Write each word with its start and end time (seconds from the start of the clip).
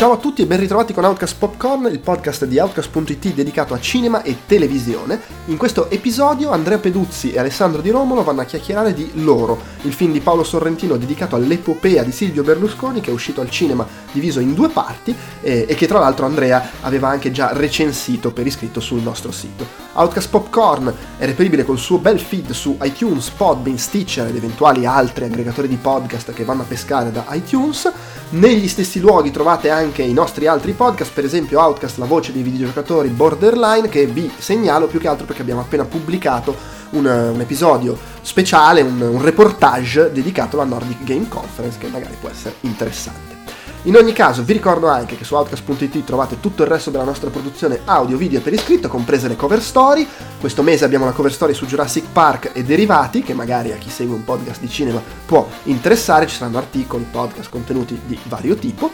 Ciao 0.00 0.12
a 0.12 0.16
tutti 0.16 0.40
e 0.40 0.46
ben 0.46 0.58
ritrovati 0.58 0.94
con 0.94 1.04
Outcast 1.04 1.36
Popcorn, 1.36 1.84
il 1.92 1.98
podcast 1.98 2.46
di 2.46 2.58
Outcast.it 2.58 3.34
dedicato 3.34 3.74
a 3.74 3.80
cinema 3.80 4.22
e 4.22 4.34
televisione. 4.46 5.20
In 5.48 5.58
questo 5.58 5.90
episodio 5.90 6.52
Andrea 6.52 6.78
Peduzzi 6.78 7.32
e 7.32 7.38
Alessandro 7.38 7.82
Di 7.82 7.90
Romolo 7.90 8.24
vanno 8.24 8.40
a 8.40 8.44
chiacchierare 8.44 8.94
di 8.94 9.10
Loro, 9.22 9.60
il 9.82 9.92
film 9.92 10.12
di 10.12 10.20
Paolo 10.20 10.42
Sorrentino 10.42 10.96
dedicato 10.96 11.36
all'epopea 11.36 12.02
di 12.02 12.12
Silvio 12.12 12.42
Berlusconi 12.42 13.02
che 13.02 13.10
è 13.10 13.12
uscito 13.12 13.42
al 13.42 13.50
cinema 13.50 13.86
diviso 14.10 14.40
in 14.40 14.54
due 14.54 14.70
parti 14.70 15.14
eh, 15.42 15.66
e 15.68 15.74
che 15.74 15.86
tra 15.86 15.98
l'altro 15.98 16.24
Andrea 16.24 16.70
aveva 16.80 17.08
anche 17.08 17.30
già 17.30 17.50
recensito 17.52 18.32
per 18.32 18.46
iscritto 18.46 18.80
sul 18.80 19.02
nostro 19.02 19.32
sito. 19.32 19.66
Outcast 19.92 20.30
Popcorn 20.30 20.94
è 21.18 21.26
reperibile 21.26 21.64
col 21.64 21.78
suo 21.78 21.98
bel 21.98 22.18
feed 22.18 22.52
su 22.52 22.78
iTunes, 22.80 23.28
Podbean, 23.28 23.76
Stitcher 23.76 24.28
ed 24.28 24.36
eventuali 24.36 24.86
altri 24.86 25.24
aggregatori 25.26 25.68
di 25.68 25.76
podcast 25.76 26.32
che 26.32 26.44
vanno 26.44 26.62
a 26.62 26.66
pescare 26.66 27.12
da 27.12 27.26
iTunes. 27.32 27.92
Negli 28.30 28.68
stessi 28.68 29.00
luoghi 29.00 29.32
trovate 29.32 29.70
anche 29.70 29.88
i 29.98 30.12
nostri 30.12 30.46
altri 30.46 30.72
podcast, 30.72 31.12
per 31.12 31.24
esempio 31.24 31.60
Outcast, 31.60 31.98
la 31.98 32.06
voce 32.06 32.32
dei 32.32 32.42
videogiocatori 32.42 33.08
Borderline, 33.08 33.88
che 33.88 34.06
vi 34.06 34.30
segnalo 34.38 34.86
più 34.86 34.98
che 34.98 35.08
altro 35.08 35.26
perché 35.26 35.42
abbiamo 35.42 35.60
appena 35.60 35.84
pubblicato 35.84 36.54
un, 36.90 37.04
un 37.04 37.40
episodio 37.40 37.96
speciale, 38.22 38.80
un, 38.80 39.00
un 39.00 39.22
reportage 39.22 40.10
dedicato 40.12 40.60
alla 40.60 40.70
Nordic 40.70 41.04
Game 41.04 41.28
Conference 41.28 41.78
che 41.78 41.88
magari 41.88 42.16
può 42.18 42.28
essere 42.28 42.54
interessante. 42.60 43.38
In 43.84 43.96
ogni 43.96 44.12
caso 44.12 44.42
vi 44.42 44.52
ricordo 44.52 44.88
anche 44.88 45.16
che 45.16 45.24
su 45.24 45.34
Outcast.it 45.34 46.04
trovate 46.04 46.38
tutto 46.38 46.64
il 46.64 46.68
resto 46.68 46.90
della 46.90 47.04
nostra 47.04 47.30
produzione 47.30 47.80
audio, 47.86 48.18
video 48.18 48.42
per 48.42 48.52
iscritto, 48.52 48.88
comprese 48.88 49.26
le 49.26 49.36
cover 49.36 49.62
story. 49.62 50.06
Questo 50.38 50.62
mese 50.62 50.84
abbiamo 50.84 51.04
una 51.04 51.14
cover 51.14 51.32
story 51.32 51.54
su 51.54 51.64
Jurassic 51.64 52.04
Park 52.12 52.50
e 52.52 52.62
derivati, 52.62 53.22
che 53.22 53.32
magari 53.32 53.72
a 53.72 53.76
chi 53.76 53.88
segue 53.88 54.14
un 54.14 54.22
podcast 54.22 54.60
di 54.60 54.68
cinema 54.68 55.00
può 55.24 55.48
interessare, 55.64 56.26
ci 56.26 56.36
saranno 56.36 56.58
articoli, 56.58 57.06
podcast, 57.10 57.48
contenuti 57.48 57.98
di 58.04 58.18
vario 58.24 58.54
tipo. 58.54 58.90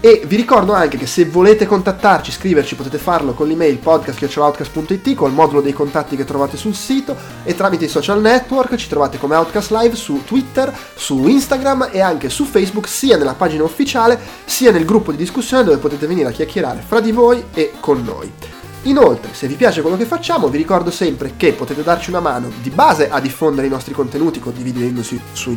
E 0.00 0.22
vi 0.26 0.36
ricordo 0.36 0.72
anche 0.72 0.98
che 0.98 1.06
se 1.06 1.24
volete 1.24 1.66
contattarci, 1.66 2.30
scriverci, 2.30 2.74
potete 2.74 2.98
farlo 2.98 3.32
con 3.32 3.48
l'email 3.48 3.78
podcast.outcast.it, 3.78 5.14
col 5.14 5.32
modulo 5.32 5.60
dei 5.60 5.72
contatti 5.72 6.16
che 6.16 6.24
trovate 6.24 6.56
sul 6.56 6.74
sito 6.74 7.16
e 7.42 7.54
tramite 7.54 7.86
i 7.86 7.88
social 7.88 8.20
network 8.20 8.76
ci 8.76 8.88
trovate 8.88 9.18
come 9.18 9.36
Outcast 9.36 9.70
Live 9.70 9.96
su 9.96 10.22
Twitter, 10.24 10.72
su 10.94 11.26
Instagram 11.26 11.88
e 11.90 12.00
anche 12.00 12.28
su 12.28 12.44
Facebook, 12.44 12.86
sia 12.88 13.16
nella 13.16 13.34
pagina 13.34 13.64
ufficiale 13.64 14.18
sia 14.44 14.70
nel 14.70 14.84
gruppo 14.84 15.10
di 15.10 15.16
discussione 15.16 15.64
dove 15.64 15.78
potete 15.78 16.06
venire 16.06 16.28
a 16.28 16.32
chiacchierare 16.32 16.84
fra 16.86 17.00
di 17.00 17.12
voi 17.12 17.44
e 17.52 17.72
con 17.80 18.02
noi. 18.02 18.55
Inoltre, 18.86 19.34
se 19.34 19.48
vi 19.48 19.54
piace 19.54 19.80
quello 19.82 19.96
che 19.96 20.04
facciamo, 20.04 20.48
vi 20.48 20.58
ricordo 20.58 20.92
sempre 20.92 21.32
che 21.36 21.52
potete 21.52 21.82
darci 21.82 22.10
una 22.10 22.20
mano 22.20 22.50
di 22.62 22.70
base 22.70 23.10
a 23.10 23.18
diffondere 23.18 23.66
i 23.66 23.70
nostri 23.70 23.92
contenuti 23.92 24.38
condividendosi 24.38 25.20
sui, 25.32 25.56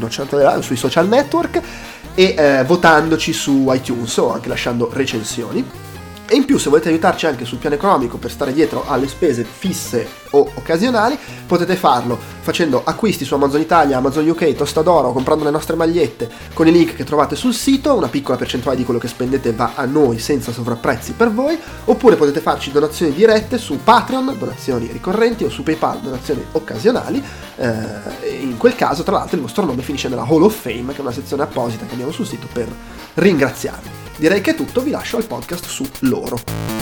sui 0.62 0.76
social 0.76 1.08
network 1.08 1.62
e 2.16 2.36
eh, 2.36 2.64
votandoci 2.64 3.32
su 3.32 3.68
iTunes 3.70 4.18
o 4.18 4.34
anche 4.34 4.50
lasciando 4.50 4.90
recensioni. 4.92 5.89
E 6.32 6.36
in 6.36 6.46
più 6.46 6.60
se 6.60 6.70
volete 6.70 6.90
aiutarci 6.90 7.26
anche 7.26 7.44
sul 7.44 7.58
piano 7.58 7.74
economico 7.74 8.20
per 8.20 8.30
stare 8.30 8.54
dietro 8.54 8.84
alle 8.88 9.08
spese 9.08 9.44
fisse 9.44 10.08
o 10.30 10.48
occasionali, 10.54 11.18
potete 11.48 11.76
farlo 11.76 12.20
facendo 12.42 12.84
acquisti 12.86 13.26
su 13.26 13.34
Amazon 13.34 13.62
Italia, 13.62 13.98
Amazon 13.98 14.30
UK, 14.30 14.54
Tostadoro, 14.54 15.12
comprando 15.12 15.44
le 15.44 15.50
nostre 15.50 15.76
magliette 15.76 16.30
con 16.54 16.68
i 16.68 16.72
link 16.72 16.94
che 16.94 17.04
trovate 17.04 17.36
sul 17.36 17.56
sito, 17.56 17.96
una 17.96 18.10
piccola 18.10 18.38
percentuale 18.38 18.78
di 18.78 18.84
quello 18.84 19.00
che 19.00 19.08
spendete 19.08 19.54
va 19.54 19.72
a 19.74 19.86
noi 19.86 20.20
senza 20.20 20.52
sovrapprezzi 20.52 21.14
per 21.14 21.32
voi, 21.32 21.58
oppure 21.86 22.16
potete 22.16 22.42
farci 22.42 22.72
donazioni 22.72 23.12
dirette 23.12 23.58
su 23.58 23.80
Patreon, 23.84 24.36
donazioni 24.38 24.88
ricorrenti 24.92 25.46
o 25.46 25.50
su 25.50 25.64
PayPal, 25.64 26.00
donazioni 26.00 26.46
occasionali. 26.52 27.24
Eh, 27.56 28.38
in 28.42 28.58
quel 28.58 28.76
caso, 28.76 29.02
tra 29.02 29.18
l'altro, 29.18 29.36
il 29.36 29.42
vostro 29.42 29.66
nome 29.66 29.82
finisce 29.82 30.10
nella 30.10 30.28
Hall 30.28 30.44
of 30.44 30.56
Fame, 30.56 30.92
che 30.94 31.00
è 31.00 31.02
una 31.02 31.12
sezione 31.12 31.42
apposita 31.42 31.88
che 31.88 31.94
abbiamo 31.94 32.12
sul 32.12 32.28
sito 32.28 32.46
per 32.54 32.68
ringraziarvi. 33.16 33.99
Direi 34.20 34.42
che 34.42 34.52
è 34.52 34.56
tutto, 34.56 34.82
vi 34.82 34.92
lascio 34.92 35.16
al 35.16 35.26
podcast 35.26 35.66
su 35.68 35.90
loro. 36.00 36.79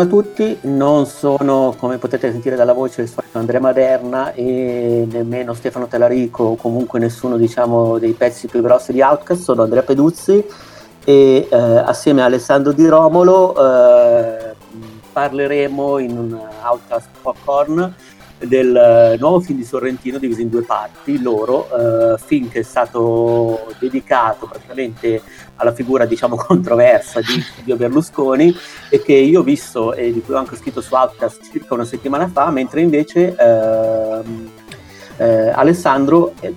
Buongiorno 0.00 0.18
a 0.18 0.32
tutti, 0.32 0.58
non 0.62 1.04
sono 1.04 1.74
come 1.78 1.98
potete 1.98 2.30
sentire 2.30 2.56
dalla 2.56 2.72
voce 2.72 3.02
il 3.02 3.08
solito 3.08 3.36
Andrea 3.36 3.60
Maderna 3.60 4.32
e 4.32 5.06
nemmeno 5.10 5.52
Stefano 5.52 5.88
Telarico 5.88 6.42
o 6.44 6.56
comunque 6.56 6.98
nessuno 6.98 7.36
diciamo, 7.36 7.98
dei 7.98 8.14
pezzi 8.14 8.46
più 8.46 8.62
grossi 8.62 8.94
di 8.94 9.02
Outcast, 9.02 9.42
sono 9.42 9.62
Andrea 9.62 9.82
Peduzzi 9.82 10.42
e 11.04 11.48
eh, 11.50 11.54
assieme 11.54 12.22
a 12.22 12.24
Alessandro 12.24 12.72
Di 12.72 12.88
Romolo 12.88 13.54
eh, 13.54 14.54
parleremo 15.12 15.98
in 15.98 16.16
un 16.16 16.40
Outcast 16.62 17.08
Popcorn 17.20 17.94
del 18.46 18.74
eh, 18.74 19.16
nuovo 19.18 19.40
film 19.40 19.58
di 19.58 19.64
Sorrentino 19.64 20.18
diviso 20.18 20.40
in 20.40 20.48
due 20.48 20.62
parti, 20.62 21.20
loro, 21.20 22.14
eh, 22.14 22.18
film 22.18 22.48
che 22.48 22.60
è 22.60 22.62
stato 22.62 23.72
dedicato 23.78 24.46
praticamente 24.46 25.22
alla 25.56 25.72
figura 25.72 26.06
diciamo 26.06 26.36
controversa 26.36 27.20
di 27.20 27.42
Silvio 27.42 27.76
Berlusconi 27.76 28.54
e 28.88 29.02
che 29.02 29.12
io 29.12 29.40
ho 29.40 29.42
visto 29.42 29.92
e 29.92 30.12
di 30.12 30.20
cui 30.22 30.34
ho 30.34 30.38
anche 30.38 30.56
scritto 30.56 30.80
su 30.80 30.94
Outcast 30.94 31.50
circa 31.50 31.74
una 31.74 31.84
settimana 31.84 32.28
fa, 32.28 32.50
mentre 32.50 32.80
invece 32.80 33.34
ehm, 33.36 34.50
eh, 35.18 35.48
Alessandro 35.50 36.32
eh, 36.40 36.54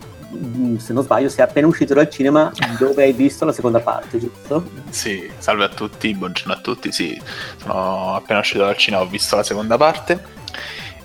se 0.78 0.94
non 0.94 1.04
sbaglio, 1.04 1.30
sei 1.30 1.44
appena 1.44 1.68
uscito 1.68 1.94
dal 1.94 2.10
cinema 2.10 2.52
dove 2.80 3.04
hai 3.04 3.14
visto 3.14 3.46
la 3.46 3.52
seconda 3.52 3.80
parte, 3.82 4.18
giusto? 4.18 4.68
Sì, 4.90 5.30
salve 5.38 5.66
a 5.66 5.70
tutti, 5.70 6.12
buongiorno 6.16 6.54
a 6.54 6.60
tutti, 6.60 6.92
sì, 6.92 7.22
sono 7.58 8.16
appena 8.16 8.40
uscito 8.40 8.64
dal 8.64 8.76
cinema, 8.76 9.04
ho 9.04 9.08
visto 9.08 9.36
la 9.36 9.44
seconda 9.44 9.78
parte 9.78 10.42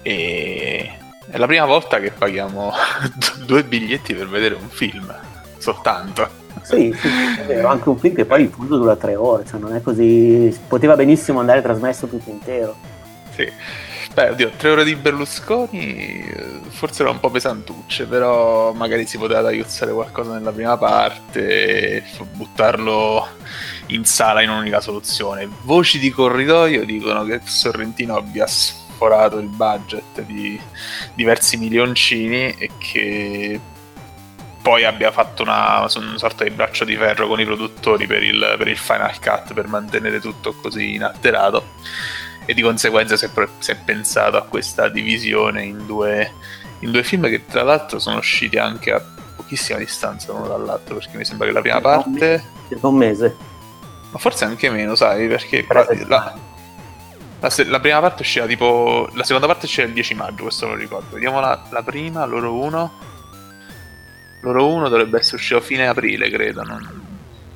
e 0.09 0.91
è 1.31 1.37
la 1.37 1.47
prima 1.47 1.67
volta 1.67 2.01
che 2.01 2.11
paghiamo 2.11 2.73
due 3.45 3.63
biglietti 3.63 4.15
per 4.15 4.29
vedere 4.29 4.55
un 4.55 4.69
film, 4.71 5.15
soltanto. 5.59 6.47
Sì, 6.63 6.95
sì, 6.99 7.09
è 7.39 7.45
vero, 7.45 7.69
anche 7.69 7.89
un 7.91 7.99
film 7.99 8.15
che 8.15 8.25
poi 8.25 8.43
il 8.43 8.49
punto 8.49 8.79
dura 8.79 8.97
tre 8.97 9.15
ore, 9.15 9.45
cioè 9.47 9.61
non 9.61 9.75
è 9.75 9.83
così... 9.83 10.57
poteva 10.67 10.97
benissimo 10.97 11.41
andare 11.41 11.61
trasmesso 11.61 12.07
tutto 12.07 12.31
intero. 12.31 12.75
Sì. 13.35 13.51
Beh, 14.15 14.31
oddio, 14.31 14.53
tre 14.57 14.71
ore 14.71 14.85
di 14.85 14.97
Berlusconi 14.97 16.25
forse 16.71 17.03
erano 17.03 17.17
un 17.17 17.21
po' 17.21 17.31
pesantucce, 17.31 18.07
però 18.07 18.73
magari 18.73 19.07
si 19.07 19.19
poteva 19.19 19.43
tagliuzzare 19.43 19.93
qualcosa 19.93 20.33
nella 20.33 20.53
prima 20.53 20.77
parte 20.79 21.97
e 21.97 22.03
buttarlo 22.33 23.27
in 23.89 24.05
sala 24.05 24.41
in 24.41 24.49
un'unica 24.49 24.81
soluzione. 24.81 25.47
Voci 25.63 25.99
di 25.99 26.11
corridoio 26.11 26.85
dicono 26.85 27.25
che 27.25 27.41
Sorrentino 27.45 28.17
abbia 28.17 28.47
sforato 28.99 29.39
il 29.39 29.47
budget 29.47 30.23
di 30.23 30.61
diversi 31.15 31.57
milioncini 31.57 32.53
e 32.59 32.71
che 32.79 33.61
poi 34.61 34.85
abbia 34.85 35.13
fatto 35.13 35.45
una, 35.45 35.79
una, 35.79 36.19
sorta 36.19 36.43
di 36.43 36.51
braccio 36.51 36.85
di 36.85 36.97
ferro 36.97 37.29
con 37.29 37.39
i 37.39 37.45
produttori 37.45 38.09
per 38.09 38.25
il, 38.25 38.57
per 38.59 38.67
il, 38.67 38.77
Final 38.77 39.19
Cut 39.21 39.55
per 39.55 39.69
mantenere 39.69 40.21
tutto 40.21 40.53
così 40.61 40.95
inalterato. 40.95 41.77
E 42.45 42.55
di 42.55 42.63
conseguenza 42.63 43.17
si 43.17 43.27
è, 43.27 43.31
si 43.59 43.71
è 43.71 43.77
pensato 43.77 44.37
a 44.37 44.43
questa 44.43 44.89
divisione 44.89 45.63
in 45.63 45.87
due, 45.87 46.33
in 46.81 46.91
due, 46.91 47.05
film 47.05 47.29
che 47.29 47.47
tra 47.47 47.63
l'altro 47.63 47.99
sono 48.01 48.19
usciti 48.19 48.59
anche 48.59 48.91
a 48.91 49.03
pochissima 49.37 49.79
distanza 49.79 50.33
l'uno 50.33 50.49
dall'altro 50.49 50.97
perché 50.97 51.17
mi 51.17 51.25
sembra 51.25 51.47
che 51.47 51.53
la 51.53 51.61
prima 51.61 51.81
parte 51.81 52.45
circa 52.69 52.87
un 52.89 52.97
mese. 52.97 53.37
Ma 54.11 54.19
forse 54.19 54.45
anche 54.45 54.71
meno 54.71 54.95
sai 54.95 55.29
perché 55.29 55.65
la, 56.07 56.35
la, 57.41 57.53
la, 57.67 57.81
prima 57.81 58.01
parte 58.01 58.23
usciva 58.23 58.47
tipo. 58.47 59.09
La 59.15 59.25
seconda 59.25 59.47
parte 59.47 59.67
usciva 59.67 59.87
il 59.87 59.93
10 59.93 60.15
maggio, 60.15 60.43
questo 60.45 60.67
lo 60.67 60.75
ricordo. 60.75 61.15
Vediamo 61.15 61.41
la, 61.41 61.63
la 61.71 61.83
prima, 61.83 62.25
loro 62.25 62.55
1. 62.55 62.93
Loro 64.43 64.67
1 64.67 64.89
dovrebbe 64.89 65.19
essere 65.19 65.37
uscito 65.37 65.59
a 65.59 65.63
fine 65.63 65.89
aprile, 65.89 66.31
credo. 66.31 66.63
Non, 66.63 67.07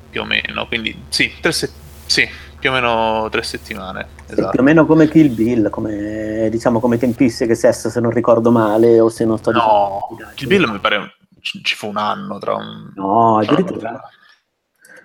più 0.09 0.21
o 0.21 0.25
meno. 0.25 0.67
Quindi 0.67 1.05
sì, 1.09 1.31
tre 1.41 1.51
se- 1.51 1.71
sì, 2.05 2.27
più 2.59 2.69
o 2.69 2.73
meno 2.73 3.27
tre 3.29 3.43
settimane. 3.43 4.07
Esatto. 4.27 4.49
più 4.49 4.59
o 4.59 4.63
meno 4.63 4.85
come 4.85 5.09
Kill 5.09 5.33
Bill, 5.33 5.69
come, 5.69 6.47
diciamo 6.49 6.79
come 6.79 6.97
tempistiche 6.97 7.55
SES 7.55 7.89
se 7.89 7.99
non 7.99 8.11
ricordo 8.11 8.51
male 8.51 8.99
o 8.99 9.09
se 9.09 9.25
non 9.25 9.37
sto 9.37 9.51
dicendo. 9.51 9.73
No, 9.73 10.31
Kill 10.35 10.47
Bill 10.47 10.69
mi 10.69 10.79
pare 10.79 11.15
ci, 11.41 11.63
ci 11.63 11.75
fu 11.75 11.89
un 11.89 11.97
anno 11.97 12.39
tra 12.39 12.55
un. 12.55 12.91
No, 12.95 13.37
addirittura. 13.37 14.01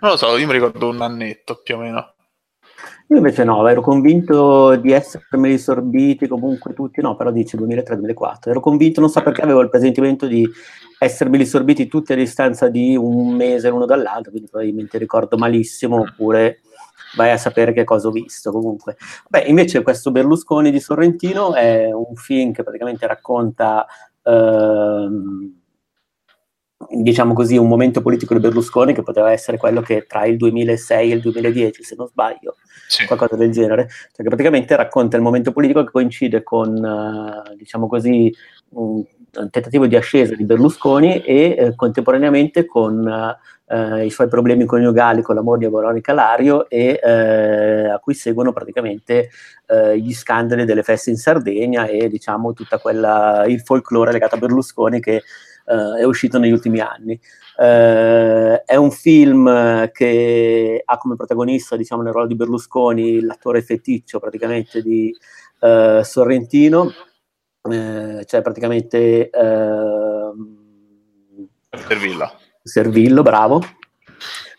Non 0.00 0.12
lo 0.12 0.16
so, 0.16 0.36
io 0.36 0.46
mi 0.46 0.52
ricordo 0.52 0.88
un 0.88 1.02
annetto 1.02 1.60
più 1.62 1.74
o 1.74 1.78
meno. 1.78 2.14
Io 3.10 3.16
invece 3.16 3.42
no, 3.42 3.66
ero 3.66 3.80
convinto 3.80 4.76
di 4.76 4.92
essermi 4.92 5.48
risorbiti 5.48 6.28
comunque 6.28 6.74
tutti, 6.74 7.00
no, 7.00 7.16
però 7.16 7.30
dice 7.30 7.56
2003-2004. 7.56 8.50
Ero 8.50 8.60
convinto, 8.60 9.00
non 9.00 9.08
so 9.08 9.22
perché 9.22 9.40
avevo 9.40 9.62
il 9.62 9.70
presentimento 9.70 10.26
di 10.26 10.46
essermi 10.98 11.38
risorbiti 11.38 11.86
tutti 11.86 12.12
a 12.12 12.16
distanza 12.16 12.68
di 12.68 12.96
un 12.96 13.34
mese 13.34 13.70
l'uno 13.70 13.86
dall'altro, 13.86 14.30
quindi 14.30 14.50
probabilmente 14.50 14.98
ricordo 14.98 15.38
malissimo, 15.38 16.00
oppure 16.00 16.60
vai 17.16 17.30
a 17.30 17.38
sapere 17.38 17.72
che 17.72 17.84
cosa 17.84 18.08
ho 18.08 18.10
visto 18.10 18.52
comunque. 18.52 18.98
Beh, 19.28 19.44
invece 19.44 19.82
questo 19.82 20.10
Berlusconi 20.10 20.70
di 20.70 20.78
Sorrentino 20.78 21.54
è 21.54 21.90
un 21.90 22.14
film 22.14 22.52
che 22.52 22.62
praticamente 22.62 23.06
racconta 23.06 23.86
ehm, 24.22 25.57
diciamo 26.86 27.34
così, 27.34 27.56
un 27.56 27.66
momento 27.66 28.00
politico 28.00 28.34
di 28.34 28.40
Berlusconi 28.40 28.94
che 28.94 29.02
poteva 29.02 29.32
essere 29.32 29.56
quello 29.56 29.80
che 29.80 30.06
tra 30.06 30.24
il 30.26 30.36
2006 30.36 31.10
e 31.10 31.14
il 31.14 31.20
2010, 31.20 31.82
se 31.82 31.96
non 31.96 32.06
sbaglio, 32.06 32.56
sì. 32.86 33.04
qualcosa 33.04 33.36
del 33.36 33.50
genere, 33.50 33.88
cioè 33.88 34.22
che 34.22 34.28
praticamente 34.28 34.76
racconta 34.76 35.16
il 35.16 35.22
momento 35.22 35.50
politico 35.50 35.82
che 35.84 35.90
coincide 35.90 36.42
con, 36.44 36.72
uh, 36.72 37.54
diciamo 37.56 37.88
così, 37.88 38.32
un, 38.70 39.04
tentativo 39.50 39.86
di 39.86 39.96
ascesa 39.96 40.34
di 40.34 40.44
Berlusconi 40.44 41.20
e 41.20 41.54
eh, 41.58 41.74
contemporaneamente 41.76 42.64
con 42.64 43.04
uh, 43.04 43.96
i 43.96 44.08
suoi 44.08 44.26
problemi 44.26 44.64
coniugali 44.64 45.20
con 45.20 45.34
la 45.34 45.42
moglie 45.42 45.68
Veronica 45.68 46.14
Lario 46.14 46.68
e 46.68 46.98
uh, 47.02 47.92
a 47.92 47.98
cui 47.98 48.14
seguono 48.14 48.52
praticamente 48.52 49.30
gli 49.96 50.14
scandali 50.14 50.64
delle 50.64 50.82
feste 50.82 51.10
in 51.10 51.18
Sardegna 51.18 51.84
e 51.84 52.08
diciamo 52.08 52.54
tutta 52.54 52.78
quella, 52.78 53.44
il 53.46 53.60
folklore 53.60 54.12
legato 54.12 54.36
a 54.36 54.38
Berlusconi 54.38 54.98
che 54.98 55.22
uh, 55.68 55.94
è 55.96 56.04
uscito 56.04 56.38
negli 56.38 56.52
ultimi 56.52 56.80
anni. 56.80 57.18
Uh, 57.56 58.62
è 58.64 58.76
un 58.76 58.90
film 58.90 59.90
che 59.92 60.82
ha 60.84 60.98
come 60.98 61.16
protagonista, 61.16 61.76
diciamo, 61.76 62.02
nel 62.02 62.12
ruolo 62.12 62.28
di 62.28 62.36
Berlusconi 62.36 63.20
l'attore 63.20 63.62
feticcio 63.62 64.18
praticamente 64.18 64.82
di 64.82 65.14
uh, 65.60 66.02
Sorrentino, 66.02 66.92
cioè 67.68 68.42
praticamente 68.42 69.30
Servillo. 71.70 72.32
Servillo, 72.62 73.22
bravo 73.22 73.62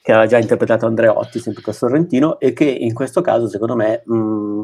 che 0.09 0.15
aveva 0.15 0.27
già 0.27 0.39
interpretato 0.39 0.87
Andreotti, 0.87 1.37
sempre 1.37 1.61
con 1.61 1.71
Sorrentino, 1.71 2.39
e 2.39 2.51
che 2.51 2.65
in 2.65 2.95
questo 2.95 3.21
caso, 3.21 3.47
secondo 3.47 3.75
me, 3.75 4.01
mh, 4.03 4.63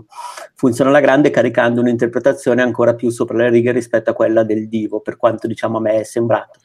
funziona 0.56 0.90
alla 0.90 1.00
grande 1.00 1.30
caricando 1.30 1.82
un'interpretazione 1.82 2.64
ancora 2.64 2.96
più 2.96 3.12
sopra 3.12 3.38
le 3.38 3.50
righe 3.50 3.72
rispetto 3.72 4.10
a 4.10 4.14
quella 4.14 4.44
del 4.44 4.68
divo, 4.68 5.02
per 5.02 5.18
quanto 5.18 5.46
diciamo 5.46 5.78
a 5.78 5.82
me 5.82 6.00
è 6.00 6.04
sembrato. 6.04 6.62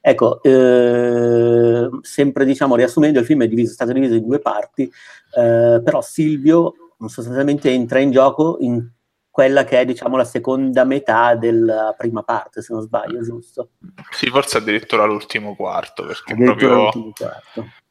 Ecco, 0.00 0.42
eh, 0.42 1.88
sempre 2.00 2.44
diciamo 2.44 2.74
riassumendo, 2.74 3.20
il 3.20 3.26
film 3.26 3.44
è, 3.44 3.48
diviso, 3.48 3.70
è 3.70 3.74
stato 3.74 3.92
diviso 3.92 4.14
in 4.14 4.26
due 4.26 4.40
parti, 4.40 4.82
eh, 4.82 5.80
però 5.84 6.00
Silvio 6.00 6.74
sostanzialmente 7.06 7.70
entra 7.70 8.00
in 8.00 8.10
gioco 8.10 8.56
in 8.58 8.90
quella 9.30 9.62
che 9.62 9.80
è 9.80 9.84
diciamo 9.84 10.16
la 10.16 10.24
seconda 10.24 10.82
metà 10.82 11.36
della 11.36 11.94
prima 11.96 12.24
parte, 12.24 12.60
se 12.60 12.72
non 12.72 12.82
sbaglio, 12.82 13.22
giusto? 13.22 13.70
Sì, 14.10 14.26
forse 14.30 14.56
addirittura 14.58 15.04
l'ultimo 15.04 15.54
quarto, 15.54 16.04
perché 16.06 16.32
addirittura 16.32 16.90
proprio 16.90 17.12
quarto 17.12 17.84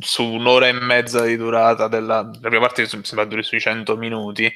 su 0.00 0.24
un'ora 0.24 0.66
e 0.66 0.72
mezza 0.72 1.24
di 1.24 1.36
durata 1.36 1.86
della 1.86 2.22
la 2.22 2.48
prima 2.48 2.66
parte 2.66 2.86
sembra 2.86 3.24
duri 3.24 3.42
sui 3.42 3.60
100 3.60 3.96
minuti 3.96 4.52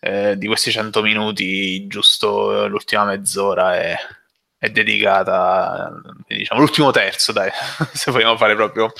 eh, 0.00 0.36
di 0.36 0.46
questi 0.46 0.70
100 0.70 1.00
minuti 1.02 1.86
giusto 1.86 2.66
l'ultima 2.68 3.04
mezz'ora 3.04 3.76
è, 3.76 3.96
è 4.58 4.68
dedicata 4.68 5.90
diciamo 6.26 6.60
l'ultimo 6.60 6.90
terzo 6.90 7.32
dai 7.32 7.50
se 7.92 8.10
vogliamo 8.10 8.36
fare 8.36 8.54
proprio 8.54 8.92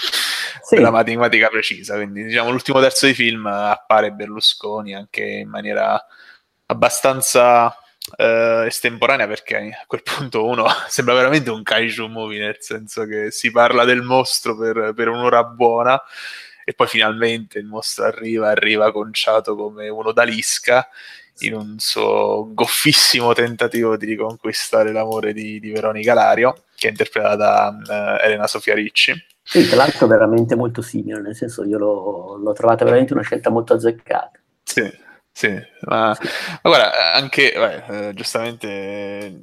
sì. 0.63 0.79
la 0.79 0.91
matematica 0.91 1.49
precisa 1.49 1.97
quindi 1.97 2.25
diciamo 2.25 2.51
l'ultimo 2.51 2.81
terzo 2.81 3.05
di 3.07 3.13
film 3.15 3.47
appare 3.47 4.13
Berlusconi 4.13 4.95
anche 4.95 5.25
in 5.25 5.49
maniera 5.49 6.03
abbastanza 6.67 7.75
uh, 8.17 8.65
estemporanea 8.67 9.27
perché 9.27 9.57
a 9.57 9.85
quel 9.87 10.03
punto 10.03 10.47
uno 10.47 10.67
sembra 10.89 11.15
veramente 11.15 11.51
un 11.51 11.63
kaiju 11.63 12.07
movie, 12.07 12.41
nel 12.41 12.57
senso 12.61 13.07
che 13.07 13.31
si 13.31 13.51
parla 13.51 13.85
del 13.85 14.03
mostro 14.03 14.57
per, 14.57 14.93
per 14.95 15.09
un'ora 15.09 15.45
buona 15.45 16.01
e 16.65 16.75
poi 16.75 16.87
finalmente 16.87 17.59
il 17.59 17.67
mostro 17.67 18.05
arriva, 18.05 18.51
arriva 18.51 18.93
conciato 18.93 19.57
come 19.57 19.89
uno 19.89 20.13
d'Alisca 20.13 20.89
in 21.41 21.55
un 21.55 21.77
suo 21.79 22.51
goffissimo 22.53 23.33
tentativo 23.33 23.97
di 23.97 24.07
riconquistare 24.07 24.93
l'amore 24.93 25.33
di, 25.33 25.59
di 25.59 25.71
Veronica 25.71 26.15
Lario, 26.15 26.65
che 26.77 26.89
è 26.89 26.91
interpretata 26.91 27.37
da 27.37 28.19
uh, 28.19 28.25
Elena 28.25 28.47
Sofia 28.47 28.75
Ricci. 28.75 29.15
Sì, 29.43 29.67
tra 29.67 29.77
l'altro 29.77 30.07
veramente 30.07 30.55
molto 30.55 30.83
simile, 30.83 31.21
nel 31.21 31.35
senso 31.35 31.65
io 31.65 31.79
l'ho, 31.79 32.37
l'ho 32.37 32.53
trovata 32.53 32.85
veramente 32.85 33.15
una 33.15 33.23
scelta 33.23 33.51
molto 33.51 33.75
azzeccata. 33.75 34.39
Sì, 34.63 34.89
sì, 35.41 35.49
ma, 35.87 36.09
ma 36.09 36.61
guarda, 36.61 37.15
anche 37.15 37.53
beh, 37.55 38.09
eh, 38.09 38.15
giustamente 38.15 39.41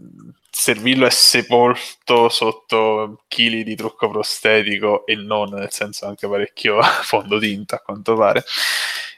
Servillo 0.52 1.08
è 1.08 1.10
sepolto 1.10 2.30
sotto 2.30 3.24
chili 3.28 3.64
di 3.64 3.76
trucco 3.76 4.08
prostetico 4.08 5.08
e 5.08 5.16
non, 5.16 5.50
nel 5.50 5.72
senso 5.72 6.06
anche 6.06 6.28
parecchio 6.28 6.80
fondotinta 7.02 7.78
a 7.78 7.80
quanto 7.80 8.16
pare. 8.16 8.44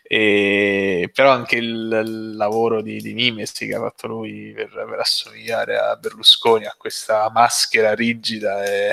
E, 0.04 1.12
però 1.14 1.32
anche 1.32 1.58
il, 1.58 2.02
il 2.06 2.36
lavoro 2.38 2.82
di, 2.82 3.02
di, 3.02 3.14
mimesi 3.14 3.68
che 3.68 3.76
ha 3.76 3.80
fatto 3.82 4.08
lui 4.08 4.54
per, 4.54 4.70
per, 4.70 5.00
assomigliare 5.00 5.78
a 5.78 5.98
Berlusconi, 5.98 6.66
a 6.66 6.76
questa 6.78 7.30
maschera 7.30 7.94
rigida 7.94 8.64
è, 8.64 8.90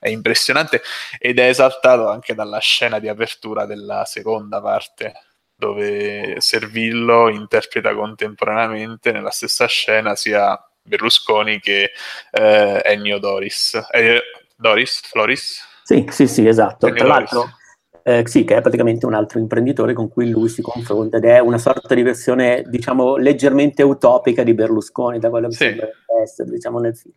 è 0.00 0.08
impressionante 0.08 0.82
ed 1.16 1.38
è 1.38 1.46
esaltato 1.48 2.08
anche 2.08 2.34
dalla 2.34 2.58
scena 2.58 2.98
di 2.98 3.08
apertura 3.08 3.66
della 3.66 4.04
seconda 4.04 4.60
parte 4.60 5.14
dove 5.60 6.36
Servillo 6.38 7.28
interpreta 7.28 7.94
contemporaneamente 7.94 9.12
nella 9.12 9.30
stessa 9.30 9.66
scena 9.66 10.16
sia 10.16 10.58
Berlusconi 10.82 11.60
che 11.60 11.90
eh, 12.30 12.82
Ennio 12.82 13.18
Doris. 13.18 13.78
Eh, 13.92 14.22
Doris? 14.56 15.02
Floris? 15.02 15.60
Sì, 15.84 16.06
sì, 16.08 16.26
sì, 16.26 16.46
esatto. 16.46 16.86
Ennio 16.86 17.04
Tra 17.04 17.08
Doris. 17.08 17.32
l'altro, 17.32 17.54
eh, 18.02 18.22
sì, 18.26 18.44
che 18.44 18.56
è 18.56 18.60
praticamente 18.62 19.04
un 19.04 19.14
altro 19.14 19.38
imprenditore 19.38 19.92
con 19.92 20.08
cui 20.08 20.30
lui 20.30 20.48
si 20.48 20.62
confronta 20.62 21.18
ed 21.18 21.24
è 21.24 21.38
una 21.38 21.58
sorta 21.58 21.94
di 21.94 22.02
versione, 22.02 22.64
diciamo, 22.66 23.16
leggermente 23.16 23.82
utopica 23.82 24.42
di 24.42 24.54
Berlusconi, 24.54 25.18
da 25.18 25.28
quello 25.28 25.48
che 25.48 25.54
sì. 25.54 25.64
sembra 25.64 25.88
essere, 26.22 26.50
diciamo, 26.50 26.78
nel 26.78 26.96
film. 26.96 27.14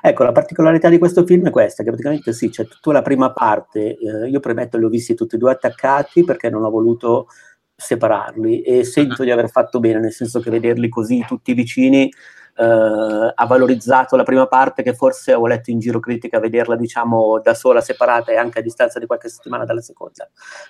Ecco, 0.00 0.24
la 0.24 0.32
particolarità 0.32 0.88
di 0.88 0.98
questo 0.98 1.24
film 1.24 1.46
è 1.46 1.50
questa, 1.50 1.82
che 1.82 1.88
praticamente 1.88 2.32
sì, 2.32 2.50
c'è 2.50 2.66
tutta 2.66 2.92
la 2.92 3.02
prima 3.02 3.32
parte, 3.32 3.96
eh, 3.96 4.28
io 4.28 4.40
premetto, 4.40 4.76
li 4.76 4.84
ho 4.84 4.88
visti 4.88 5.14
tutti 5.14 5.36
e 5.36 5.38
due 5.38 5.52
attaccati 5.52 6.24
perché 6.24 6.50
non 6.50 6.64
ho 6.64 6.70
voluto 6.70 7.28
separarli 7.76 8.62
e 8.62 8.84
sento 8.84 9.22
di 9.22 9.30
aver 9.30 9.50
fatto 9.50 9.80
bene, 9.80 10.00
nel 10.00 10.12
senso 10.12 10.40
che 10.40 10.50
vederli 10.50 10.88
così 10.88 11.24
tutti 11.26 11.52
vicini 11.52 12.10
eh, 12.58 13.32
ha 13.34 13.46
valorizzato 13.46 14.16
la 14.16 14.22
prima 14.22 14.46
parte 14.46 14.82
che 14.82 14.94
forse 14.94 15.34
ho 15.34 15.46
letto 15.46 15.70
in 15.70 15.78
giro 15.78 16.00
critica 16.00 16.40
vederla 16.40 16.74
diciamo 16.74 17.38
da 17.40 17.52
sola, 17.52 17.80
separata 17.82 18.32
e 18.32 18.36
anche 18.36 18.60
a 18.60 18.62
distanza 18.62 18.98
di 18.98 19.06
qualche 19.06 19.28
settimana 19.28 19.64
dalla 19.64 19.82
seconda. 19.82 20.28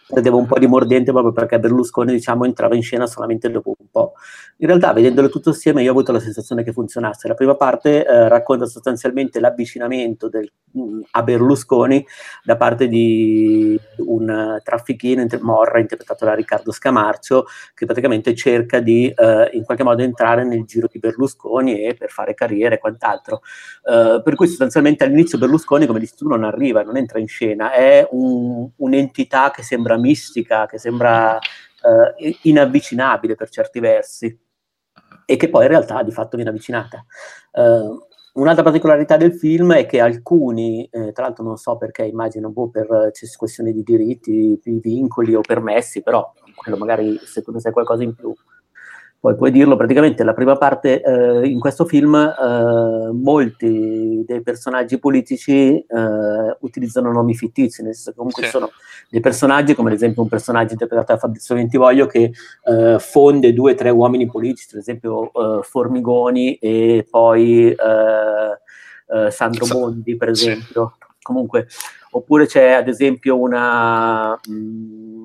Perdevo 0.09 0.37
un 0.37 0.47
po' 0.47 0.59
di 0.59 0.67
mordente 0.67 1.13
proprio 1.13 1.33
perché 1.33 1.61
Berlusconi 1.61 2.13
diciamo 2.13 2.45
entrava 2.45 2.75
in 2.75 2.83
scena 2.83 3.07
solamente 3.07 3.51
dopo 3.51 3.77
po'. 3.97 4.13
In 4.59 4.69
realtà 4.69 4.93
vedendolo 4.93 5.29
tutto 5.29 5.51
assieme 5.51 5.83
io 5.83 5.89
ho 5.89 5.93
avuto 5.93 6.13
la 6.13 6.21
sensazione 6.21 6.63
che 6.63 6.73
funzionasse. 6.73 7.29
La 7.29 7.35
prima 7.35 7.57
parte 7.57 8.07
eh, 8.07 8.29
racconta 8.29 8.67
sostanzialmente 8.67 9.39
l'avvicinamento 9.39 10.29
del, 10.29 10.51
mh, 10.73 10.81
mm, 10.81 11.01
a 11.11 11.23
Berlusconi 11.23 12.07
da 12.43 12.57
parte 12.57 12.89
di 12.89 13.79
un 13.99 14.59
traffichino, 14.63 15.27
Morra, 15.41 15.79
interpretato 15.79 16.25
da 16.25 16.35
Riccardo 16.35 16.73
Scamarcio, 16.73 17.45
che 17.75 17.85
praticamente 17.85 18.35
cerca 18.35 18.81
di 18.81 19.13
eh, 19.15 19.51
in 19.53 19.65
qualche 19.65 19.83
modo 19.85 20.03
entrare 20.03 20.45
nel 20.45 20.65
giro 20.65 20.89
di 20.91 20.99
Berlusconi 20.99 21.83
e 21.83 21.95
per 21.95 22.11
fare 22.11 22.35
carriera 22.35 22.75
e 22.75 22.79
quant'altro. 22.79 23.43
Uh, 23.83 24.23
per 24.23 24.35
cui 24.35 24.49
sostanzialmente 24.49 25.05
all'inizio 25.05 25.39
Berlusconi, 25.39 25.87
come 25.87 26.01
dici 26.01 26.15
tu, 26.17 26.27
non 26.27 26.45
arriva, 26.45 26.83
non 26.83 26.97
entra 26.97 27.19
in 27.19 27.29
scena, 27.29 27.73
è 27.73 28.07
un, 28.11 28.69
un'entità 28.77 29.51
che 29.51 29.63
sembra 29.63 29.97
mistica, 29.97 30.67
che 30.67 30.79
sembra 30.79 31.39
uh, 31.87 32.37
inavvicinabile 32.43 33.35
per 33.35 33.49
certi 33.49 33.81
versi 33.81 34.39
e 35.25 35.37
che 35.37 35.49
poi 35.49 35.63
in 35.63 35.71
realtà 35.71 36.03
di 36.03 36.13
fatto 36.13 36.37
viene 36.37 36.51
avvicinata. 36.51 37.05
Uh, 37.53 38.07
Un'altra 38.37 38.65
particolarità 38.65 39.17
del 39.17 39.33
film 39.33 39.73
è 39.73 39.87
che 39.87 39.99
alcuni, 39.99 40.87
eh, 40.93 41.13
tra 41.13 41.25
l'altro 41.25 41.43
non 41.43 41.57
so 41.57 41.79
perché, 41.79 42.05
immagino 42.05 42.51
boh, 42.51 42.69
per 42.69 43.11
questioni 43.35 43.73
di 43.73 43.83
diritti, 43.83 44.61
di 44.63 44.79
vincoli 44.79 45.35
o 45.35 45.41
permessi, 45.41 46.03
però 46.03 46.35
quello 46.55 46.77
magari 46.77 47.19
se 47.25 47.41
tu 47.41 47.51
ne 47.51 47.61
sai 47.61 47.73
qualcosa 47.73 48.03
in 48.03 48.15
più 48.15 48.35
poi 49.19 49.35
puoi 49.35 49.51
dirlo, 49.51 49.77
praticamente 49.77 50.23
la 50.25 50.35
prima 50.35 50.57
parte 50.57 51.03
eh, 51.03 51.47
in 51.49 51.59
questo 51.59 51.85
film 51.85 52.15
eh, 52.15 53.11
molti 53.13 54.23
dei 54.27 54.43
personaggi 54.43 54.99
politici 54.99 55.79
eh, 55.79 56.57
utilizzano 56.61 57.11
nomi 57.11 57.35
fittizi, 57.35 57.83
nel 57.83 57.95
senso 57.95 58.11
che 58.11 58.17
comunque 58.17 58.45
sì. 58.45 58.51
sono 58.51 58.71
dei 59.09 59.21
personaggi, 59.21 59.75
come 59.75 59.91
ad 59.91 59.97
esempio 59.97 60.23
un 60.23 60.29
personaggio 60.29 60.73
interpretato 60.73 61.13
da 61.13 61.19
Fabrizio 61.19 61.55
Ventivoglio 61.55 62.07
che 62.07 62.33
eh, 62.65 62.97
fonde 62.99 63.53
due 63.53 63.73
o 63.73 63.75
tre 63.75 63.91
uomini 63.91 64.27
politici, 64.27 64.69
ad 64.73 64.81
esempio 64.81 65.33
eh, 65.33 65.63
Formigoni 65.63 66.55
e 66.57 67.07
poi 67.11 67.71
eh, 67.71 69.31
Sandro 69.31 69.67
Bondi, 69.67 70.17
per 70.17 70.29
esempio. 70.29 70.95
Sì. 70.99 71.05
Comunque, 71.23 71.67
oppure 72.11 72.47
c'è 72.47 72.73
ad 72.73 72.87
esempio 72.87 73.39
una... 73.39 74.33
Mh, 74.35 74.53
mm, 74.53 75.16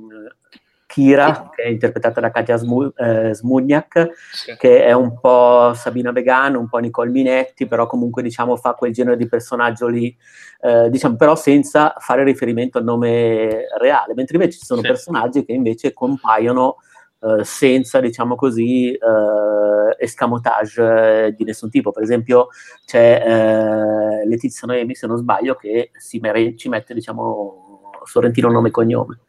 Kira, 0.92 1.50
che 1.56 1.64
è 1.64 1.68
interpretata 1.70 2.20
da 2.20 2.32
Katia 2.32 2.58
Smu- 2.58 2.94
eh, 3.00 3.34
Smugniak, 3.34 4.10
sì. 4.34 4.56
che 4.58 4.84
è 4.84 4.92
un 4.92 5.18
po' 5.18 5.72
Sabina 5.74 6.12
Vegano, 6.12 6.60
un 6.60 6.68
po' 6.68 6.80
Nicole 6.80 7.10
Minetti, 7.12 7.66
però 7.66 7.88
comunque 7.88 8.22
diciamo 8.22 8.58
fa 8.58 8.74
quel 8.74 8.92
genere 8.92 9.16
di 9.16 9.30
personaggio 9.30 9.88
lì, 9.88 10.14
eh, 10.60 10.90
diciamo, 10.90 11.16
però 11.16 11.38
senza 11.38 11.96
fare 11.98 12.26
riferimento 12.26 12.78
al 12.78 12.84
nome 12.84 13.68
reale, 13.80 14.14
mentre 14.16 14.36
invece 14.36 14.60
ci 14.60 14.66
sono 14.66 14.82
sì. 14.82 14.88
personaggi 14.88 15.46
che 15.46 15.54
invece 15.54 15.94
compaiono 15.94 16.76
eh, 17.22 17.46
senza, 17.46 18.02
diciamo 18.02 18.36
così, 18.36 18.92
eh, 18.92 19.96
escamotage 19.98 21.34
di 21.38 21.46
nessun 21.46 21.70
tipo. 21.70 21.92
Per 21.92 22.04
esempio 22.04 22.48
c'è 22.86 23.24
eh, 23.26 24.28
Letizia 24.28 24.68
Noemi, 24.68 24.94
se 24.94 25.08
non 25.08 25.16
sbaglio, 25.18 25.56
che 25.56 25.92
si 25.94 26.20
mere- 26.20 26.58
ci 26.58 26.68
mette, 26.68 26.94
diciamo, 26.94 27.92
Sorrentino 28.04 28.50
nome 28.50 28.70
e 28.70 28.72
cognome. 28.72 29.20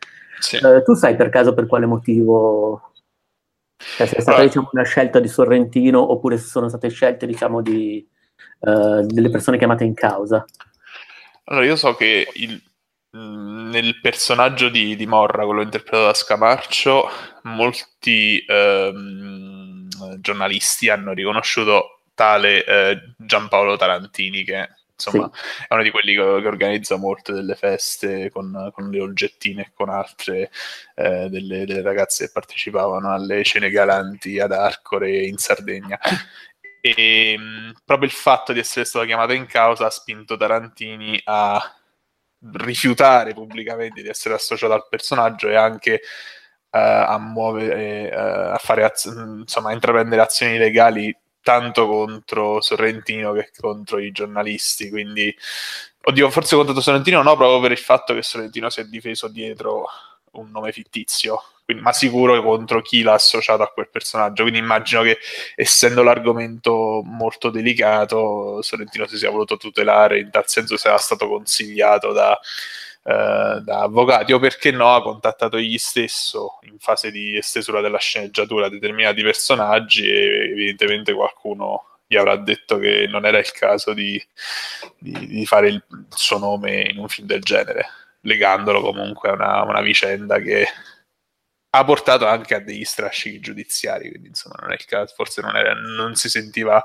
Sì. 0.43 0.57
Eh, 0.57 0.83
tu 0.83 0.95
sai 0.95 1.15
per 1.15 1.29
caso 1.29 1.55
per 1.55 1.67
quale 1.67 1.87
motivo 1.87 2.93
cioè, 3.97 4.07
se 4.07 4.17
è 4.17 4.21
stata 4.21 4.43
diciamo, 4.43 4.71
una 4.73 4.85
scelta 4.85 5.21
di 5.21 5.29
Sorrentino 5.29 6.11
oppure 6.11 6.37
se 6.37 6.47
sono 6.47 6.69
state 6.69 6.89
scelte 6.89 7.27
diciamo, 7.27 7.63
di, 7.63 8.05
uh, 8.61 9.05
delle 9.07 9.31
persone 9.31 9.59
chiamate 9.59 9.85
in 9.85 9.95
causa? 9.95 10.45
Allora, 11.45 11.65
io 11.65 11.77
so 11.77 11.95
che 11.95 12.29
il, 12.35 12.61
nel 13.11 14.01
personaggio 14.01 14.69
di, 14.69 14.97
di, 14.97 15.07
Morra, 15.07 15.45
quello 15.45 15.63
interpretato 15.63 16.07
da 16.07 16.15
Scamarcio, 16.15 17.09
molti 17.43 18.45
ehm, 18.47 19.89
giornalisti 20.19 20.89
hanno 20.89 21.13
riconosciuto 21.13 22.03
tale 22.15 22.65
eh, 22.65 23.15
Giampaolo 23.17 23.77
Tarantini, 23.77 24.45
che 24.45 24.69
insomma 25.03 25.31
sì. 25.33 25.65
è 25.69 25.75
uno 25.75 25.83
di 25.83 25.91
quelli 25.91 26.15
che, 26.15 26.21
che, 26.41 26.47
organizza 26.47 26.97
molte 26.97 27.33
delle 27.33 27.55
feste 27.55 28.31
con, 28.31 28.71
con 28.73 28.91
le 28.91 29.01
olgettine 29.01 29.63
e 29.63 29.71
con 29.75 29.89
altre 29.89 30.51
eh, 30.95 31.29
delle, 31.29 31.65
delle, 31.67 31.83
ragazze 31.83 32.27
che 32.27 32.33
partecipavano 32.33 33.13
alle 33.13 33.43
cene 33.45 33.71
galanti 33.71 34.39
ad 34.39 34.53
Arcore 34.53 35.25
in 35.27 35.37
Sardegna. 35.37 35.99
E 36.85 37.39
mh, 37.39 37.83
proprio 37.85 38.09
il 38.09 38.15
fatto 38.15 38.53
di 38.53 38.59
essere 38.59 38.85
stato 38.85 39.05
chiamato 39.05 39.33
in 39.33 39.47
causa 39.47 39.87
ha 39.87 39.91
spinto 39.91 40.37
Tarantini 40.37 41.21
a 41.27 41.77
rifiutare 42.55 43.35
pubblicamente 43.35 44.03
di 44.03 44.09
essere 44.09 44.35
associato 44.35 44.73
al 44.73 44.89
personaggio 44.89 45.49
e 45.49 45.55
anche 45.55 46.01
uh, 46.73 46.79
a 46.79 47.19
muovere, 47.21 48.09
uh, 48.13 48.53
a 48.55 48.59
fare 48.59 48.83
az- 48.83 49.05
insomma, 49.05 49.71
a 49.71 49.73
intraprendere 49.75 50.23
azioni 50.23 50.59
legali 50.59 51.17
tanto 51.43 51.87
contro 51.87 52.61
Sorrentino 52.61 53.33
che 53.33 53.51
contro 53.59 53.99
i 53.99 54.13
giornalisti. 54.13 54.89
Quindi, 54.89 55.35
oddio, 56.05 56.31
forse 56.31 56.57
contro 56.57 56.81
Sorrentino 56.81 57.23
no, 57.23 57.37
proprio 57.37 57.61
per 57.61 57.73
il 57.73 57.79
fatto 57.79 58.15
che 58.15 58.23
Sorrentino 58.23 58.71
si 58.71 58.81
è 58.81 58.85
difeso 58.85 59.29
dietro 59.29 59.87
un 60.33 60.51
nome 60.51 60.73
fittizio, 60.73 61.43
quindi, 61.65 61.83
ma 61.83 61.93
sicuro 61.93 62.43
contro 62.43 62.81
chi 62.81 63.03
l'ha 63.03 63.13
associato 63.15 63.63
a 63.63 63.69
quel 63.69 63.91
personaggio. 63.91 64.43
Quindi 64.43 64.61
immagino 64.61 65.03
che, 65.03 65.19
essendo 65.55 66.03
l'argomento 66.03 67.03
molto 67.05 67.51
delicato, 67.51 68.63
Sorrentino 68.63 69.07
si 69.07 69.19
sia 69.19 69.31
voluto 69.31 69.57
tutelare, 69.57 70.21
in 70.21 70.31
tal 70.31 70.49
senso 70.49 70.77
sia 70.77 70.97
stato 70.97 71.29
consigliato 71.29 72.13
da, 72.13 72.39
da 73.05 73.81
avvocati 73.81 74.33
o 74.33 74.39
perché 74.39 74.71
no 74.71 74.95
ha 74.95 75.03
contattato 75.03 75.57
egli 75.57 75.79
stesso 75.79 76.59
in 76.63 76.79
fase 76.79 77.11
di 77.11 77.39
stesura 77.43 77.81
della 77.81 77.99
sceneggiatura 77.99 78.69
determinati 78.69 79.23
personaggi 79.23 80.09
e 80.09 80.51
evidentemente 80.51 81.13
qualcuno 81.13 81.87
gli 82.07 82.17
avrà 82.17 82.37
detto 82.37 82.79
che 82.79 83.07
non 83.09 83.25
era 83.27 83.39
il 83.39 83.51
caso 83.53 83.93
di, 83.95 84.23
di, 84.99 85.27
di 85.27 85.47
fare 85.47 85.69
il 85.69 85.83
suo 86.11 86.39
nome 86.39 86.83
in 86.83 86.99
un 86.99 87.09
film 87.09 87.27
del 87.27 87.43
genere 87.43 87.87
legandolo 88.23 88.81
comunque 88.83 89.31
a 89.31 89.33
una, 89.33 89.63
una 89.63 89.81
vicenda 89.81 90.39
che 90.39 90.67
ha 91.75 91.85
portato 91.85 92.27
anche 92.27 92.55
a 92.55 92.61
degli 92.61 92.85
strascichi 92.85 93.41
giudiziari, 93.41 94.11
quindi 94.11 94.29
insomma 94.29 94.57
non 94.61 94.73
è 94.73 94.75
il 94.75 94.85
caso, 94.85 95.15
forse 95.15 95.41
non, 95.41 95.57
era, 95.57 95.73
non 95.73 96.15
si 96.15 96.29
sentiva 96.29 96.85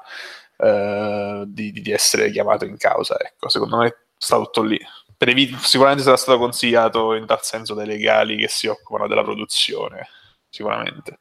uh, 0.57 1.43
di, 1.45 1.71
di, 1.73 1.91
essere 1.91 2.31
chiamato 2.31 2.63
in 2.63 2.77
causa, 2.77 3.17
ecco, 3.19 3.49
secondo 3.49 3.77
me 3.77 3.95
sta 4.17 4.37
tutto 4.37 4.63
lì. 4.63 4.79
Evi- 5.17 5.55
sicuramente 5.59 6.03
sarà 6.03 6.17
stato 6.17 6.37
consigliato 6.37 7.13
in 7.13 7.25
tal 7.25 7.41
senso 7.41 7.73
dai 7.73 7.87
legali 7.87 8.37
che 8.37 8.47
si 8.47 8.67
occupano 8.67 9.07
della 9.07 9.23
produzione, 9.23 10.07
sicuramente. 10.49 11.19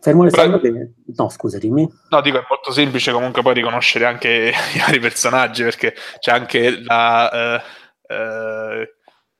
Fermo 0.00 0.24
restando 0.24 0.58
Però... 0.58 0.74
che... 0.74 0.92
No, 1.16 1.28
scusa, 1.28 1.58
dimmi. 1.58 1.88
No, 2.08 2.20
dico, 2.20 2.38
è 2.38 2.44
molto 2.48 2.72
semplice 2.72 3.12
comunque 3.12 3.42
poi 3.42 3.54
riconoscere 3.54 4.04
anche 4.04 4.52
i 4.74 4.78
vari 4.78 4.98
personaggi, 4.98 5.62
perché 5.62 5.94
c'è 6.18 6.32
anche 6.32 6.82
la... 6.82 7.62
Uh, 8.08 8.14
uh, 8.14 8.86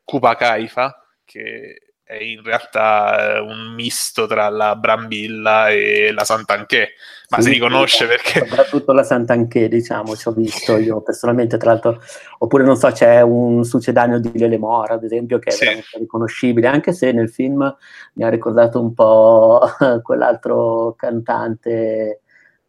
Kupa 0.05 0.37
Kaifa, 0.37 0.95
che 1.25 1.95
è 2.05 2.17
in 2.17 2.43
realtà 2.43 3.37
eh, 3.37 3.38
un 3.41 3.73
misto 3.75 4.26
tra 4.26 4.49
la 4.50 4.76
Brambilla 4.76 5.71
e 5.71 6.12
la 6.12 6.25
Sant'Anché, 6.25 6.93
ma 7.37 7.43
si 7.43 7.50
riconosce 7.50 8.07
perché... 8.07 8.47
Soprattutto 8.47 8.93
la 8.93 9.03
Sant'Anché, 9.03 9.69
diciamo, 9.69 10.17
ci 10.17 10.29
ho 10.29 10.33
visto 10.33 10.76
io 10.76 11.00
personalmente, 11.00 11.57
tra 11.57 11.73
l'altro, 11.73 12.00
oppure 12.38 12.64
non 12.64 12.76
so, 12.76 12.91
c'è 12.91 13.21
un 13.21 13.64
succedaneo 13.64 14.19
di 14.19 14.31
Lele 14.35 14.59
Mora, 14.59 14.95
ad 14.95 15.05
esempio, 15.05 15.38
che 15.38 15.50
è 15.50 15.53
sì. 15.53 15.64
veramente 15.64 15.99
riconoscibile, 15.99 16.67
anche 16.67 16.93
se 16.93 17.12
nel 17.12 17.31
film 17.31 17.76
mi 18.14 18.25
ha 18.25 18.29
ricordato 18.29 18.81
un 18.81 18.95
po' 18.95 19.61
quell'altro 20.03 20.95
cantante... 20.97 22.21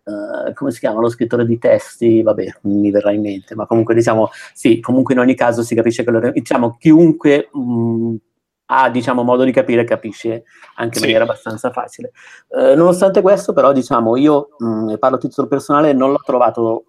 Uh, 0.05 0.53
come 0.53 0.69
si 0.69 0.77
chiama 0.77 0.99
lo 0.99 1.09
scrittore 1.09 1.47
di 1.47 1.57
testi? 1.57 2.21
Vabbè, 2.21 2.57
mi 2.61 2.91
verrà 2.91 3.11
in 3.11 3.21
mente, 3.21 3.55
ma 3.55 3.65
comunque 3.65 3.95
diciamo, 3.95 4.29
sì, 4.53 4.79
comunque 4.79 5.15
in 5.15 5.19
ogni 5.19 5.33
caso 5.33 5.63
si 5.63 5.73
capisce 5.73 6.03
che 6.03 6.11
lo, 6.11 6.31
diciamo, 6.31 6.77
chiunque 6.77 7.49
mh, 7.51 7.59
mm, 7.59 8.15
ha 8.67 8.89
diciamo, 8.89 9.23
modo 9.23 9.43
di 9.43 9.51
capire 9.51 9.83
capisce 9.83 10.43
anche 10.75 10.85
in 10.85 10.93
sì. 10.93 10.99
maniera 11.01 11.23
abbastanza 11.23 11.71
facile. 11.71 12.11
Eh, 12.49 12.75
nonostante 12.75 13.21
questo, 13.21 13.53
però, 13.53 13.71
diciamo, 13.71 14.15
io 14.15 14.49
mh, 14.57 14.65
mm, 14.65 14.95
parlo 14.95 15.17
a 15.17 15.19
titolo 15.19 15.47
personale, 15.47 15.93
non 15.93 16.11
l'ho 16.11 16.21
trovato 16.23 16.85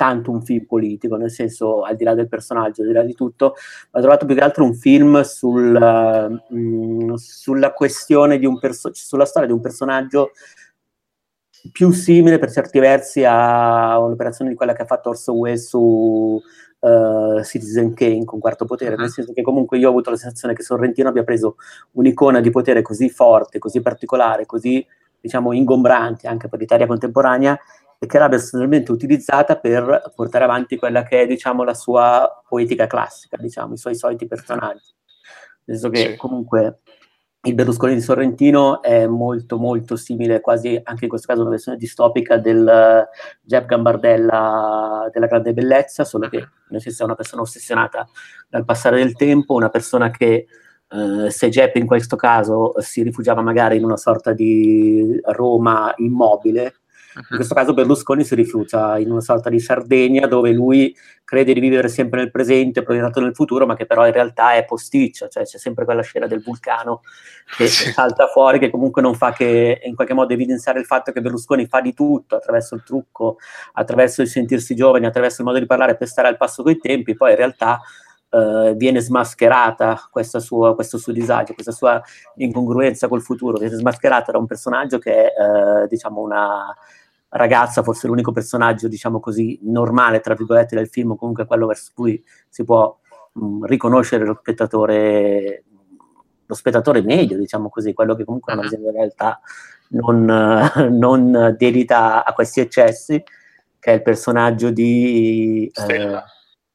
tanto 0.00 0.30
un 0.30 0.42
film 0.42 0.64
politico, 0.64 1.16
nel 1.16 1.30
senso, 1.30 1.82
al 1.82 1.94
di 1.94 2.04
là 2.04 2.14
del 2.14 2.26
personaggio, 2.26 2.80
al 2.80 2.88
di 2.88 2.94
là 2.94 3.02
di 3.02 3.12
tutto, 3.12 3.54
ma 3.90 3.98
ho 3.98 4.02
trovato 4.02 4.24
più 4.24 4.34
che 4.34 4.40
altro 4.40 4.64
un 4.64 4.74
film 4.74 5.20
sul, 5.20 5.76
uh, 5.78 6.54
mh, 6.54 7.14
sulla 7.16 7.72
questione 7.74 8.38
di 8.38 8.46
un 8.46 8.58
perso- 8.58 8.92
sulla 8.94 9.26
storia 9.26 9.46
di 9.46 9.52
un 9.52 9.60
personaggio 9.60 10.30
più 11.72 11.90
simile 11.90 12.38
per 12.38 12.50
certi 12.50 12.78
versi 12.78 13.24
a 13.24 13.98
un'operazione 13.98 14.50
di 14.50 14.56
quella 14.56 14.72
che 14.72 14.82
ha 14.82 14.86
fatto 14.86 15.10
Orso 15.10 15.34
Welles 15.34 15.68
su 15.68 16.40
uh, 16.78 17.42
Citizen 17.42 17.94
Kane 17.94 18.24
con 18.24 18.38
quarto 18.38 18.64
potere, 18.64 18.96
nel 18.96 19.10
senso 19.10 19.32
che 19.32 19.42
comunque 19.42 19.78
io 19.78 19.88
ho 19.88 19.90
avuto 19.90 20.10
la 20.10 20.16
sensazione 20.16 20.54
che 20.54 20.62
Sorrentino 20.62 21.08
abbia 21.08 21.24
preso 21.24 21.56
un'icona 21.92 22.40
di 22.40 22.50
potere 22.50 22.82
così 22.82 23.10
forte, 23.10 23.58
così 23.58 23.80
particolare, 23.80 24.46
così 24.46 24.84
diciamo 25.20 25.52
ingombrante 25.52 26.26
anche 26.26 26.48
per 26.48 26.58
l'Italia 26.58 26.86
contemporanea 26.86 27.58
e 27.98 28.06
che 28.06 28.18
l'abbia 28.18 28.38
sostanzialmente 28.38 28.90
utilizzata 28.92 29.58
per 29.58 30.12
portare 30.14 30.44
avanti 30.44 30.76
quella 30.76 31.02
che 31.02 31.22
è 31.22 31.26
diciamo 31.26 31.62
la 31.64 31.74
sua 31.74 32.42
poetica 32.48 32.86
classica, 32.86 33.36
diciamo, 33.36 33.74
i 33.74 33.76
suoi 33.76 33.94
soliti 33.94 34.26
personaggi. 34.26 34.94
Nel 35.64 35.76
senso 35.76 35.90
che 35.90 36.12
sì. 36.12 36.16
comunque 36.16 36.80
il 37.42 37.54
Berlusconi 37.54 37.94
di 37.94 38.02
Sorrentino 38.02 38.82
è 38.82 39.06
molto 39.06 39.56
molto 39.56 39.96
simile, 39.96 40.42
quasi 40.42 40.78
anche 40.82 41.04
in 41.04 41.08
questo 41.08 41.26
caso 41.28 41.40
una 41.40 41.50
versione 41.50 41.78
distopica 41.78 42.36
del 42.36 42.58
uh, 42.66 43.08
Jeb 43.40 43.64
Gambardella 43.64 45.08
della 45.10 45.26
grande 45.26 45.54
bellezza, 45.54 46.04
solo 46.04 46.28
che 46.28 46.46
nel 46.68 46.82
senso 46.82 47.02
è 47.02 47.06
una 47.06 47.14
persona 47.14 47.40
ossessionata 47.40 48.06
dal 48.46 48.66
passare 48.66 48.98
del 48.98 49.14
tempo, 49.14 49.54
una 49.54 49.70
persona 49.70 50.10
che 50.10 50.46
uh, 50.90 51.28
se 51.28 51.48
Jeb 51.48 51.76
in 51.76 51.86
questo 51.86 52.16
caso 52.16 52.74
si 52.78 53.02
rifugiava 53.02 53.40
magari 53.40 53.78
in 53.78 53.84
una 53.84 53.96
sorta 53.96 54.34
di 54.34 55.18
Roma 55.22 55.94
immobile, 55.96 56.74
in 57.14 57.22
mhm. 57.28 57.36
questo 57.36 57.54
caso 57.54 57.74
Berlusconi 57.74 58.24
si 58.24 58.34
rifiuta 58.34 58.98
in 58.98 59.10
una 59.10 59.20
sorta 59.20 59.50
di 59.50 59.58
Sardegna 59.58 60.26
dove 60.26 60.52
lui 60.52 60.94
crede 61.30 61.52
di 61.52 61.60
vivere 61.60 61.88
sempre 61.88 62.18
nel 62.18 62.32
presente, 62.32 62.82
proiettato 62.82 63.20
nel 63.20 63.36
futuro, 63.36 63.64
ma 63.64 63.76
che 63.76 63.86
però 63.86 64.04
in 64.04 64.12
realtà 64.12 64.54
è 64.54 64.64
posticcia, 64.64 65.28
cioè 65.28 65.44
c'è 65.44 65.58
sempre 65.58 65.84
quella 65.84 66.02
scena 66.02 66.26
del 66.26 66.42
vulcano 66.42 67.02
che 67.56 67.68
salta 67.68 68.26
fuori, 68.26 68.58
che 68.58 68.68
comunque 68.68 69.00
non 69.00 69.14
fa 69.14 69.32
che 69.32 69.80
in 69.84 69.94
qualche 69.94 70.12
modo 70.12 70.32
evidenziare 70.32 70.80
il 70.80 70.86
fatto 70.86 71.12
che 71.12 71.20
Berlusconi 71.20 71.66
fa 71.66 71.80
di 71.80 71.94
tutto 71.94 72.34
attraverso 72.34 72.74
il 72.74 72.82
trucco, 72.82 73.36
attraverso 73.74 74.22
il 74.22 74.28
sentirsi 74.28 74.74
giovane, 74.74 75.06
attraverso 75.06 75.42
il 75.42 75.46
modo 75.46 75.60
di 75.60 75.66
parlare 75.66 75.96
per 75.96 76.08
stare 76.08 76.26
al 76.26 76.36
passo 76.36 76.64
coi 76.64 76.78
tempi, 76.78 77.14
poi 77.14 77.30
in 77.30 77.36
realtà 77.36 77.80
Uh, 78.32 78.76
viene 78.76 79.00
smascherata 79.00 80.08
sua, 80.38 80.76
questo 80.76 80.98
suo 80.98 81.12
disagio, 81.12 81.52
questa 81.52 81.72
sua 81.72 82.00
incongruenza 82.36 83.08
col 83.08 83.22
futuro, 83.22 83.58
viene 83.58 83.74
smascherata 83.74 84.30
da 84.30 84.38
un 84.38 84.46
personaggio 84.46 84.98
che 84.98 85.32
è 85.32 85.82
uh, 85.82 85.88
diciamo 85.88 86.20
una, 86.20 86.72
ragazza, 87.30 87.82
forse 87.82 88.06
l'unico 88.06 88.32
personaggio, 88.32 88.88
diciamo 88.88 89.20
così, 89.20 89.58
normale, 89.62 90.20
tra 90.20 90.34
virgolette, 90.34 90.76
del 90.76 90.88
film, 90.88 91.16
comunque 91.16 91.46
quello 91.46 91.66
verso 91.66 91.92
cui 91.94 92.22
si 92.48 92.64
può 92.64 92.98
mh, 93.32 93.44
mm, 93.44 93.64
riconoscere 93.64 94.24
lo 94.24 94.36
spettatore, 94.40 95.64
lo 96.44 96.54
spettatore 96.54 97.02
medio, 97.02 97.36
diciamo 97.36 97.68
così, 97.68 97.92
quello 97.92 98.14
che 98.14 98.24
comunque 98.24 98.54
uh-huh. 98.54 98.64
in 98.64 98.92
realtà 98.92 99.40
non, 99.90 100.24
non 100.90 101.54
dedita 101.56 102.24
a 102.24 102.32
questi 102.32 102.60
eccessi, 102.60 103.22
che 103.78 103.90
è 103.90 103.94
il 103.94 104.02
personaggio 104.02 104.70
di... 104.70 105.70
Stella. 105.72 106.24
Eh, 106.24 106.28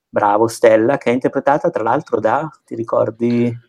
bravo, 0.08 0.48
Stella, 0.48 0.98
che 0.98 1.10
è 1.10 1.14
interpretata 1.14 1.70
tra 1.70 1.84
l'altro 1.84 2.20
da, 2.20 2.50
ti 2.64 2.76
ricordi... 2.76 3.64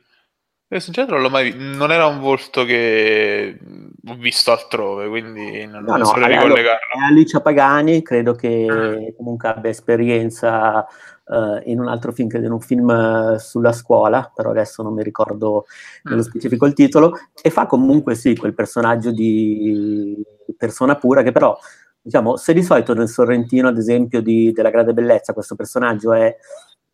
Io 0.69 0.81
sinceramente 0.81 1.15
non 1.15 1.23
l'ho 1.23 1.31
mai 1.31 1.53
visto, 1.53 1.79
non 1.79 1.93
era 1.93 2.07
un 2.07 2.19
volto 2.19 2.65
che 2.65 3.57
visto 4.15 4.53
altrove, 4.53 5.09
quindi 5.09 5.67
non, 5.67 5.83
no, 5.83 5.91
non 5.91 5.99
no, 6.01 6.05
saprei 6.05 6.29
ricollegarlo. 6.29 6.93
È 6.95 7.11
Alicia 7.11 7.41
Pagani, 7.41 8.03
credo 8.03 8.35
che 8.35 8.67
mm. 8.71 9.17
comunque 9.17 9.49
abbia 9.49 9.71
esperienza 9.71 10.87
uh, 11.25 11.61
in 11.65 11.81
un 11.81 11.89
altro 11.89 12.13
film, 12.13 12.29
credo 12.29 12.47
in 12.47 12.53
un 12.53 12.61
film 12.61 13.37
sulla 13.37 13.73
scuola, 13.73 14.31
però 14.35 14.51
adesso 14.51 14.83
non 14.83 14.95
mi 14.95 15.03
ricordo 15.03 15.67
mm. 15.67 16.11
nello 16.11 16.23
specifico 16.23 16.67
il 16.67 16.75
titolo, 16.75 17.19
e 17.43 17.51
fa 17.51 17.67
comunque 17.67 18.15
sì 18.15 18.37
quel 18.37 18.55
personaggio 18.55 19.11
di 19.11 20.23
persona 20.57 20.95
pura 20.95 21.23
che 21.23 21.33
però 21.33 21.59
diciamo, 22.07 22.37
se 22.37 22.53
di 22.53 22.63
solito 22.63 22.95
nel 22.95 23.09
Sorrentino, 23.09 23.67
ad 23.67 23.79
esempio, 23.79 24.23
di, 24.23 24.53
della 24.53 24.71
Grande 24.71 24.95
Bellezza, 24.95 25.33
questo 25.33 25.57
personaggio 25.57 26.13
è 26.13 26.37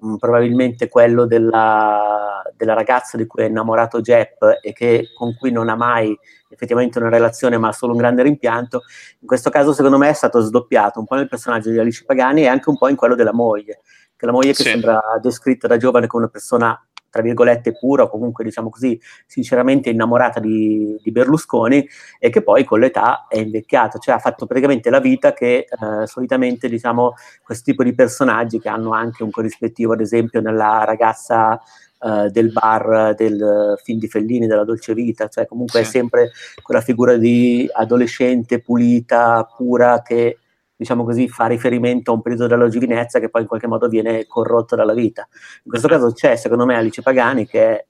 mh, 0.03 0.17
probabilmente 0.17 0.89
quello 0.89 1.27
della, 1.27 2.43
della, 2.57 2.75
ragazza 2.75 3.17
di 3.17 3.27
cui 3.27 3.45
è 3.45 3.47
innamorato 3.47 4.01
Jepp 4.01 4.43
e 4.61 4.73
che, 4.73 5.09
con 5.17 5.35
cui 5.37 5.51
non 5.51 5.69
ha 5.69 5.77
mai 5.77 6.17
effettivamente 6.49 6.99
una 6.99 7.09
relazione 7.09 7.57
ma 7.57 7.73
solo 7.73 7.93
un 7.93 7.99
grande 7.99 8.23
rimpianto, 8.23 8.83
in 9.21 9.27
questo 9.27 9.49
caso 9.49 9.73
secondo 9.73 9.99
me 9.99 10.11
è 10.11 10.13
stato 10.13 10.41
sdoppiato 10.41 10.99
un 10.99 11.07
po' 11.07 11.15
nel 11.15 11.29
personaggio 11.29 11.71
di 11.71 11.79
Alice 11.79 12.05
Pagani 12.05 12.43
e 12.43 12.49
anche 12.49 12.69
un 12.69 12.77
po' 12.77 12.89
in 12.89 12.97
quello 12.97 13.15
della 13.15 13.33
moglie, 13.33 13.81
che 14.17 14.27
la 14.27 14.33
moglie 14.33 14.53
che 14.53 14.63
sì. 14.63 14.71
sembra 14.71 15.01
descritta 15.21 15.67
da 15.67 15.77
giovane 15.77 16.07
come 16.07 16.25
una 16.25 16.33
persona 16.33 16.79
tra 17.13 17.21
virgolette 17.21 17.73
pura 17.79 18.05
o 18.05 18.09
comunque 18.09 18.43
diciamo 18.43 18.71
così 18.71 18.99
sinceramente 19.27 19.91
innamorata 19.91 20.41
di, 20.41 20.99
di, 21.03 21.13
Berlusconi 21.13 21.87
e 22.19 22.31
che 22.31 22.43
poi 22.43 22.65
con 22.65 22.81
l'età 22.81 23.27
è 23.29 23.37
invecchiato, 23.37 23.99
cioè 23.99 24.15
ha 24.15 24.19
fatto 24.19 24.47
praticamente 24.47 24.89
la 24.89 24.99
vita 24.99 25.35
che 25.35 25.67
eh, 25.69 26.07
solitamente 26.07 26.71
diciamo 26.71 27.13
questo 27.43 27.65
tipo 27.65 27.85
di 27.85 27.95
personaggi 27.95 28.59
che 28.59 28.71
hanno 28.71 28.93
anche 28.93 29.23
un 29.23 29.31
corrispettivo 29.31 29.93
ad 29.93 30.01
esempio 30.01 30.41
nella 30.41 30.85
ragazza 30.85 31.61
uh, 32.01 32.29
del 32.31 32.51
bar 32.51 33.15
del 33.15 33.75
film 33.83 33.99
di 33.99 34.09
Fellini 34.09 34.47
della 34.47 34.65
Dolce 34.65 34.95
Vita, 34.95 35.29
cioè 35.29 35.45
comunque 35.45 35.83
sì. 35.83 35.85
è 35.85 35.89
sempre 35.91 36.31
quella 36.63 36.81
figura 36.81 37.19
di 37.19 37.69
adolescente 37.71 38.63
pulita, 38.63 39.47
pura 39.55 40.01
che 40.01 40.39
diciamo 40.83 41.05
così, 41.05 41.29
fa 41.29 41.47
riferimento 41.47 42.11
a 42.11 42.15
un 42.15 42.23
periodo 42.23 42.47
della 42.47 42.69
giovinezza 42.69 43.19
che 43.19 43.31
poi 43.31 43.43
in 43.43 43.49
qualche 43.49 43.67
modo 43.67 43.89
viene 43.89 44.27
corrotto 44.27 44.77
dalla 44.77 44.95
vita. 44.95 45.27
In 45.65 45.71
questo 45.71 45.89
caso 45.89 46.13
c'è, 46.13 46.37
secondo 46.37 46.67
me, 46.67 46.77
Alice 46.77 47.03
Pagani 47.03 47.47
che 47.47 47.69
è 47.69 47.87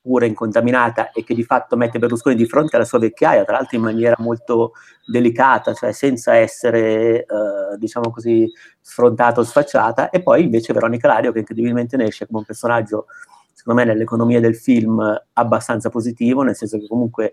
pura 0.00 0.24
incontaminata 0.24 1.10
e 1.10 1.22
che 1.22 1.34
di 1.34 1.44
fatto 1.44 1.76
mette 1.76 1.98
Berlusconi 1.98 2.34
di 2.34 2.46
fronte 2.46 2.76
alla 2.76 2.86
sua 2.86 2.98
vecchiaia, 2.98 3.44
tra 3.44 3.56
l'altro 3.56 3.76
in 3.76 3.82
maniera 3.82 4.16
molto 4.18 4.72
delicata, 5.06 5.74
cioè 5.74 5.92
senza 5.92 6.34
essere, 6.34 7.20
eh, 7.20 7.76
diciamo 7.76 8.10
così, 8.10 8.50
sfrontata 8.80 9.40
o 9.40 9.44
sfacciata, 9.44 10.08
e 10.08 10.22
poi 10.22 10.44
invece 10.44 10.72
Veronica 10.72 11.08
Lario 11.08 11.30
che 11.32 11.40
incredibilmente 11.40 11.98
ne 11.98 12.04
esce 12.04 12.26
come 12.26 12.38
un 12.38 12.44
personaggio, 12.46 13.06
secondo 13.52 13.80
me, 13.80 13.86
nell'economia 13.86 14.40
del 14.40 14.56
film 14.56 14.98
abbastanza 15.34 15.90
positivo, 15.90 16.42
nel 16.42 16.56
senso 16.56 16.78
che 16.78 16.86
comunque 16.86 17.32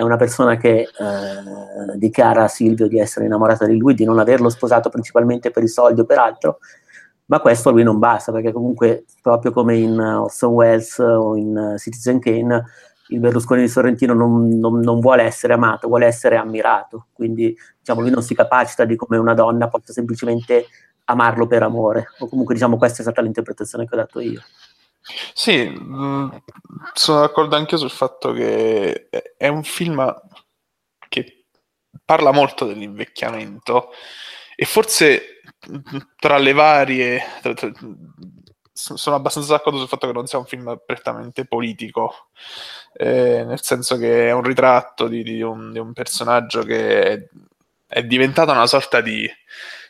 è 0.00 0.02
una 0.02 0.16
persona 0.16 0.56
che 0.56 0.80
eh, 0.80 0.88
dichiara 1.96 2.44
a 2.44 2.48
Silvio 2.48 2.88
di 2.88 2.98
essere 2.98 3.26
innamorata 3.26 3.66
di 3.66 3.76
lui, 3.76 3.92
di 3.92 4.04
non 4.04 4.18
averlo 4.18 4.48
sposato 4.48 4.88
principalmente 4.88 5.50
per 5.50 5.62
i 5.62 5.68
soldi 5.68 6.00
o 6.00 6.04
per 6.04 6.16
altro, 6.16 6.58
ma 7.26 7.38
questo 7.38 7.68
a 7.68 7.72
lui 7.72 7.82
non 7.82 7.98
basta, 7.98 8.32
perché 8.32 8.50
comunque 8.50 9.04
proprio 9.20 9.52
come 9.52 9.76
in 9.76 10.00
Orson 10.00 10.52
Welles 10.52 10.98
o 11.00 11.36
in 11.36 11.74
Citizen 11.76 12.18
Kane, 12.18 12.64
il 13.08 13.20
Berlusconi 13.20 13.60
di 13.60 13.68
Sorrentino 13.68 14.14
non, 14.14 14.48
non, 14.58 14.80
non, 14.80 15.00
vuole 15.00 15.24
essere 15.24 15.52
amato, 15.52 15.86
vuole 15.86 16.06
essere 16.06 16.36
ammirato, 16.36 17.08
quindi 17.12 17.54
diciamo 17.78 18.00
lui 18.00 18.10
non 18.10 18.22
si 18.22 18.34
capacita 18.34 18.86
di 18.86 18.96
come 18.96 19.18
una 19.18 19.34
donna 19.34 19.68
possa 19.68 19.92
semplicemente 19.92 20.64
amarlo 21.04 21.46
per 21.46 21.62
amore, 21.62 22.06
o 22.20 22.26
comunque 22.26 22.54
diciamo 22.54 22.78
questa 22.78 23.00
è 23.00 23.02
stata 23.02 23.20
l'interpretazione 23.20 23.84
che 23.84 23.94
ho 23.94 23.98
dato 23.98 24.18
io. 24.20 24.40
Sì, 25.34 25.68
mm, 25.68 26.28
sono 26.92 27.20
d'accordo 27.20 27.56
anche 27.56 27.76
sul 27.76 27.90
fatto 27.90 28.32
che 28.32 29.08
è 29.36 29.48
un 29.48 29.62
film 29.62 30.14
che 31.08 31.46
parla 32.04 32.32
molto 32.32 32.66
dell'invecchiamento 32.66 33.90
e 34.54 34.64
forse 34.64 35.40
tra 36.16 36.38
le 36.38 36.52
varie... 36.52 37.22
Tra, 37.40 37.54
tra, 37.54 37.72
sono 38.72 39.16
abbastanza 39.16 39.52
d'accordo 39.52 39.78
sul 39.78 39.88
fatto 39.88 40.06
che 40.06 40.12
non 40.12 40.26
sia 40.26 40.38
un 40.38 40.46
film 40.46 40.80
prettamente 40.86 41.44
politico, 41.44 42.30
eh, 42.94 43.44
nel 43.44 43.62
senso 43.62 43.98
che 43.98 44.28
è 44.28 44.32
un 44.32 44.42
ritratto 44.42 45.06
di, 45.06 45.22
di, 45.22 45.42
un, 45.42 45.72
di 45.72 45.78
un, 45.78 45.92
personaggio 45.92 46.62
che 46.62 47.02
è, 47.02 47.28
è 47.86 48.04
diventato 48.04 48.52
una 48.52 48.66
sorta 48.66 49.02
di, 49.02 49.30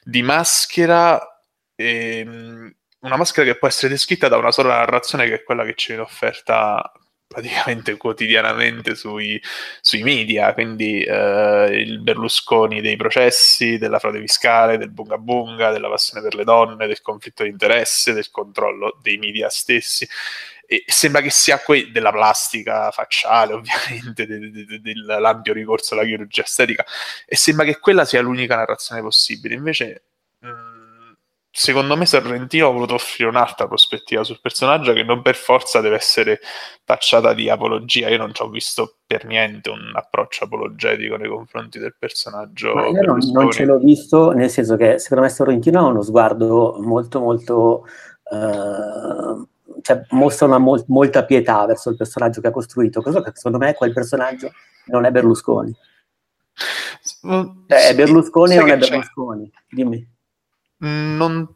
di 0.02 0.23
maschera 0.23 1.40
e, 1.77 2.75
una 3.01 3.17
maschera 3.17 3.51
che 3.51 3.59
può 3.59 3.69
essere 3.69 3.93
descritta 3.93 4.29
da 4.29 4.37
una 4.37 4.53
sola 4.53 4.77
narrazione 4.77 5.27
che 5.27 5.35
è 5.35 5.43
quella 5.43 5.65
che 5.65 5.75
ci 5.75 5.89
viene 5.89 6.03
offerta 6.03 6.93
praticamente 7.31 7.97
quotidianamente 7.97 8.97
sui, 8.97 9.41
sui 9.81 10.03
media, 10.03 10.53
quindi 10.53 11.01
eh, 11.05 11.69
il 11.71 12.01
Berlusconi 12.03 12.81
dei 12.81 12.97
processi, 12.97 13.79
della 13.79 14.01
frode 14.01 14.19
fiscale, 14.19 14.79
del 14.79 14.91
bunga 14.91 15.17
bunga, 15.17 15.71
della 15.71 15.89
passione 15.89 16.23
per 16.23 16.35
le 16.35 16.43
donne, 16.43 16.89
del 16.89 17.01
conflitto 17.03 17.45
di 17.45 17.51
interesse, 17.51 18.13
del 18.13 18.31
controllo 18.33 18.99
dei 19.01 19.17
media 19.19 19.49
stessi. 19.49 20.09
E 20.67 20.83
sembra 20.87 21.21
che 21.21 21.31
sia 21.31 21.61
que- 21.61 21.91
della 21.93 22.11
plastica 22.11 22.91
facciale, 22.91 23.53
ovviamente, 23.55 24.27
de- 24.27 24.51
de- 24.51 24.65
de- 24.81 24.81
dell'ampio 24.81 25.53
ricorso 25.53 25.95
alla 25.95 26.05
chirurgia 26.05 26.43
estetica, 26.43 26.85
e 27.27 27.37
sembra 27.37 27.65
che 27.65 27.79
quella 27.79 28.05
sia 28.05 28.21
l'unica 28.23 28.57
narrazione 28.57 29.03
possibile. 29.03 29.55
Invece, 29.55 30.10
secondo 31.53 31.97
me 31.97 32.07
Sorrentino 32.07 32.69
ha 32.69 32.71
voluto 32.71 32.95
offrire 32.95 33.29
un'altra 33.29 33.67
prospettiva 33.67 34.23
sul 34.23 34.41
personaggio 34.41 34.93
che 34.93 35.03
non 35.03 35.21
per 35.21 35.35
forza 35.35 35.81
deve 35.81 35.97
essere 35.97 36.41
tacciata 36.85 37.35
di 37.35 37.51
apologia. 37.51 38.09
Io 38.09 38.19
non 38.19 38.33
ci 38.33 38.43
ho 38.43 38.49
visto 38.49 38.99
per 39.05 39.25
niente 39.25 39.71
un 39.71 39.91
approccio 39.93 40.45
apologetico 40.45 41.17
nei 41.17 41.29
confronti 41.29 41.79
del 41.79 41.95
personaggio. 41.99 42.75
Ma 42.75 42.87
io 42.87 43.03
non, 43.03 43.19
non, 43.33 43.51
ce 43.51 43.65
l'ho 43.65 43.79
visto, 43.79 44.31
nel 44.31 44.51
senso 44.51 44.77
che 44.77 44.99
secondo 44.99 45.25
me 45.25 45.31
Sorrentino 45.31 45.81
ha 45.81 45.87
uno 45.87 46.03
sguardo 46.03 46.77
molto 46.81 47.21
molto... 47.21 47.85
Uh, 48.31 49.49
cioè, 49.83 50.03
mostra 50.11 50.47
una 50.47 50.59
mol- 50.59 50.85
molta 50.89 51.25
pietà 51.25 51.65
verso 51.67 51.91
il 51.91 51.97
personaggio 51.97 52.41
che 52.41 52.49
ha 52.49 52.53
costruito, 52.53 53.01
cosa 53.01 53.23
che 53.23 53.33
secondo 53.35 53.59
me 53.59 53.75
quel 53.75 53.93
personaggio 53.93 54.53
non 54.87 55.05
è 55.05 55.11
Berlusconi. 55.11 55.75
Mm, 57.27 57.43
cioè, 57.67 57.89
è 57.89 57.95
Berlusconi 57.95 58.57
o 58.57 58.61
non 58.61 58.71
è 58.71 58.77
Berlusconi? 58.77 59.51
Dimmi 59.69 60.19
non, 60.81 61.49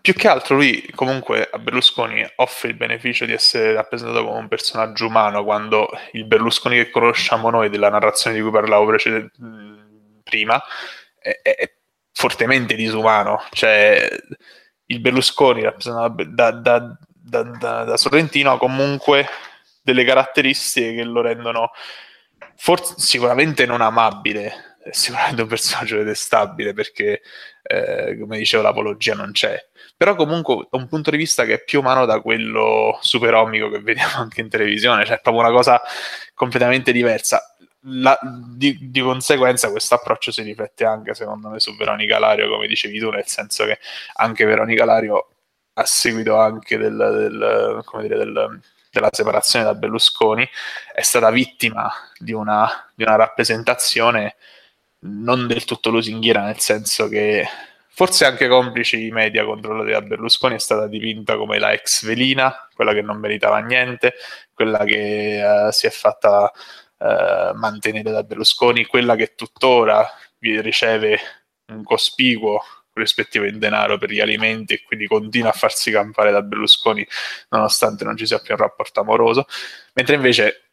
più 0.00 0.14
che 0.14 0.28
altro 0.28 0.56
lui 0.56 0.88
comunque 0.94 1.48
a 1.50 1.58
Berlusconi 1.58 2.24
offre 2.36 2.68
il 2.68 2.76
beneficio 2.76 3.24
di 3.24 3.32
essere 3.32 3.72
rappresentato 3.72 4.24
come 4.24 4.38
un 4.38 4.48
personaggio 4.48 5.06
umano 5.06 5.44
quando 5.44 5.88
il 6.12 6.26
Berlusconi 6.26 6.76
che 6.76 6.90
conosciamo 6.90 7.50
noi 7.50 7.68
della 7.70 7.88
narrazione 7.88 8.36
di 8.36 8.42
cui 8.42 8.50
parlavo 8.50 8.86
preced- 8.86 9.30
prima 10.22 10.62
è, 11.18 11.40
è, 11.42 11.72
fortemente 12.12 12.74
disumano. 12.74 13.42
Cioè 13.50 14.08
il 14.86 15.00
Berlusconi 15.00 15.62
rappresentato 15.62 16.24
da, 16.24 16.50
da, 16.52 16.96
da, 17.10 17.42
da 17.42 17.96
Sorrentino 17.96 18.52
ha 18.52 18.58
comunque 18.58 19.26
delle 19.82 20.04
caratteristiche 20.04 20.94
che 20.94 21.04
lo 21.04 21.20
rendono 21.20 21.70
forse 22.56 22.94
sicuramente 22.98 23.66
non 23.66 23.80
amabile 23.80 24.73
sicuramente 24.90 25.42
un 25.42 25.48
personaggio 25.48 25.96
detestabile 25.96 26.72
perché, 26.72 27.22
eh, 27.62 28.16
come 28.18 28.38
dicevo, 28.38 28.62
l'apologia 28.62 29.14
non 29.14 29.32
c'è. 29.32 29.62
Però 29.96 30.14
comunque 30.14 30.66
da 30.70 30.78
un 30.78 30.88
punto 30.88 31.10
di 31.10 31.16
vista 31.16 31.44
che 31.44 31.54
è 31.54 31.64
più 31.64 31.80
umano 31.80 32.04
da 32.04 32.20
quello 32.20 32.98
superomico 33.00 33.70
che 33.70 33.80
vediamo 33.80 34.16
anche 34.16 34.40
in 34.40 34.48
televisione, 34.48 35.04
cioè 35.04 35.18
è 35.18 35.20
proprio 35.20 35.44
una 35.44 35.52
cosa 35.52 35.80
completamente 36.34 36.92
diversa. 36.92 37.42
La, 37.86 38.18
di, 38.22 38.90
di, 38.90 39.00
conseguenza 39.00 39.70
questo 39.70 39.94
approccio 39.94 40.32
si 40.32 40.40
riflette 40.42 40.86
anche 40.86 41.12
secondo 41.12 41.50
me 41.50 41.60
su 41.60 41.76
Veronica 41.76 42.18
Lario, 42.18 42.48
come 42.48 42.66
dicevi 42.66 42.98
tu, 42.98 43.10
nel 43.10 43.26
senso 43.26 43.66
che 43.66 43.78
anche 44.14 44.46
Veronica 44.46 44.86
Lario 44.86 45.28
a 45.74 45.84
seguito 45.84 46.36
anche 46.38 46.78
del, 46.78 46.96
del, 46.96 47.84
dire, 48.00 48.16
del 48.16 48.60
della 48.94 49.08
separazione 49.10 49.64
da 49.64 49.74
Berlusconi, 49.74 50.48
è 50.94 51.02
stata 51.02 51.30
vittima 51.30 51.92
di 52.16 52.32
una, 52.32 52.90
di 52.94 53.02
una 53.02 53.16
rappresentazione 53.16 54.36
non 55.04 55.46
del 55.46 55.64
tutto 55.64 55.90
lusinghiera, 55.90 56.44
nel 56.44 56.58
senso 56.58 57.08
che 57.08 57.46
forse 57.88 58.24
anche 58.24 58.48
complici 58.48 59.06
i 59.06 59.10
media 59.10 59.44
controllati 59.44 59.92
da 59.92 60.02
Berlusconi 60.02 60.56
è 60.56 60.58
stata 60.58 60.86
dipinta 60.86 61.36
come 61.36 61.58
la 61.58 61.72
ex 61.72 62.04
velina, 62.04 62.68
quella 62.74 62.92
che 62.92 63.02
non 63.02 63.18
meritava 63.18 63.58
niente, 63.58 64.14
quella 64.52 64.84
che 64.84 65.40
uh, 65.42 65.70
si 65.70 65.86
è 65.86 65.90
fatta 65.90 66.50
uh, 66.98 67.56
mantenere 67.56 68.10
da 68.10 68.22
Berlusconi, 68.22 68.86
quella 68.86 69.14
che 69.16 69.34
tuttora 69.34 70.08
riceve 70.40 71.18
un 71.72 71.82
cospicuo 71.82 72.60
rispettivo 72.94 73.44
in 73.44 73.58
denaro 73.58 73.98
per 73.98 74.10
gli 74.10 74.20
alimenti 74.20 74.74
e 74.74 74.82
quindi 74.82 75.06
continua 75.06 75.50
a 75.50 75.52
farsi 75.52 75.90
campare 75.90 76.30
da 76.30 76.42
Berlusconi 76.42 77.06
nonostante 77.48 78.04
non 78.04 78.16
ci 78.16 78.26
sia 78.26 78.38
più 78.38 78.54
un 78.54 78.60
rapporto 78.60 79.00
amoroso, 79.00 79.46
mentre 79.94 80.14
invece 80.14 80.64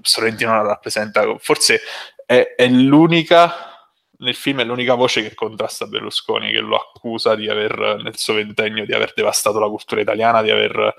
Sorrentino 0.00 0.54
la 0.54 0.62
rappresenta, 0.62 1.22
forse 1.38 1.80
è, 2.26 2.54
è 2.56 2.68
l'unica 2.68 3.76
nel 4.18 4.34
film 4.34 4.60
è 4.60 4.64
l'unica 4.64 4.94
voce 4.94 5.22
che 5.22 5.34
contrasta 5.34 5.86
Berlusconi, 5.86 6.50
che 6.50 6.60
lo 6.60 6.76
accusa 6.76 7.34
di 7.34 7.50
aver, 7.50 8.00
nel 8.02 8.16
suo 8.16 8.34
ventennio, 8.34 8.86
di 8.86 8.94
aver 8.94 9.12
devastato 9.14 9.58
la 9.58 9.68
cultura 9.68 10.00
italiana, 10.00 10.40
di 10.42 10.50
aver, 10.50 10.94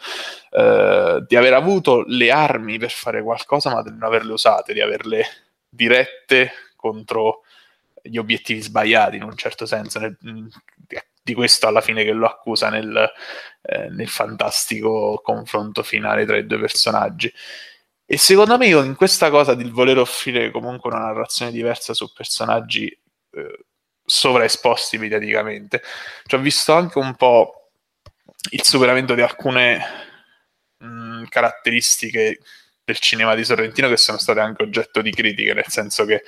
eh, 0.51 1.23
di 1.25 1.35
aver 1.35 1.53
avuto 1.53 2.03
le 2.05 2.31
armi 2.31 2.77
per 2.77 2.91
fare 2.91 3.23
qualcosa, 3.23 3.73
ma 3.73 3.81
di 3.81 3.89
non 3.89 4.03
averle 4.03 4.33
usate, 4.33 4.73
di 4.73 4.81
averle 4.81 5.25
dirette 5.67 6.51
contro 6.75 7.41
gli 8.03 8.17
obiettivi 8.17 8.61
sbagliati 8.61 9.15
in 9.15 9.23
un 9.23 9.35
certo 9.35 9.65
senso. 9.65 9.99
Nel, 9.99 10.15
di 11.27 11.33
questo 11.33 11.67
alla 11.67 11.81
fine 11.81 12.05
che 12.05 12.13
lo 12.13 12.25
accusa 12.25 12.69
nel, 12.69 13.11
eh, 13.61 13.89
nel 13.89 14.07
fantastico 14.07 15.19
confronto 15.21 15.83
finale 15.83 16.25
tra 16.25 16.37
i 16.37 16.45
due 16.45 16.59
personaggi. 16.59 17.31
E 18.09 18.17
secondo 18.17 18.57
me 18.57 18.67
io 18.67 18.81
in 18.83 18.95
questa 18.95 19.29
cosa 19.29 19.53
di 19.53 19.69
voler 19.69 19.97
offrire 19.97 20.49
comunque 20.49 20.89
una 20.89 21.03
narrazione 21.03 21.51
diversa 21.51 21.93
su 21.93 22.13
personaggi 22.13 22.87
eh, 22.87 23.65
sovraesposti 24.05 24.97
mediaticamente, 24.97 25.83
cioè, 26.25 26.39
ho 26.39 26.43
visto 26.43 26.71
anche 26.73 26.99
un 26.99 27.15
po' 27.15 27.71
il 28.51 28.63
superamento 28.63 29.13
di 29.13 29.19
alcune 29.19 29.83
mh, 30.77 30.85
mm, 30.87 31.23
caratteristiche 31.25 32.39
del 32.81 32.99
cinema 32.99 33.35
di 33.35 33.43
Sorrentino 33.43 33.89
che 33.89 33.97
sono 33.97 34.17
state 34.17 34.39
anche 34.39 34.63
oggetto 34.63 35.01
di 35.01 35.11
critiche, 35.11 35.53
nel 35.53 35.67
senso 35.67 36.05
che 36.05 36.23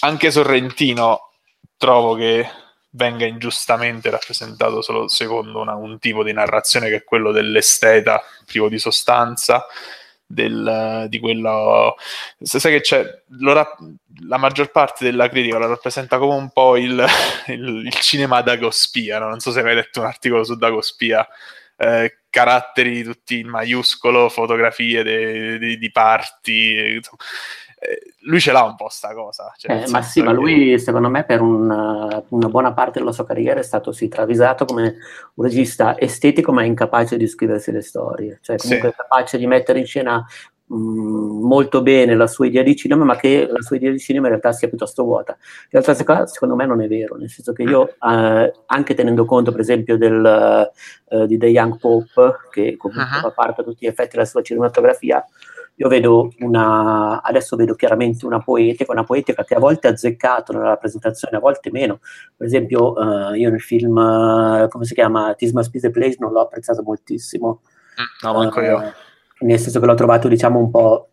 anche 0.00 0.30
Sorrentino 0.30 1.32
trovo 1.76 2.14
che 2.14 2.48
venga 2.92 3.26
ingiustamente 3.26 4.08
rappresentato 4.08 4.80
solo 4.80 5.06
secondo 5.08 5.60
una, 5.60 5.74
un 5.74 5.98
tipo 5.98 6.24
di 6.24 6.32
narrazione 6.32 6.88
che 6.88 6.96
è 6.96 7.04
quello 7.04 7.30
dell'esteta 7.30 8.22
privo 8.46 8.70
di 8.70 8.78
sostanza 8.78 9.66
del, 10.30 11.06
di 11.08 11.18
quello 11.18 11.96
sai 12.40 12.72
che 12.72 12.80
c'è 12.80 13.22
ra- 13.40 13.76
la 14.26 14.36
maggior 14.36 14.70
parte 14.70 15.04
della 15.04 15.28
critica 15.28 15.58
la 15.58 15.66
rappresenta 15.66 16.18
come 16.18 16.34
un 16.34 16.50
po' 16.50 16.76
il, 16.76 17.04
il, 17.48 17.82
il 17.86 17.94
cinema 17.94 18.40
Dagospia 18.40 19.18
no? 19.18 19.28
non 19.28 19.40
so 19.40 19.50
se 19.50 19.58
hai 19.58 19.64
mai 19.64 19.74
letto 19.74 20.00
un 20.00 20.06
articolo 20.06 20.44
su 20.44 20.54
Dagospia 20.54 21.26
eh, 21.76 22.18
caratteri 22.30 23.02
tutti 23.02 23.40
in 23.40 23.48
maiuscolo 23.48 24.28
fotografie 24.28 25.02
di 25.58 25.90
parti 25.90 26.94
insomma 26.94 27.22
eh, 27.82 28.12
lui 28.24 28.38
ce 28.40 28.52
l'ha 28.52 28.62
un 28.62 28.76
po' 28.76 28.88
sta 28.90 29.14
cosa. 29.14 29.52
Cioè, 29.56 29.84
eh, 29.84 29.90
ma 29.90 30.02
sì, 30.02 30.20
ma 30.22 30.32
lui 30.32 30.78
secondo 30.78 31.08
me 31.08 31.24
per 31.24 31.40
una, 31.40 32.22
una, 32.28 32.48
buona 32.48 32.74
parte 32.74 32.98
della 32.98 33.12
sua 33.12 33.24
carriera 33.24 33.58
è 33.58 33.62
stato 33.62 33.90
sì, 33.90 34.08
travisato 34.08 34.66
come 34.66 34.96
un 35.34 35.44
regista 35.44 35.98
estetico 35.98 36.52
ma 36.52 36.62
incapace 36.62 37.16
di 37.16 37.26
scriversi 37.26 37.72
le 37.72 37.80
storie, 37.80 38.38
cioè 38.42 38.56
comunque 38.56 38.90
sì. 38.90 38.96
capace 38.96 39.38
di 39.38 39.46
mettere 39.46 39.78
in 39.78 39.86
scena 39.86 40.22
mm, 40.70 41.42
molto 41.42 41.80
bene 41.80 42.14
la 42.14 42.26
sua 42.26 42.46
idea 42.46 42.62
di 42.62 42.76
cinema 42.76 43.04
ma 43.04 43.16
che 43.16 43.48
la 43.50 43.62
sua 43.62 43.76
idea 43.76 43.90
di 43.90 43.98
cinema 43.98 44.26
in 44.26 44.32
realtà 44.32 44.52
sia 44.52 44.68
piuttosto 44.68 45.02
vuota. 45.02 45.38
In 45.70 45.80
realtà 45.80 46.26
secondo 46.26 46.54
me 46.54 46.66
non 46.66 46.82
è 46.82 46.86
vero, 46.86 47.16
nel 47.16 47.30
senso 47.30 47.54
che 47.54 47.62
io 47.62 47.88
eh, 47.88 48.52
anche 48.66 48.94
tenendo 48.94 49.24
conto 49.24 49.52
per 49.52 49.60
esempio 49.60 49.96
del, 49.96 50.70
uh, 51.08 51.24
di 51.24 51.38
The 51.38 51.46
Young 51.46 51.78
Pope 51.78 52.40
che 52.50 52.76
comunque 52.76 53.16
uh-huh. 53.16 53.22
fa 53.22 53.30
parte 53.30 53.62
a 53.62 53.64
tutti 53.64 53.86
gli 53.86 53.88
effetti 53.88 54.16
della 54.16 54.26
sua 54.26 54.42
cinematografia 54.42 55.24
io 55.80 55.88
vedo 55.88 56.30
una, 56.40 57.22
adesso 57.22 57.56
vedo 57.56 57.74
chiaramente 57.74 58.26
una 58.26 58.40
poetica, 58.40 58.92
una 58.92 59.04
poetica 59.04 59.44
che 59.44 59.54
a 59.54 59.58
volte 59.58 59.88
ha 59.88 59.92
azzeccato 59.92 60.52
nella 60.52 60.68
rappresentazione, 60.68 61.38
a 61.38 61.40
volte 61.40 61.70
meno. 61.70 62.00
Per 62.36 62.46
esempio, 62.46 62.92
uh, 62.92 63.32
io 63.32 63.48
nel 63.48 63.62
film, 63.62 63.96
uh, 63.96 64.68
come 64.68 64.84
si 64.84 64.92
chiama, 64.92 65.32
Tisma 65.32 65.62
Spise 65.62 65.90
Place, 65.90 66.18
non 66.20 66.32
l'ho 66.32 66.42
apprezzato 66.42 66.82
moltissimo. 66.82 67.62
Mm, 67.98 68.28
no, 68.28 68.34
manco 68.34 68.60
io. 68.60 68.92
Nel 69.38 69.58
senso 69.58 69.80
che 69.80 69.86
l'ho 69.86 69.94
trovato, 69.94 70.28
diciamo, 70.28 70.58
un 70.58 70.68
po' 70.70 71.08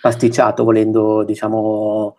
pasticciato, 0.00 0.64
volendo, 0.64 1.22
diciamo, 1.22 2.16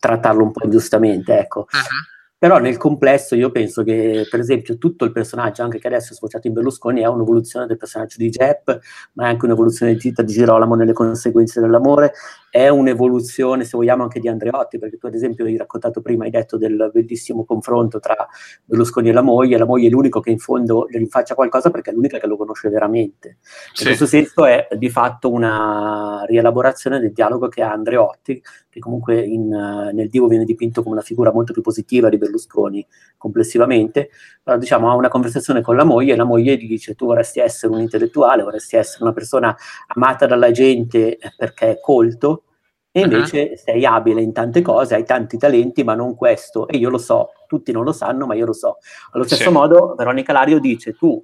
trattarlo 0.00 0.42
un 0.42 0.50
po' 0.50 0.64
ingiustamente, 0.64 1.38
ecco. 1.38 1.66
Uh-huh. 1.70 2.15
Però 2.38 2.58
nel 2.58 2.76
complesso 2.76 3.34
io 3.34 3.50
penso 3.50 3.82
che, 3.82 4.26
per 4.30 4.40
esempio, 4.40 4.76
tutto 4.76 5.06
il 5.06 5.12
personaggio, 5.12 5.62
anche 5.62 5.78
che 5.78 5.86
adesso 5.86 6.12
è 6.12 6.16
sfociato 6.16 6.46
in 6.46 6.52
Berlusconi, 6.52 7.00
è 7.00 7.06
un'evoluzione 7.06 7.64
del 7.64 7.78
personaggio 7.78 8.16
di 8.18 8.28
Jepp, 8.28 8.68
ma 9.14 9.24
è 9.24 9.28
anche 9.30 9.46
un'evoluzione 9.46 9.92
di 9.94 9.98
Tita 9.98 10.20
di 10.22 10.34
Girolamo 10.34 10.74
nelle 10.74 10.92
conseguenze 10.92 11.62
dell'amore, 11.62 12.12
è 12.50 12.68
un'evoluzione, 12.68 13.64
se 13.64 13.74
vogliamo, 13.76 14.02
anche 14.02 14.20
di 14.20 14.28
Andreotti, 14.28 14.78
perché 14.78 14.98
tu 14.98 15.06
ad 15.06 15.14
esempio 15.14 15.46
hai 15.46 15.56
raccontato 15.56 16.02
prima, 16.02 16.24
hai 16.24 16.30
detto 16.30 16.58
del 16.58 16.90
bellissimo 16.92 17.46
confronto 17.46 18.00
tra 18.00 18.26
Berlusconi 18.64 19.08
e 19.08 19.12
la 19.12 19.22
moglie, 19.22 19.56
la 19.56 19.64
moglie 19.64 19.86
è 19.88 19.90
l'unico 19.90 20.20
che 20.20 20.30
in 20.30 20.38
fondo 20.38 20.86
gli 20.90 20.96
rinfaccia 20.96 21.34
qualcosa 21.34 21.70
perché 21.70 21.90
è 21.90 21.94
l'unica 21.94 22.18
che 22.18 22.26
lo 22.26 22.36
conosce 22.36 22.68
veramente. 22.68 23.38
Sì. 23.72 23.82
In 23.82 23.86
questo 23.88 24.04
senso 24.06 24.44
è 24.44 24.68
di 24.76 24.90
fatto 24.90 25.30
una 25.30 26.22
rielaborazione 26.26 27.00
del 27.00 27.12
dialogo 27.12 27.48
che 27.48 27.62
ha 27.62 27.72
Andreotti, 27.72 28.42
che 28.76 28.82
comunque 28.82 29.18
in, 29.22 29.48
nel 29.48 30.10
Divo 30.10 30.26
viene 30.26 30.44
dipinto 30.44 30.82
come 30.82 30.96
una 30.96 31.04
figura 31.04 31.32
molto 31.32 31.54
più 31.54 31.62
positiva 31.62 32.10
di 32.10 32.18
Berlusconi 32.18 32.86
complessivamente, 33.16 34.10
però 34.42 34.58
diciamo 34.58 34.90
ha 34.90 34.94
una 34.94 35.08
conversazione 35.08 35.62
con 35.62 35.76
la 35.76 35.84
moglie 35.84 36.12
e 36.12 36.16
la 36.16 36.24
moglie 36.24 36.56
gli 36.56 36.68
dice 36.68 36.94
tu 36.94 37.06
vorresti 37.06 37.40
essere 37.40 37.72
un 37.72 37.80
intellettuale, 37.80 38.42
vorresti 38.42 38.76
essere 38.76 39.04
una 39.04 39.14
persona 39.14 39.56
amata 39.86 40.26
dalla 40.26 40.50
gente 40.50 41.16
perché 41.38 41.70
è 41.70 41.80
colto 41.80 42.42
e 42.90 43.00
invece 43.00 43.48
uh-huh. 43.50 43.56
sei 43.56 43.86
abile 43.86 44.20
in 44.20 44.32
tante 44.32 44.60
cose, 44.60 44.94
hai 44.94 45.04
tanti 45.04 45.38
talenti, 45.38 45.84
ma 45.84 45.94
non 45.94 46.14
questo. 46.14 46.68
E 46.68 46.76
io 46.76 46.90
lo 46.90 46.98
so, 46.98 47.30
tutti 47.46 47.72
non 47.72 47.84
lo 47.84 47.92
sanno, 47.92 48.26
ma 48.26 48.34
io 48.34 48.46
lo 48.46 48.52
so. 48.52 48.78
Allo 49.12 49.24
stesso 49.24 49.42
sì. 49.44 49.50
modo, 49.50 49.94
Veronica 49.96 50.32
Lario 50.32 50.58
dice: 50.58 50.92
Tu 50.94 51.22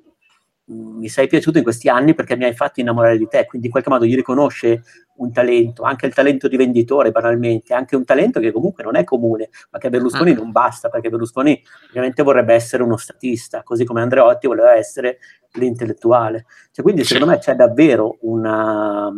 mi 0.65 1.09
sei 1.09 1.27
piaciuto 1.27 1.59
in 1.59 1.65
questi 1.65 1.89
anni 1.89 2.15
perché 2.15 2.37
mi 2.37 2.45
hai 2.45 2.55
fatto 2.55 2.81
innamorare 2.81 3.19
di 3.19 3.27
te, 3.27 3.47
quindi 3.47 3.67
in 3.67 3.73
qualche 3.73 3.91
modo 3.91 4.05
gli 4.05 4.15
riconosce 4.15 4.83
un 5.17 5.33
talento, 5.33 5.83
anche 5.83 6.07
il 6.07 6.15
talento 6.15 6.49
di 6.49 6.57
venditore 6.57 7.11
banalmente, 7.11 7.75
anche 7.75 7.97
un 7.97 8.05
talento 8.05 8.41
che 8.41 8.53
comunque 8.53 8.85
non 8.85 8.97
è 8.97 9.05
comune, 9.05 9.51
ma 9.71 9.79
che 9.79 9.89
a 9.89 9.91
Berlusconi 9.91 10.31
uh-huh. 10.31 10.43
non 10.43 10.53
basta, 10.53 10.89
perché 10.89 11.11
Berlusconi 11.11 11.61
ovviamente 11.89 12.23
vorrebbe 12.23 12.55
essere 12.55 12.83
uno 12.83 12.97
statista, 12.97 13.63
così 13.63 13.85
come 13.85 14.03
Andreotti 14.03 14.47
voleva 14.47 14.75
essere 14.75 15.19
l'intellettuale. 15.53 16.47
Cioè, 16.71 16.85
quindi 16.85 17.05
secondo 17.05 17.33
me 17.33 17.39
c'è 17.39 17.55
davvero 17.55 18.19
una, 18.23 19.13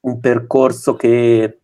un 0.00 0.20
percorso 0.20 0.94
che 0.94 1.60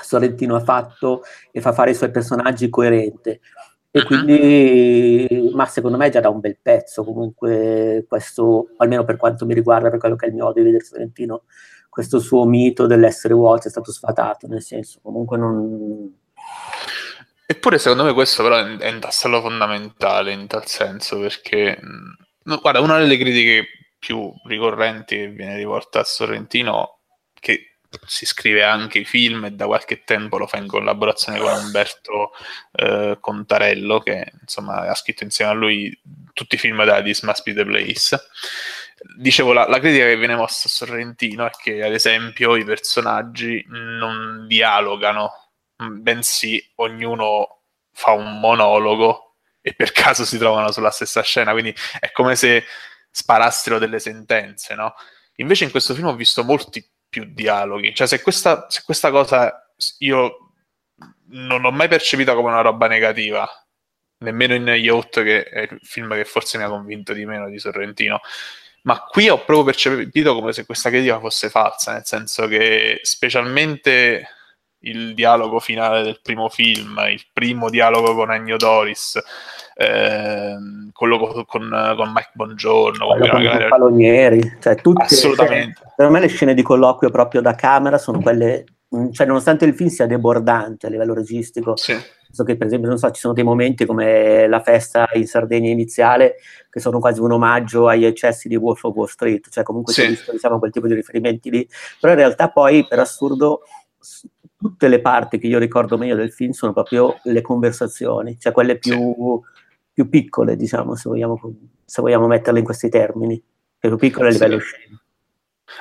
Sorrentino 0.00 0.54
ha 0.54 0.60
fatto 0.60 1.22
e 1.50 1.60
fa 1.60 1.72
fare 1.72 1.90
i 1.90 1.94
suoi 1.94 2.10
personaggi 2.10 2.68
coerente. 2.68 3.40
E 3.90 4.04
quindi, 4.04 5.50
ma 5.54 5.64
secondo 5.64 5.96
me 5.96 6.06
è 6.06 6.10
già 6.10 6.20
da 6.20 6.28
un 6.28 6.40
bel 6.40 6.58
pezzo 6.60 7.04
comunque 7.04 8.04
questo, 8.06 8.68
almeno 8.76 9.04
per 9.04 9.16
quanto 9.16 9.46
mi 9.46 9.54
riguarda, 9.54 9.88
per 9.88 9.98
quello 9.98 10.14
che 10.14 10.26
è 10.26 10.28
il 10.28 10.34
mio 10.34 10.46
odio 10.46 10.62
di 10.62 10.70
vedere 10.70 10.84
Sorrentino, 10.84 11.44
questo 11.88 12.20
suo 12.20 12.44
mito 12.44 12.86
dell'essere 12.86 13.34
vuoto 13.34 13.66
è 13.66 13.70
stato 13.70 13.90
sfatato, 13.90 14.46
nel 14.46 14.62
senso 14.62 15.00
comunque 15.02 15.38
non... 15.38 16.14
Eppure 17.46 17.78
secondo 17.78 18.04
me 18.04 18.12
questo 18.12 18.42
però 18.42 18.56
è 18.56 18.90
un 18.90 19.00
tassello 19.00 19.40
fondamentale 19.40 20.32
in 20.32 20.46
tal 20.46 20.66
senso, 20.66 21.18
perché, 21.18 21.78
no, 22.42 22.58
guarda, 22.58 22.80
una 22.80 22.98
delle 22.98 23.16
critiche 23.16 23.64
più 23.98 24.30
ricorrenti 24.44 25.16
che 25.16 25.28
viene 25.28 25.56
rivolta 25.56 26.00
a 26.00 26.04
Sorrentino, 26.04 26.98
che 27.32 27.67
si 28.06 28.26
scrive 28.26 28.62
anche 28.62 28.98
i 28.98 29.04
film 29.04 29.46
e 29.46 29.52
da 29.52 29.66
qualche 29.66 30.02
tempo 30.04 30.36
lo 30.36 30.46
fa 30.46 30.58
in 30.58 30.66
collaborazione 30.66 31.38
con 31.38 31.52
Umberto 31.52 32.32
eh, 32.72 33.16
Contarello 33.18 34.00
che 34.00 34.32
insomma 34.40 34.82
ha 34.82 34.94
scritto 34.94 35.24
insieme 35.24 35.50
a 35.50 35.54
lui 35.54 35.98
tutti 36.34 36.56
i 36.56 36.58
film 36.58 36.84
da 36.84 37.02
This 37.02 37.22
Must 37.22 37.42
Be 37.44 37.54
The 37.54 37.64
Place 37.64 38.28
dicevo 39.16 39.52
la, 39.52 39.66
la 39.66 39.78
critica 39.78 40.04
che 40.04 40.16
viene 40.16 40.34
mossa 40.34 40.68
a 40.68 40.70
Sorrentino 40.70 41.46
è 41.46 41.50
che 41.50 41.82
ad 41.82 41.92
esempio 41.92 42.56
i 42.56 42.64
personaggi 42.64 43.64
non 43.68 44.46
dialogano 44.46 45.52
bensì 45.76 46.62
ognuno 46.76 47.62
fa 47.92 48.12
un 48.12 48.38
monologo 48.38 49.36
e 49.62 49.74
per 49.74 49.92
caso 49.92 50.24
si 50.24 50.36
trovano 50.36 50.72
sulla 50.72 50.90
stessa 50.90 51.22
scena 51.22 51.52
quindi 51.52 51.74
è 52.00 52.10
come 52.12 52.36
se 52.36 52.64
sparassero 53.10 53.78
delle 53.78 53.98
sentenze 53.98 54.74
no? 54.74 54.94
invece 55.36 55.64
in 55.64 55.70
questo 55.70 55.94
film 55.94 56.08
ho 56.08 56.14
visto 56.14 56.44
molti 56.44 56.86
più 57.08 57.24
dialoghi. 57.32 57.94
Cioè, 57.94 58.06
se 58.06 58.22
questa, 58.22 58.66
se 58.68 58.82
questa 58.84 59.10
cosa 59.10 59.72
io 59.98 60.52
non 61.30 61.60
l'ho 61.60 61.72
mai 61.72 61.88
percepita 61.88 62.34
come 62.34 62.48
una 62.48 62.60
roba 62.60 62.86
negativa, 62.86 63.48
nemmeno 64.18 64.54
in 64.54 64.66
Yacht, 64.66 65.22
che 65.22 65.44
è 65.44 65.60
il 65.70 65.78
film 65.82 66.14
che 66.14 66.24
forse 66.24 66.58
mi 66.58 66.64
ha 66.64 66.68
convinto 66.68 67.12
di 67.12 67.24
meno 67.24 67.48
di 67.48 67.58
Sorrentino. 67.58 68.20
Ma 68.82 69.00
qui 69.00 69.28
ho 69.28 69.44
proprio 69.44 69.64
percepito 69.64 70.34
come 70.34 70.52
se 70.52 70.64
questa 70.64 70.88
critica 70.88 71.18
fosse 71.18 71.50
falsa, 71.50 71.92
nel 71.92 72.04
senso 72.04 72.46
che 72.46 73.00
specialmente 73.02 74.26
il 74.80 75.14
dialogo 75.14 75.58
finale 75.58 76.02
del 76.02 76.20
primo 76.22 76.48
film, 76.48 77.00
il 77.10 77.24
primo 77.32 77.68
dialogo 77.68 78.14
con 78.14 78.30
Agno 78.30 78.56
Doris, 78.56 79.18
ehm, 79.74 80.90
quello 80.92 81.18
con, 81.18 81.44
con, 81.46 81.94
con, 81.96 82.12
Mike 82.12 82.30
Bongiorno, 82.34 83.06
con, 83.06 83.28
con 83.28 83.66
Palonieri, 83.68 84.58
cioè 84.60 84.76
tutte, 84.76 85.04
assolutamente. 85.04 85.80
Cioè, 85.80 85.92
per 85.96 86.08
me 86.10 86.20
le 86.20 86.28
scene 86.28 86.54
di 86.54 86.62
colloquio 86.62 87.10
proprio 87.10 87.40
da 87.40 87.54
camera 87.54 87.98
sono 87.98 88.20
quelle, 88.20 88.64
mm, 88.94 89.10
cioè 89.10 89.26
nonostante 89.26 89.64
il 89.64 89.74
film 89.74 89.88
sia 89.88 90.06
debordante 90.06 90.86
a 90.86 90.90
livello 90.90 91.12
registico, 91.12 91.76
sì. 91.76 91.96
so 92.30 92.44
che 92.44 92.56
per 92.56 92.68
esempio 92.68 92.88
non 92.88 92.98
so, 92.98 93.10
ci 93.10 93.20
sono 93.20 93.34
dei 93.34 93.44
momenti 93.44 93.84
come 93.84 94.46
la 94.46 94.60
festa 94.60 95.08
in 95.14 95.26
Sardegna 95.26 95.70
iniziale 95.70 96.36
che 96.70 96.78
sono 96.78 97.00
quasi 97.00 97.20
un 97.20 97.32
omaggio 97.32 97.88
agli 97.88 98.04
eccessi 98.04 98.46
di 98.46 98.54
Wolf 98.54 98.84
of 98.84 98.94
Wall 98.94 99.06
Street, 99.06 99.48
cioè 99.50 99.64
comunque 99.64 99.92
sì. 99.92 100.06
visto 100.06 100.30
diciamo, 100.30 100.60
quel 100.60 100.70
tipo 100.70 100.86
di 100.86 100.94
riferimenti 100.94 101.50
lì, 101.50 101.68
però 101.98 102.12
in 102.12 102.18
realtà 102.20 102.48
poi 102.48 102.86
per 102.86 103.00
assurdo 103.00 103.62
tutte 104.58 104.88
le 104.88 105.00
parti 105.00 105.38
che 105.38 105.46
io 105.46 105.58
ricordo 105.58 105.96
meglio 105.96 106.16
del 106.16 106.32
film 106.32 106.50
sono 106.50 106.72
proprio 106.72 107.20
le 107.22 107.40
conversazioni, 107.40 108.38
cioè 108.40 108.52
quelle 108.52 108.76
più, 108.76 109.40
più 109.92 110.08
piccole, 110.08 110.56
diciamo, 110.56 110.96
se 110.96 111.08
vogliamo, 111.08 111.40
se 111.84 112.02
vogliamo, 112.02 112.26
metterle 112.26 112.58
in 112.58 112.64
questi 112.64 112.88
termini, 112.88 113.40
più 113.78 113.96
piccole 113.96 114.28
a 114.28 114.32
livello 114.32 114.58
sì. 114.58 114.66
scenico. 114.66 115.02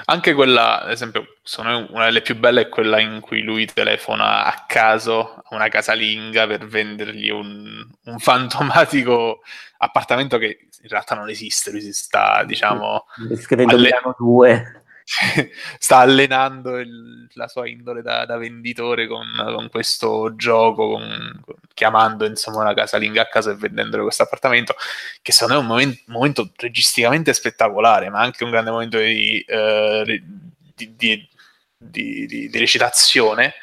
Anche 0.05 0.33
quella, 0.33 0.83
ad 0.83 0.91
esempio, 0.91 1.37
sono 1.41 1.87
una 1.91 2.05
delle 2.05 2.21
più 2.21 2.37
belle 2.37 2.61
è 2.61 2.69
quella 2.69 2.99
in 2.99 3.19
cui 3.19 3.41
lui 3.41 3.65
telefona 3.65 4.45
a 4.45 4.65
caso 4.67 5.33
a 5.33 5.55
una 5.55 5.69
casalinga 5.69 6.45
per 6.45 6.67
vendergli 6.67 7.29
un, 7.29 7.83
un 8.03 8.19
fantomatico 8.19 9.39
appartamento 9.77 10.37
che 10.37 10.67
in 10.81 10.89
realtà 10.89 11.15
non 11.15 11.29
esiste, 11.29 11.71
lui 11.71 11.81
si 11.81 11.93
sta, 11.93 12.43
diciamo... 12.43 13.05
Scrivendo 13.35 13.75
alle... 13.75 13.91
due. 14.17 14.83
sta 15.79 15.99
allenando 15.99 16.77
il, 16.77 17.27
la 17.33 17.47
sua 17.47 17.67
indole 17.67 18.01
da, 18.01 18.25
da 18.25 18.37
venditore 18.37 19.07
con, 19.07 19.25
con, 19.37 19.69
questo 19.69 20.35
gioco, 20.35 20.89
con, 20.89 21.41
con, 21.45 21.55
chiamando 21.73 22.25
insomma 22.25 22.61
una 22.61 22.73
casalinga 22.73 23.21
a 23.21 23.27
casa 23.27 23.51
e 23.51 23.55
vendendole 23.55 24.03
questo 24.03 24.23
appartamento, 24.23 24.75
che 25.21 25.31
secondo 25.31 25.55
me 25.55 25.59
è 25.59 25.63
un 25.63 25.69
momento, 25.69 26.01
momento, 26.07 26.51
registicamente 26.57 27.33
spettacolare, 27.33 28.09
ma 28.09 28.19
anche 28.19 28.43
un 28.43 28.51
grande 28.51 28.71
momento 28.71 28.97
di, 28.99 29.43
uh, 29.47 30.03
di, 30.75 30.95
di, 31.77 32.25
di 32.25 32.49
recitazione. 32.53 33.53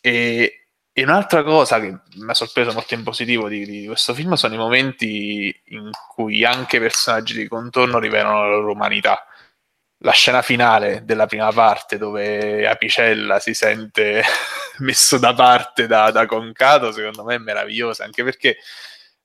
E, 0.00 0.68
e, 0.92 1.02
un'altra 1.02 1.42
cosa 1.42 1.80
che 1.80 1.88
mi 1.88 2.30
ha 2.30 2.34
sorpreso 2.34 2.72
molto 2.72 2.94
in 2.94 3.02
positivo 3.02 3.48
di, 3.48 3.84
questo 3.86 4.14
film 4.14 4.34
sono 4.34 4.54
i 4.54 4.58
momenti 4.58 5.60
in 5.66 5.90
cui 6.08 6.44
anche 6.44 6.76
i 6.76 6.80
personaggi 6.80 7.34
di 7.34 7.48
contorno 7.48 7.98
rivelano 7.98 8.42
la 8.42 8.48
loro 8.48 8.72
umanità 8.72 9.27
la 9.98 10.12
scena 10.12 10.42
finale 10.42 11.04
della 11.04 11.26
prima 11.26 11.50
parte 11.52 11.98
dove 11.98 12.66
Apicella 12.66 13.40
si 13.40 13.54
sente 13.54 14.22
messo 14.78 15.18
da 15.18 15.34
parte 15.34 15.86
da, 15.86 16.10
da 16.10 16.26
Concato, 16.26 16.92
secondo 16.92 17.24
me 17.24 17.36
è 17.36 17.38
meravigliosa, 17.38 18.04
anche 18.04 18.22
perché 18.22 18.58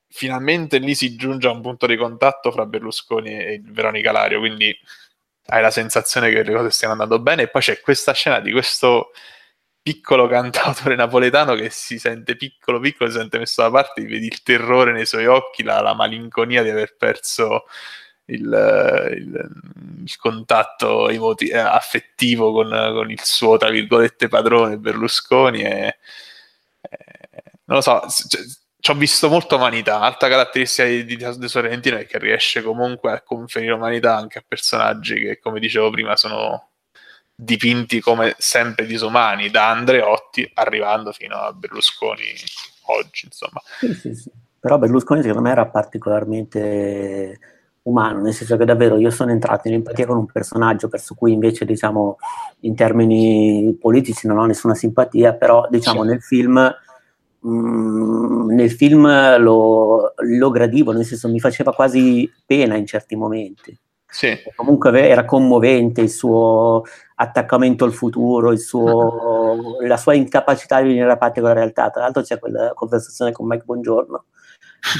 finalmente 0.07 0.77
lì 0.77 0.95
si 0.95 1.15
giunge 1.15 1.47
a 1.47 1.51
un 1.51 1.61
punto 1.61 1.87
di 1.87 1.97
contatto 1.97 2.51
fra 2.51 2.65
Berlusconi 2.65 3.31
e 3.31 3.61
Veronica 3.63 4.11
Lario, 4.11 4.39
quindi 4.39 4.75
hai 5.47 5.61
la 5.61 5.71
sensazione 5.71 6.29
che 6.31 6.43
le 6.43 6.53
cose 6.53 6.69
stiano 6.71 6.93
andando 6.93 7.19
bene. 7.19 7.43
E 7.43 7.47
poi 7.49 7.61
c'è 7.61 7.79
questa 7.81 8.13
scena 8.13 8.39
di 8.39 8.51
questo 8.51 9.11
piccolo 9.81 10.27
cantautore 10.27 10.95
napoletano 10.95 11.55
che 11.55 11.69
si 11.69 11.99
sente 11.99 12.35
piccolo 12.35 12.79
piccolo, 12.79 13.09
si 13.09 13.17
sente 13.17 13.37
messo 13.39 13.61
da 13.63 13.71
parte, 13.71 14.03
vedi 14.03 14.27
il 14.27 14.41
terrore 14.43 14.91
nei 14.91 15.05
suoi 15.05 15.25
occhi, 15.25 15.63
la, 15.63 15.81
la 15.81 15.93
malinconia 15.93 16.63
di 16.63 16.69
aver 16.69 16.95
perso 16.95 17.65
il, 18.25 19.11
il, 19.15 19.49
il 20.03 20.17
contatto 20.17 21.09
emoti- 21.09 21.49
eh, 21.49 21.57
affettivo 21.57 22.51
con, 22.51 22.69
con, 22.69 23.11
il 23.11 23.21
suo, 23.21 23.57
tra 23.57 23.69
virgolette, 23.69 24.27
padrone 24.27 24.77
Berlusconi 24.77 25.61
e, 25.63 25.97
e 26.81 26.97
non 27.65 27.77
lo 27.77 27.81
so, 27.81 28.01
c- 28.07 28.61
ci 28.83 28.91
ho 28.91 28.95
visto 28.95 29.29
molta 29.29 29.55
umanità, 29.55 30.01
alta 30.01 30.27
caratteristica 30.27 30.85
di, 30.87 31.05
di, 31.05 31.15
di 31.15 31.47
Sorrentino 31.47 31.97
è 31.97 32.05
che 32.05 32.17
riesce 32.17 32.61
comunque 32.61 33.13
a 33.13 33.21
conferire 33.21 33.71
umanità 33.71 34.17
anche 34.17 34.39
a 34.39 34.43
personaggi 34.45 35.15
che, 35.15 35.39
come 35.39 35.61
dicevo 35.61 35.89
prima, 35.89 36.17
sono 36.17 36.71
dipinti 37.33 38.01
come 38.01 38.35
sempre 38.37 38.85
disumani, 38.85 39.49
da 39.49 39.69
Andreotti 39.69 40.51
arrivando 40.55 41.13
fino 41.13 41.37
a 41.37 41.53
Berlusconi 41.53 42.25
oggi, 42.87 43.25
insomma. 43.25 43.61
Sì, 43.79 43.93
sì, 43.93 44.13
sì. 44.15 44.31
Però 44.59 44.77
Berlusconi 44.77 45.21
secondo 45.21 45.43
me 45.43 45.51
era 45.51 45.65
particolarmente 45.65 47.39
umano, 47.83 48.21
nel 48.21 48.33
senso 48.33 48.55
che 48.57 48.65
davvero 48.65 48.97
io 48.97 49.09
sono 49.09 49.31
entrato 49.31 49.67
in 49.67 49.75
empatia 49.75 50.05
con 50.05 50.17
un 50.17 50.25
personaggio 50.25 50.87
verso 50.87 51.15
cui 51.15 51.33
invece 51.33 51.65
diciamo 51.65 52.17
in 52.61 52.75
termini 52.75 53.75
politici 53.79 54.27
non 54.27 54.37
ho 54.37 54.45
nessuna 54.45 54.75
simpatia, 54.75 55.33
però 55.33 55.67
diciamo 55.69 56.03
nel 56.03 56.21
film 56.21 56.73
mh, 57.39 57.49
mm, 57.49 58.49
nel 58.51 58.71
film 58.71 59.37
lo, 59.39 60.13
lo, 60.15 60.49
gradivo, 60.49 60.91
nel 60.91 61.05
senso 61.05 61.27
mi 61.29 61.39
faceva 61.39 61.73
quasi 61.73 62.31
pena 62.45 62.75
in 62.75 62.85
certi 62.85 63.15
momenti. 63.15 63.77
Sì. 64.07 64.37
Comunque 64.55 65.09
era 65.09 65.25
commovente 65.25 66.01
il 66.01 66.09
suo 66.09 66.83
attaccamento 67.15 67.83
al 67.83 67.93
futuro, 67.93 68.51
il 68.51 68.59
suo, 68.59 69.77
la 69.85 69.97
sua 69.97 70.13
incapacità 70.13 70.81
di 70.81 70.89
venire 70.89 71.11
a 71.11 71.17
parte 71.17 71.41
con 71.41 71.49
la 71.49 71.55
realtà. 71.55 71.89
Tra 71.89 72.03
l'altro 72.03 72.21
c'è 72.21 72.39
quella 72.39 72.73
conversazione 72.73 73.31
con 73.31 73.47
Mike 73.47 73.63
Buongiorno 73.65 74.25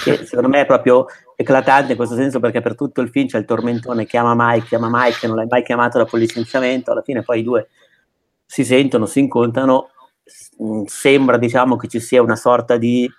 che 0.04 0.26
secondo 0.26 0.50
me 0.50 0.62
è 0.62 0.65
proprio 0.65 1.06
eclatante 1.36 1.91
in 1.91 1.98
questo 1.98 2.15
senso 2.15 2.39
perché 2.39 2.62
per 2.62 2.76
tutto 2.76 3.02
il 3.02 3.10
film 3.10 3.28
c'è 3.28 3.38
il 3.38 3.46
tormentone 3.46 4.06
chiama 4.06 4.34
Mike, 4.36 4.67
chiama 4.67 4.89
Mike, 4.89 5.28
non 5.28 5.36
l'hai 5.36 5.48
mai 5.50 5.63
chiamato 5.63 5.98
dopo 5.98 6.15
il 6.15 6.24
licenziamento, 6.24 6.91
alla 6.91 7.02
fine 7.02 7.22
poi 7.22 7.39
i 7.39 7.43
due 7.43 7.67
si 8.46 8.63
sentono, 8.63 9.06
si 9.06 9.19
incontrano, 9.19 9.89
mm, 10.63 10.84
sembra 10.86 11.38
diciamo 11.38 11.76
che 11.76 11.88
ci 11.88 12.00
sia 12.00 12.22
una 12.22 12.36
sorta 12.36 12.78
di 12.78 13.10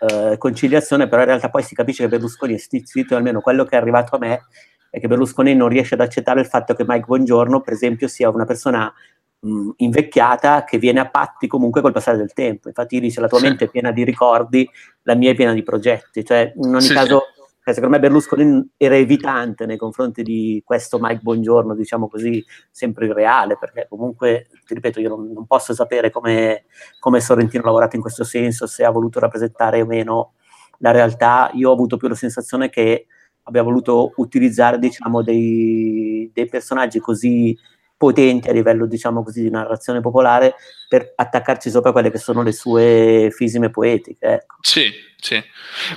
eh, 0.00 0.36
conciliazione, 0.36 1.08
però 1.08 1.22
in 1.22 1.28
realtà 1.28 1.48
poi 1.48 1.62
si 1.62 1.74
capisce 1.74 2.02
che 2.04 2.08
Berlusconi 2.08 2.54
è 2.54 2.58
stizzito, 2.58 3.16
almeno 3.16 3.40
quello 3.40 3.64
che 3.64 3.76
è 3.76 3.78
arrivato 3.78 4.16
a 4.16 4.18
me 4.18 4.46
è 4.90 4.98
che 4.98 5.06
Berlusconi 5.06 5.54
non 5.54 5.68
riesce 5.68 5.94
ad 5.94 6.00
accettare 6.00 6.40
il 6.40 6.46
fatto 6.46 6.74
che 6.74 6.84
Mike 6.86 7.06
Buongiorno, 7.06 7.60
per 7.60 7.72
esempio, 7.72 8.08
sia 8.08 8.28
una 8.28 8.44
persona 8.44 8.92
mh, 9.40 9.70
invecchiata 9.76 10.64
che 10.64 10.78
viene 10.78 11.00
a 11.00 11.08
patti 11.08 11.46
comunque 11.46 11.80
col 11.80 11.92
passare 11.92 12.16
del 12.16 12.32
tempo. 12.32 12.68
Infatti 12.68 13.00
dice 13.00 13.20
la 13.20 13.28
tua 13.28 13.38
sì. 13.38 13.44
mente 13.44 13.64
è 13.64 13.70
piena 13.70 13.90
di 13.90 14.04
ricordi, 14.04 14.68
la 15.02 15.14
mia 15.14 15.30
è 15.30 15.34
piena 15.34 15.52
di 15.52 15.62
progetti. 15.62 16.24
Cioè, 16.24 16.52
in 16.56 16.74
ogni 16.74 16.80
sì, 16.80 16.94
caso, 16.94 17.22
sì. 17.34 17.40
Cioè, 17.62 17.74
secondo 17.74 17.96
me 17.96 18.00
Berlusconi 18.00 18.70
era 18.76 18.96
evitante 18.96 19.66
nei 19.66 19.76
confronti 19.76 20.22
di 20.22 20.62
questo 20.64 20.98
Mike 20.98 21.20
Buongiorno, 21.22 21.74
diciamo 21.74 22.08
così, 22.08 22.42
sempre 22.70 23.06
irreale, 23.06 23.58
perché 23.58 23.86
comunque, 23.88 24.46
ti 24.66 24.74
ripeto, 24.74 24.98
io 24.98 25.10
non, 25.10 25.30
non 25.32 25.46
posso 25.46 25.74
sapere 25.74 26.10
come, 26.10 26.64
come 26.98 27.20
Sorrentino 27.20 27.62
ha 27.62 27.66
lavorato 27.66 27.96
in 27.96 28.02
questo 28.02 28.24
senso, 28.24 28.66
se 28.66 28.84
ha 28.84 28.90
voluto 28.90 29.20
rappresentare 29.20 29.82
o 29.82 29.86
meno 29.86 30.32
la 30.78 30.90
realtà. 30.90 31.50
Io 31.52 31.68
ho 31.68 31.72
avuto 31.74 31.98
più 31.98 32.08
la 32.08 32.14
sensazione 32.14 32.70
che 32.70 33.06
abbia 33.42 33.62
voluto 33.62 34.12
utilizzare 34.16 34.78
diciamo, 34.78 35.22
dei, 35.22 36.30
dei 36.32 36.46
personaggi 36.46 36.98
così 36.98 37.56
potenti 38.00 38.48
a 38.48 38.52
livello, 38.52 38.86
diciamo 38.86 39.22
così, 39.22 39.42
di 39.42 39.50
narrazione 39.50 40.00
popolare 40.00 40.54
per 40.88 41.12
attaccarci 41.14 41.68
sopra 41.68 41.92
quelle 41.92 42.10
che 42.10 42.16
sono 42.16 42.42
le 42.42 42.52
sue 42.52 43.28
fisime 43.30 43.68
poetiche. 43.68 44.26
Ecco. 44.26 44.56
Sì, 44.62 44.90
sì, 45.18 45.38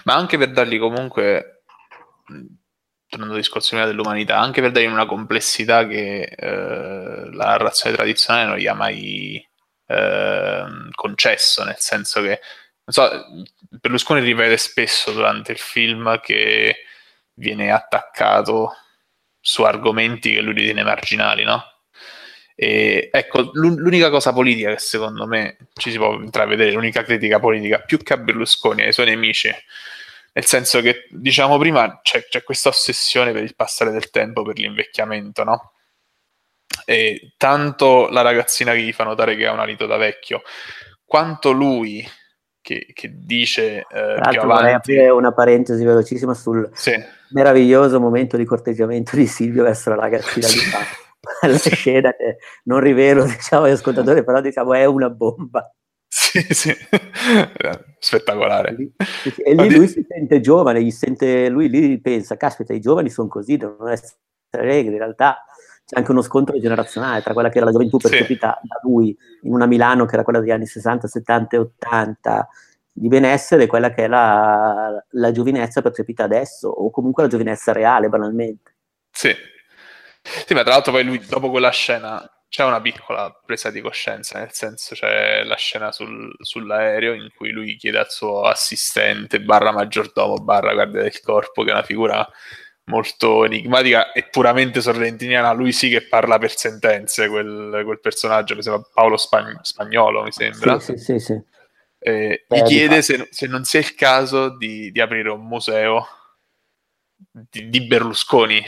ma 0.04 0.16
anche 0.16 0.38
per 0.38 0.52
dargli 0.52 0.78
comunque, 0.78 1.64
tornando 3.08 3.36
al 3.36 3.40
discorso 3.40 3.78
dell'umanità, 3.78 4.38
anche 4.38 4.60
per 4.60 4.72
dargli 4.72 4.88
una 4.88 5.06
complessità 5.06 5.88
che 5.88 6.24
eh, 6.24 7.30
la 7.32 7.46
narrazione 7.46 7.96
tradizionale 7.96 8.48
non 8.48 8.58
gli 8.58 8.68
ha 8.68 8.74
mai 8.74 9.42
eh, 9.88 10.66
concesso, 10.92 11.64
nel 11.64 11.78
senso 11.78 12.22
che, 12.22 12.42
so, 12.86 13.10
Berlusconi 13.70 14.20
ripete 14.20 14.58
spesso 14.58 15.14
durante 15.14 15.54
il 15.54 15.58
film 15.58 16.20
che 16.20 16.80
viene 17.36 17.72
attaccato 17.72 18.74
su 19.40 19.64
argomenti 19.64 20.34
che 20.34 20.42
lui 20.42 20.54
ritiene 20.54 20.84
marginali, 20.84 21.46
no? 21.46 21.73
E, 22.56 23.10
ecco, 23.12 23.50
l'unica 23.54 24.10
cosa 24.10 24.32
politica 24.32 24.72
che 24.72 24.80
secondo 24.80 25.26
me 25.26 25.58
ci 25.74 25.92
si 25.92 25.98
può 25.98 26.14
intravedere, 26.14 26.72
l'unica 26.72 27.04
critica 27.04 27.40
politica 27.40 27.80
più 27.80 27.98
che 27.98 28.14
a 28.14 28.18
Berlusconi 28.18 28.82
e 28.82 28.86
ai 28.88 28.94
suoi 28.94 29.08
nemici, 29.08 29.52
nel 30.34 30.46
senso 30.46 30.82
che, 30.82 31.08
diciamo 31.10 31.58
prima, 31.58 32.00
c'è, 32.02 32.26
c'è 32.28 32.44
questa 32.44 32.70
ossessione 32.70 33.32
per 33.32 33.44
il 33.44 33.56
passare 33.56 33.92
del 33.92 34.10
tempo, 34.10 34.44
per 34.44 34.58
l'invecchiamento, 34.58 35.44
no? 35.44 35.72
E 36.86 37.34
tanto 37.38 38.10
la 38.10 38.22
ragazzina 38.22 38.74
che 38.74 38.82
gli 38.82 38.94
fa 38.94 39.04
notare 39.04 39.36
che 39.36 39.48
ha 39.48 39.52
un 39.52 39.60
alito 39.60 39.86
da 39.86 39.98
vecchio, 39.98 40.42
quanto 41.06 41.52
lui 41.52 42.08
che, 42.62 42.88
che 42.94 43.12
dice 43.14 43.86
eh, 43.90 44.22
più 44.30 44.42
vorrei 44.42 44.74
aprire 44.74 45.10
una 45.10 45.34
parentesi 45.34 45.84
velocissima 45.84 46.34
sul 46.34 46.70
sì. 46.74 46.94
meraviglioso 47.32 48.00
momento 48.00 48.38
di 48.38 48.46
corteggiamento 48.46 49.18
di 49.18 49.28
Silvio 49.28 49.64
verso 49.64 49.90
la 49.90 49.98
ragazzina 49.98 50.48
di 50.48 50.60
Paolo 50.72 51.03
la 51.48 51.58
scena 51.58 52.14
che 52.14 52.38
non 52.66 52.80
rivelo 52.80 53.24
diciamo, 53.26 53.66
agli 53.66 53.72
ascoltatori, 53.72 54.24
però 54.24 54.42
diciamo 54.42 54.74
è 54.74 54.86
una 54.86 55.10
bomba. 55.10 55.72
Sì, 56.08 56.46
sì, 56.54 56.72
spettacolare. 57.98 58.76
E 59.44 59.56
lì 59.56 59.76
lui 59.76 59.88
si 59.88 60.06
sente 60.08 60.42
giovane, 60.42 60.84
gli 60.84 60.92
sente, 60.92 61.50
lui 61.50 61.70
lì 61.70 62.00
pensa, 62.00 62.38
caspita, 62.38 62.72
i 62.74 62.80
giovani 62.80 63.10
sono 63.10 63.28
così, 63.28 63.58
devono 63.58 63.90
essere 63.90 64.18
regole, 64.52 64.92
in 64.92 65.00
realtà 65.00 65.44
c'è 65.86 65.98
anche 65.98 66.12
uno 66.12 66.22
scontro 66.22 66.60
generazionale 66.60 67.22
tra 67.22 67.34
quella 67.34 67.50
che 67.50 67.58
era 67.58 67.66
la 67.66 67.72
gioventù 67.72 67.98
percepita 67.98 68.60
sì. 68.62 68.68
da 68.68 68.80
lui 68.84 69.18
in 69.42 69.54
una 69.54 69.66
Milano 69.66 70.06
che 70.06 70.14
era 70.14 70.24
quella 70.24 70.40
degli 70.40 70.52
anni 70.52 70.68
60, 70.68 71.08
70 71.08 71.56
e 71.56 71.60
80 71.60 72.48
di 72.94 73.08
benessere 73.08 73.64
e 73.64 73.68
quella 73.68 73.90
che 73.90 74.04
è 74.04 74.08
la, 74.08 75.04
la 75.10 75.32
giovinezza 75.32 75.82
percepita 75.82 76.24
adesso 76.24 76.70
o 76.70 76.92
comunque 76.92 77.24
la 77.24 77.30
giovinezza 77.30 77.72
reale 77.72 78.08
banalmente. 78.08 78.76
Sì, 79.10 79.34
sì, 80.24 80.54
ma 80.54 80.64
tra 80.64 80.72
l'altro 80.72 80.92
poi 80.92 81.04
lui 81.04 81.20
dopo 81.20 81.50
quella 81.50 81.72
scena 81.72 82.28
c'è 82.54 82.64
una 82.64 82.82
piccola 82.82 83.32
presa 83.44 83.72
di 83.72 83.82
coscienza, 83.82 84.38
nel 84.38 84.52
senso 84.52 84.94
c'è 84.94 85.44
la 85.44 85.56
scena 85.56 85.92
sul, 85.92 86.32
sull'aereo 86.40 87.14
in 87.14 87.30
cui 87.36 87.50
lui 87.50 87.76
chiede 87.78 87.98
al 87.98 88.12
suo 88.12 88.42
assistente, 88.44 89.42
barra 89.42 89.72
maggiordomo, 89.72 90.36
barra 90.36 90.74
guardia 90.74 91.02
del 91.02 91.20
corpo, 91.20 91.64
che 91.64 91.72
è 91.72 91.74
una 91.74 91.82
figura 91.82 92.28
molto 92.86 93.44
enigmatica 93.44 94.12
e 94.12 94.28
puramente 94.30 94.82
sorrentiniana. 94.82 95.52
Lui 95.52 95.72
sì 95.72 95.90
che 95.90 96.08
parla 96.08 96.38
per 96.38 96.56
sentenze, 96.56 97.28
quel, 97.28 97.82
quel 97.84 98.00
personaggio, 98.00 98.56
mi 98.56 98.62
sembra 98.62 98.88
Paolo 98.94 99.18
Spagn- 99.18 99.64
Spagnolo, 99.64 100.22
mi 100.22 100.32
sembra. 100.32 100.80
Sì, 100.80 100.96
sì, 100.96 101.18
sì. 101.18 101.20
sì. 101.20 101.44
Eh, 101.98 102.46
gli 102.48 102.62
chiede 102.64 103.02
se, 103.02 103.30
se, 103.32 103.48
non 103.48 103.64
sia 103.64 103.80
il 103.80 103.96
caso 103.96 104.56
di, 104.56 104.92
di 104.92 105.02
aprire 105.02 105.30
un 105.30 105.48
museo 105.48 106.06
di, 107.50 107.68
di 107.70 107.88
Berlusconi. 107.88 108.64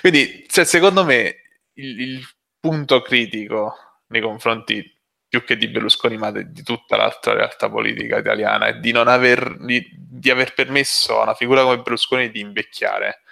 Quindi, 0.00 0.46
cioè, 0.48 0.64
secondo 0.64 1.04
me, 1.04 1.36
il, 1.74 2.00
il 2.00 2.28
punto 2.60 3.02
critico 3.02 3.74
nei 4.08 4.20
confronti 4.20 4.94
più 5.28 5.44
che 5.44 5.56
di 5.56 5.68
Berlusconi, 5.68 6.16
ma 6.16 6.30
di, 6.30 6.50
di 6.52 6.62
tutta 6.62 6.96
l'altra 6.96 7.34
realtà 7.34 7.68
politica 7.68 8.18
italiana, 8.18 8.66
è 8.68 8.78
di 8.78 8.92
non 8.92 9.08
aver, 9.08 9.56
di, 9.58 9.86
di, 9.92 10.30
aver 10.30 10.54
permesso 10.54 11.18
a 11.20 11.24
una 11.24 11.34
figura 11.34 11.62
come 11.62 11.78
Berlusconi 11.78 12.30
di 12.30 12.40
invecchiare. 12.40 13.22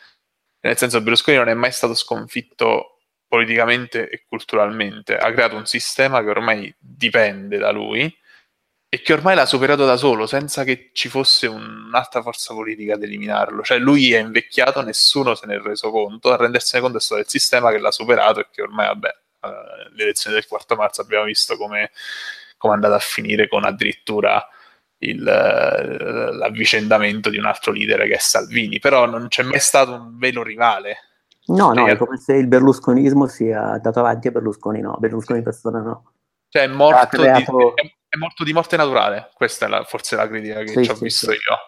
Nel 0.60 0.76
senso, 0.76 1.00
Berlusconi 1.00 1.36
non 1.36 1.48
è 1.48 1.54
mai 1.54 1.72
stato 1.72 1.94
sconfitto 1.94 2.98
politicamente 3.26 4.08
e 4.08 4.24
culturalmente, 4.28 5.16
ha 5.16 5.32
creato 5.32 5.56
un 5.56 5.66
sistema 5.66 6.22
che 6.22 6.30
ormai 6.30 6.74
dipende 6.78 7.58
da 7.58 7.70
lui 7.70 8.14
e 8.94 9.02
che 9.02 9.12
ormai 9.12 9.34
l'ha 9.34 9.44
superato 9.44 9.84
da 9.84 9.96
solo, 9.96 10.24
senza 10.24 10.62
che 10.62 10.90
ci 10.92 11.08
fosse 11.08 11.48
un'altra 11.48 12.22
forza 12.22 12.54
politica 12.54 12.94
ad 12.94 13.02
eliminarlo. 13.02 13.64
Cioè 13.64 13.78
lui 13.78 14.12
è 14.12 14.20
invecchiato, 14.20 14.82
nessuno 14.82 15.34
se 15.34 15.46
ne 15.46 15.56
è 15.56 15.58
reso 15.58 15.90
conto, 15.90 16.32
a 16.32 16.36
rendersene 16.36 16.80
conto 16.80 16.98
è 16.98 17.00
stato 17.00 17.20
il 17.20 17.26
sistema 17.26 17.72
che 17.72 17.78
l'ha 17.78 17.90
superato 17.90 18.38
e 18.38 18.46
che 18.52 18.62
ormai, 18.62 18.86
vabbè, 18.86 19.08
uh, 19.40 19.94
le 19.96 20.02
elezioni 20.04 20.36
del 20.36 20.46
4 20.46 20.76
marzo 20.76 21.00
abbiamo 21.00 21.24
visto 21.24 21.56
come 21.56 21.90
è 22.60 22.68
andata 22.68 22.94
a 22.94 23.00
finire 23.00 23.48
con 23.48 23.64
addirittura 23.64 24.46
il, 24.98 25.18
uh, 25.18 26.32
l'avvicendamento 26.36 27.30
di 27.30 27.36
un 27.36 27.46
altro 27.46 27.72
leader 27.72 28.06
che 28.06 28.14
è 28.14 28.18
Salvini, 28.18 28.78
però 28.78 29.06
non 29.06 29.26
c'è 29.26 29.42
mai 29.42 29.58
stato 29.58 29.92
un 29.94 30.18
vero 30.18 30.44
rivale. 30.44 30.98
No, 31.46 31.72
no, 31.72 31.88
è 31.88 31.96
come 31.96 32.16
se 32.16 32.34
il 32.34 32.46
berlusconismo 32.46 33.26
sia 33.26 33.72
andato 33.72 33.98
avanti 33.98 34.28
e 34.28 34.30
Berlusconi 34.30 34.80
no, 34.80 34.96
Berlusconi 35.00 35.42
persona 35.42 35.80
no. 35.80 36.12
Cioè 36.48 36.62
è 36.62 36.68
morto, 36.68 37.08
creato... 37.08 37.74
di, 37.74 37.82
è, 37.82 37.94
è 38.14 38.16
morto 38.16 38.44
di 38.44 38.52
morte 38.52 38.76
naturale, 38.76 39.30
questa 39.34 39.66
è 39.66 39.68
la, 39.68 39.84
forse 39.84 40.16
la 40.16 40.28
critica 40.28 40.60
che 40.60 40.68
sì, 40.68 40.84
ci 40.84 40.90
ho 40.90 40.94
sì, 40.94 41.04
visto 41.04 41.30
sì. 41.30 41.32
io. 41.32 41.58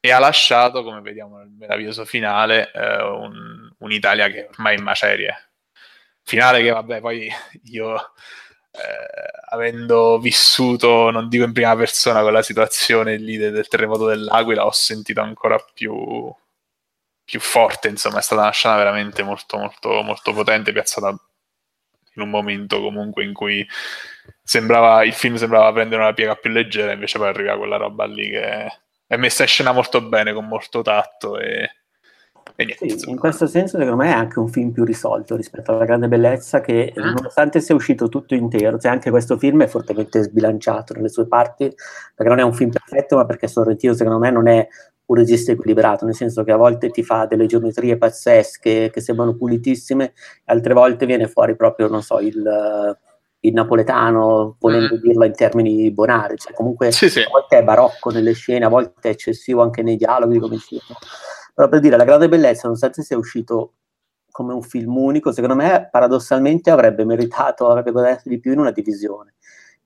E 0.00 0.12
ha 0.12 0.18
lasciato, 0.18 0.82
come 0.82 1.00
vediamo 1.00 1.38
nel 1.38 1.48
meraviglioso 1.48 2.04
finale, 2.04 2.70
eh, 2.72 3.02
un, 3.02 3.70
un'Italia 3.78 4.28
che 4.28 4.48
ormai 4.50 4.74
è 4.74 4.78
in 4.78 4.84
macerie 4.84 5.46
finale 6.26 6.60
che 6.60 6.70
vabbè 6.70 7.00
poi 7.00 7.30
io 7.70 7.96
eh, 7.96 9.50
avendo 9.50 10.18
vissuto 10.18 11.10
non 11.10 11.28
dico 11.28 11.44
in 11.44 11.52
prima 11.52 11.74
persona 11.76 12.22
quella 12.22 12.42
situazione 12.42 13.16
lì 13.16 13.36
del, 13.36 13.52
del 13.52 13.68
terremoto 13.68 14.06
dell'Aquila 14.06 14.66
ho 14.66 14.72
sentito 14.72 15.20
ancora 15.20 15.56
più 15.72 16.30
più 17.24 17.40
forte 17.40 17.88
insomma 17.88 18.18
è 18.18 18.22
stata 18.22 18.42
una 18.42 18.50
scena 18.50 18.76
veramente 18.76 19.22
molto 19.22 19.56
molto 19.56 20.02
molto 20.02 20.32
potente 20.32 20.72
piazzata 20.72 21.08
in 22.14 22.22
un 22.22 22.30
momento 22.30 22.80
comunque 22.80 23.24
in 23.24 23.32
cui 23.32 23.66
sembrava 24.42 25.04
il 25.04 25.12
film 25.12 25.36
sembrava 25.36 25.72
prendere 25.72 26.02
una 26.02 26.12
piega 26.12 26.34
più 26.34 26.50
leggera 26.50 26.92
invece 26.92 27.18
poi 27.18 27.28
arriva 27.28 27.56
quella 27.56 27.76
roba 27.76 28.04
lì 28.06 28.30
che 28.30 28.66
è 29.06 29.16
messa 29.16 29.42
in 29.42 29.48
scena 29.48 29.72
molto 29.72 30.00
bene 30.02 30.32
con 30.32 30.46
molto 30.46 30.82
tatto 30.82 31.38
e 31.38 31.70
Niente, 32.64 32.88
sì, 32.88 33.10
in 33.10 33.18
questo 33.18 33.46
senso 33.46 33.76
secondo 33.76 34.02
me 34.02 34.08
è 34.08 34.14
anche 34.14 34.38
un 34.38 34.48
film 34.48 34.70
più 34.70 34.84
risolto 34.84 35.36
rispetto 35.36 35.72
alla 35.72 35.84
grande 35.84 36.08
bellezza 36.08 36.60
che 36.60 36.92
ah. 36.94 37.10
nonostante 37.10 37.60
sia 37.60 37.74
uscito 37.74 38.08
tutto 38.08 38.34
intero, 38.34 38.78
cioè 38.78 38.90
anche 38.90 39.10
questo 39.10 39.36
film 39.36 39.62
è 39.62 39.66
fortemente 39.66 40.22
sbilanciato 40.22 40.94
nelle 40.94 41.10
sue 41.10 41.26
parti, 41.26 41.70
perché 42.14 42.30
non 42.30 42.38
è 42.38 42.42
un 42.42 42.54
film 42.54 42.70
perfetto, 42.70 43.16
ma 43.16 43.26
perché 43.26 43.46
Sorrentino 43.46 43.92
secondo 43.92 44.18
me 44.18 44.30
non 44.30 44.48
è 44.48 44.66
un 45.06 45.16
regista 45.16 45.52
equilibrato, 45.52 46.06
nel 46.06 46.14
senso 46.14 46.44
che 46.44 46.52
a 46.52 46.56
volte 46.56 46.88
ti 46.90 47.02
fa 47.02 47.26
delle 47.26 47.46
geometrie 47.46 47.98
pazzesche 47.98 48.90
che 48.90 49.00
sembrano 49.00 49.36
pulitissime, 49.36 50.14
altre 50.46 50.72
volte 50.72 51.04
viene 51.04 51.28
fuori 51.28 51.54
proprio, 51.56 51.88
non 51.88 52.02
so, 52.02 52.20
il, 52.20 52.96
il 53.40 53.52
napoletano, 53.52 54.56
volendo 54.58 54.96
mm. 54.96 55.00
dirlo 55.00 55.24
in 55.24 55.34
termini 55.34 55.90
bonari, 55.92 56.36
cioè 56.36 56.52
comunque 56.52 56.90
sì, 56.90 57.08
sì. 57.08 57.20
a 57.20 57.28
volte 57.30 57.58
è 57.58 57.62
barocco 57.62 58.10
nelle 58.10 58.32
scene, 58.32 58.64
a 58.64 58.68
volte 58.68 59.08
è 59.08 59.12
eccessivo 59.12 59.62
anche 59.62 59.82
nei 59.82 59.96
dialoghi, 59.96 60.38
come 60.38 60.56
dicevo. 60.56 60.98
Però 61.54 61.68
per 61.68 61.80
dire, 61.80 61.96
La 61.96 62.04
grande 62.04 62.28
bellezza, 62.28 62.62
nonostante 62.64 63.02
sia 63.02 63.16
uscito 63.16 63.72
come 64.30 64.52
un 64.52 64.62
film 64.62 64.96
unico, 64.96 65.32
secondo 65.32 65.54
me 65.54 65.88
paradossalmente 65.90 66.70
avrebbe 66.70 67.04
meritato, 67.04 67.68
avrebbe 67.68 67.92
guadagnato 67.92 68.28
di 68.28 68.38
più 68.38 68.52
in 68.52 68.58
una 68.58 68.70
divisione. 68.70 69.34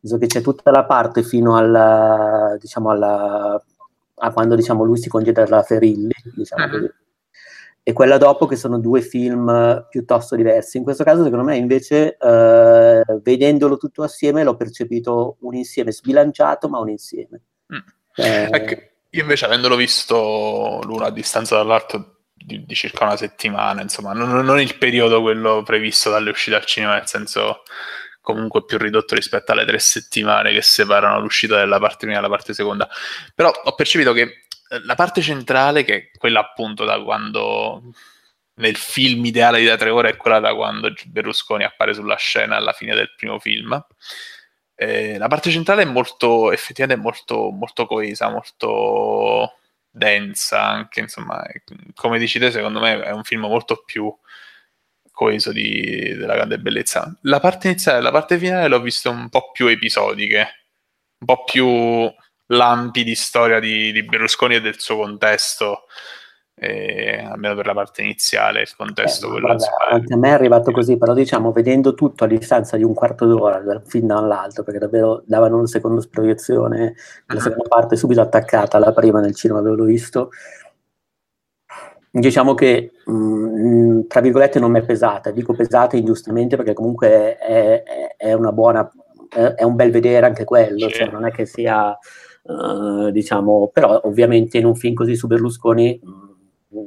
Penso 0.01 0.19
che 0.19 0.27
c'è 0.27 0.41
tutta 0.41 0.71
la 0.71 0.85
parte 0.85 1.23
fino 1.23 1.57
alla, 1.57 2.57
diciamo, 2.59 2.91
alla, 2.91 3.63
a 4.17 4.33
quando 4.33 4.57
diciamo, 4.57 4.83
lui 4.83 4.99
si 4.99 5.09
congeda 5.09 5.45
dalla 5.45 5.63
Ferilli, 5.63 6.13
diciamo 6.35 6.65
uh-huh. 6.65 6.91
E 7.83 7.93
quella 7.93 8.19
dopo 8.19 8.47
che 8.47 8.57
sono 8.57 8.79
due 8.79 9.01
film 9.01 9.87
piuttosto 9.89 10.37
diversi. 10.37 10.77
In 10.77 10.85
questo 10.85 11.05
caso, 11.05 11.23
secondo 11.25 11.45
me, 11.45 11.57
invece, 11.57 12.17
eh, 12.17 13.03
vedendolo 13.23 13.77
tutto 13.77 14.03
assieme, 14.03 14.45
l'ho 14.45 14.57
percepito 14.57 15.37
un 15.41 15.55
insieme 15.55 15.93
sbilanciato, 15.93 16.69
ma 16.69 16.79
un 16.79 16.91
insieme. 16.91 17.43
Mm. 17.73 17.79
Eh, 18.17 18.49
ecco 18.51 18.89
io 19.13 19.23
invece, 19.23 19.45
avendolo 19.45 19.75
visto 19.75 20.81
l'uno 20.85 21.05
a 21.05 21.11
distanza 21.11 21.57
dall'altro 21.57 22.19
di, 22.33 22.65
di 22.65 22.75
circa 22.75 23.05
una 23.05 23.17
settimana, 23.17 23.83
insomma, 23.83 24.13
non, 24.13 24.45
non, 24.45 24.61
il 24.61 24.79
periodo 24.79 25.21
quello 25.21 25.63
previsto 25.65 26.11
dalle 26.11 26.31
uscite 26.31 26.55
al 26.57 26.65
cinema, 26.65 26.95
nel 26.95 27.09
senso 27.09 27.63
comunque 28.21 28.65
più 28.65 28.79
ridotto 28.79 29.17
rispetto 29.17 29.51
alle 29.51 29.65
tre 29.65 29.81
settimane 29.81 30.53
che 30.53 30.63
separano 30.63 31.21
l'uscita 31.21 31.57
della 31.57 31.81
parte 31.81 31.97
prima 31.99 32.13
e 32.13 32.17
dalla 32.17 32.29
parte 32.29 32.55
seconda. 32.55 32.89
Però 33.35 33.51
ho 33.51 33.75
percepito 33.75 34.13
che 34.13 34.23
eh, 34.23 34.39
la 34.83 34.95
parte 34.95 35.21
centrale, 35.21 35.85
che 35.85 35.95
è 35.97 36.11
quella 36.17 36.41
appunto 36.41 36.85
da 36.85 37.03
quando 37.03 37.83
nel 38.55 38.77
film 38.77 39.25
ideale 39.25 39.59
di 39.61 39.67
da 39.67 39.77
tre 39.77 39.91
ore, 39.91 40.11
è 40.11 40.17
quella 40.17 40.41
da 40.41 40.55
quando 40.55 40.93
Berlusconi 41.07 41.65
appare 41.65 41.95
sulla 41.95 42.17
scena 42.17 42.57
alla 42.57 42.73
fine 42.73 42.95
del 42.95 43.15
primo 43.17 43.39
film 43.39 43.83
eh, 44.83 45.19
la 45.19 45.29
parte 45.29 45.51
centrale 45.51 45.83
è 45.83 45.85
molto, 45.85 46.53
effettivamente 46.53 47.03
molto, 47.03 47.51
molto 47.51 47.85
coesa, 47.85 48.31
molto 48.31 49.59
densa 49.91 50.63
anche, 50.63 51.01
insomma, 51.01 51.45
come 51.95 52.19
dici 52.19 52.39
te, 52.39 52.51
secondo 52.51 52.81
me 52.81 53.03
è 53.03 53.11
un 53.11 53.23
film 53.23 53.43
molto 53.43 53.83
più 53.85 54.11
coeso 55.13 55.53
di, 55.53 56.15
della 56.17 56.35
grande 56.35 56.59
bellezza. 56.59 57.15
La 57.23 57.41
parte 57.41 57.69
iniziale 57.69 57.99
e 57.99 58.01
la 58.01 58.11
parte 58.11 58.39
finale 58.39 58.69
l'ho 58.69 58.81
visto 58.81 59.11
un 59.11 59.29
po' 59.29 59.51
più 59.51 59.67
episodiche, 59.67 60.39
un 61.19 61.27
po' 61.27 61.45
più 61.45 61.67
lampi 62.51 63.05
di 63.05 63.15
storia 63.15 63.61
di, 63.61 63.93
di 63.93 64.03
Berlusconi 64.03 64.57
e 64.57 64.61
del 64.61 64.79
suo 64.79 64.97
contesto 64.97 65.85
eh, 66.63 67.25
almeno 67.25 67.55
per 67.55 67.65
la 67.65 67.73
parte 67.73 68.03
iniziale, 68.03 68.61
il 68.61 68.77
contesto. 68.77 69.35
Eh, 69.35 69.41
guarda, 69.41 69.67
anche 69.91 70.13
a 70.13 70.17
me 70.19 70.29
è 70.29 70.33
arrivato 70.33 70.71
così, 70.73 70.99
però 70.99 71.15
diciamo 71.15 71.53
vedendo 71.53 71.95
tutto 71.95 72.25
a 72.25 72.27
distanza 72.27 72.77
di 72.77 72.85
un 72.85 72.93
quarto 72.93 73.25
d'ora 73.25 73.61
da 73.61 73.77
un 73.77 73.83
film 73.87 74.09
dall'altro, 74.09 74.63
perché 74.63 74.79
davvero 74.79 75.23
davano 75.25 75.57
una 75.57 75.67
seconda 75.67 76.05
proiezione, 76.09 76.95
la 77.27 77.35
uh-huh. 77.35 77.41
seconda 77.41 77.69
parte 77.69 77.97
subito 77.97 78.21
attaccata 78.21 78.77
alla 78.77 78.93
prima 78.93 79.21
nel 79.21 79.35
cinema 79.35 79.61
avevo 79.61 79.85
visto. 79.85 80.31
Diciamo 82.13 82.55
che 82.55 82.91
mh, 83.07 83.13
mm, 83.13 84.01
tra 84.07 84.21
virgolette 84.21 84.59
non 84.59 84.71
mi 84.71 84.81
è 84.81 84.85
pesata, 84.85 85.31
dico 85.31 85.55
pesata 85.55 85.97
ingiustamente 85.97 86.57
perché 86.57 86.75
comunque 86.75 87.39
è, 87.39 87.83
è, 87.83 88.15
è 88.19 88.33
una 88.35 88.53
buona, 88.53 88.91
è, 89.31 89.41
è, 89.41 89.63
un 89.63 89.77
bel 89.77 89.91
vedere 89.91 90.27
anche 90.27 90.45
quello, 90.45 90.89
sì. 90.89 90.97
cioè 90.97 91.09
non 91.09 91.25
è 91.25 91.31
che 91.31 91.47
sia, 91.47 91.97
uh, 92.43 93.11
diciamo, 93.11 93.71
però 93.73 94.01
ovviamente 94.05 94.59
in 94.59 94.67
un 94.67 94.75
film 94.75 94.95
così 94.95 95.15
su 95.15 95.27
Berlusconi 95.27 96.01
mh, 96.03 96.29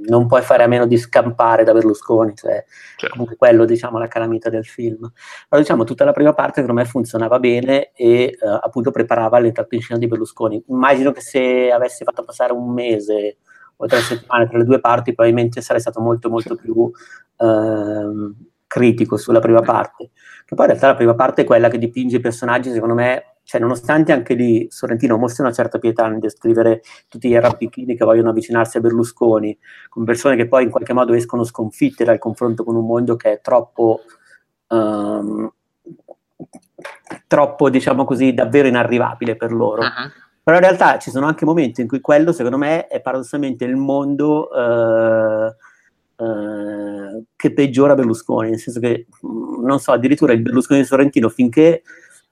non 0.07 0.27
puoi 0.27 0.41
fare 0.41 0.63
a 0.63 0.67
meno 0.67 0.85
di 0.85 0.97
scampare 0.97 1.63
da 1.63 1.73
Berlusconi, 1.73 2.33
cioè 2.35 2.63
certo. 2.95 3.09
comunque 3.09 3.35
quello 3.35 3.65
diciamo 3.65 3.97
la 3.97 4.07
calamita 4.07 4.49
del 4.49 4.65
film. 4.65 5.11
Però 5.47 5.61
diciamo 5.61 5.83
tutta 5.83 6.05
la 6.05 6.13
prima 6.13 6.33
parte 6.33 6.61
secondo 6.61 6.81
me 6.81 6.87
funzionava 6.87 7.39
bene 7.39 7.91
e 7.93 8.37
uh, 8.39 8.59
appunto 8.61 8.91
preparava 8.91 9.39
l'entrata 9.39 9.75
in 9.75 9.81
scena 9.81 9.99
di 9.99 10.07
Berlusconi. 10.07 10.63
Immagino 10.67 11.11
che 11.11 11.21
se 11.21 11.71
avessi 11.71 12.03
fatto 12.03 12.23
passare 12.23 12.53
un 12.53 12.71
mese 12.71 13.37
o 13.75 13.85
tre 13.85 13.99
settimane 13.99 14.47
tra 14.47 14.57
le 14.57 14.65
due 14.65 14.79
parti 14.79 15.13
probabilmente 15.13 15.61
sarei 15.61 15.81
stato 15.81 15.99
molto 15.99 16.29
molto 16.29 16.55
più 16.55 16.75
uh, 16.75 18.35
critico 18.67 19.17
sulla 19.17 19.39
prima 19.39 19.61
parte. 19.61 20.11
Che 20.45 20.55
poi 20.55 20.65
in 20.65 20.71
realtà 20.71 20.87
la 20.87 20.95
prima 20.95 21.15
parte 21.15 21.41
è 21.41 21.45
quella 21.45 21.69
che 21.69 21.77
dipinge 21.77 22.17
i 22.17 22.21
personaggi 22.21 22.71
secondo 22.71 22.93
me 22.93 23.32
cioè, 23.43 23.59
nonostante 23.59 24.13
anche 24.13 24.33
lì 24.35 24.67
Sorrentino 24.69 25.17
mostri 25.17 25.43
una 25.43 25.51
certa 25.51 25.77
pietà 25.77 26.07
nel 26.07 26.19
descrivere 26.19 26.81
tutti 27.09 27.27
gli 27.27 27.35
arrabbichini 27.35 27.95
che 27.95 28.05
vogliono 28.05 28.29
avvicinarsi 28.29 28.77
a 28.77 28.79
Berlusconi, 28.79 29.57
con 29.89 30.05
persone 30.05 30.35
che 30.37 30.47
poi 30.47 30.63
in 30.63 30.69
qualche 30.69 30.93
modo 30.93 31.13
escono 31.13 31.43
sconfitte 31.43 32.05
dal 32.05 32.19
confronto 32.19 32.63
con 32.63 32.75
un 32.75 32.85
mondo 32.85 33.15
che 33.17 33.33
è 33.33 33.41
troppo, 33.41 34.01
um, 34.69 35.51
troppo 37.27 37.69
diciamo 37.69 38.05
così, 38.05 38.33
davvero 38.33 38.67
inarrivabile 38.67 39.35
per 39.35 39.51
loro. 39.51 39.81
Uh-huh. 39.81 40.11
Però 40.41 40.57
in 40.57 40.63
realtà 40.63 40.97
ci 40.99 41.09
sono 41.09 41.25
anche 41.25 41.45
momenti 41.45 41.81
in 41.81 41.87
cui 41.87 42.01
quello, 42.01 42.31
secondo 42.31 42.57
me, 42.57 42.87
è 42.87 43.01
paradossalmente 43.01 43.65
il 43.65 43.75
mondo 43.75 44.49
uh, 44.51 46.23
uh, 46.23 47.23
che 47.35 47.53
peggiora 47.53 47.95
Berlusconi, 47.95 48.49
nel 48.49 48.59
senso 48.59 48.79
che, 48.79 49.07
non 49.21 49.79
so, 49.79 49.91
addirittura 49.91 50.33
il 50.33 50.41
Berlusconi 50.41 50.81
di 50.81 50.85
Sorrentino, 50.85 51.29
finché 51.29 51.83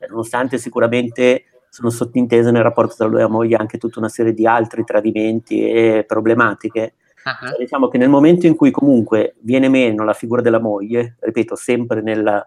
nonostante 0.07 0.57
sicuramente 0.57 1.45
sono 1.69 1.89
sottintese 1.89 2.51
nel 2.51 2.63
rapporto 2.63 2.95
tra 2.95 3.07
lui 3.07 3.19
e 3.19 3.21
la 3.21 3.29
moglie 3.29 3.55
anche 3.55 3.77
tutta 3.77 3.99
una 3.99 4.09
serie 4.09 4.33
di 4.33 4.45
altri 4.45 4.83
tradimenti 4.83 5.69
e 5.69 6.03
problematiche. 6.05 6.95
Uh-huh. 7.23 7.47
Cioè, 7.47 7.57
diciamo 7.59 7.87
che 7.87 7.97
nel 7.97 8.09
momento 8.09 8.45
in 8.45 8.55
cui 8.55 8.71
comunque 8.71 9.35
viene 9.39 9.69
meno 9.69 10.03
la 10.03 10.13
figura 10.13 10.41
della 10.41 10.59
moglie, 10.59 11.15
ripeto, 11.19 11.55
sempre 11.55 12.01
nella, 12.01 12.45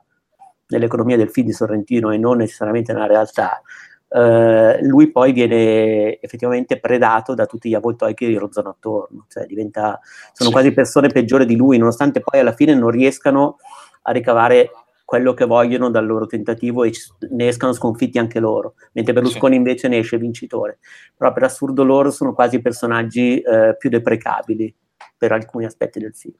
nell'economia 0.69 1.17
del 1.17 1.31
film 1.31 1.47
di 1.47 1.53
Sorrentino 1.53 2.11
e 2.11 2.19
non 2.19 2.37
necessariamente 2.37 2.93
nella 2.93 3.07
realtà, 3.07 3.63
eh, 4.09 4.79
lui 4.83 5.11
poi 5.11 5.33
viene 5.33 6.21
effettivamente 6.21 6.79
predato 6.79 7.35
da 7.35 7.47
tutti 7.47 7.69
gli 7.69 7.75
avvoltoi 7.75 8.15
che 8.15 8.29
gli 8.29 8.37
rozzano 8.37 8.69
attorno, 8.69 9.27
cioè 9.29 9.47
diventa, 9.47 9.99
sono 10.33 10.51
sì. 10.51 10.55
quasi 10.55 10.73
persone 10.73 11.09
peggiori 11.09 11.47
di 11.47 11.57
lui, 11.57 11.79
nonostante 11.79 12.21
poi 12.21 12.41
alla 12.41 12.53
fine 12.53 12.75
non 12.75 12.91
riescano 12.91 13.57
a 14.03 14.13
ricavare 14.13 14.71
quello 15.05 15.35
che 15.35 15.45
vogliono 15.45 15.91
dal 15.91 16.07
loro 16.07 16.27
tentativo 16.27 16.85
e 16.85 16.93
ne 17.31 17.49
escano 17.49 17.73
sconfitti 17.73 18.19
anche 18.19 18.41
loro, 18.41 18.75
mentre 18.93 19.13
Berlusconi 19.13 19.53
sì. 19.53 19.59
invece 19.59 19.89
ne 19.89 19.99
esce 19.99 20.19
vincitore. 20.19 20.79
Però 21.17 21.33
per 21.33 21.45
assurdo 21.45 21.85
loro 21.85 22.11
sono 22.11 22.33
quasi 22.33 22.61
personaggi 22.61 23.41
eh, 23.41 23.77
più 23.79 23.91
deprecabili 23.91 24.75
per 25.17 25.33
alcuni 25.33 25.67
aspetti 25.67 25.99
del 25.99 26.15
film. 26.15 26.35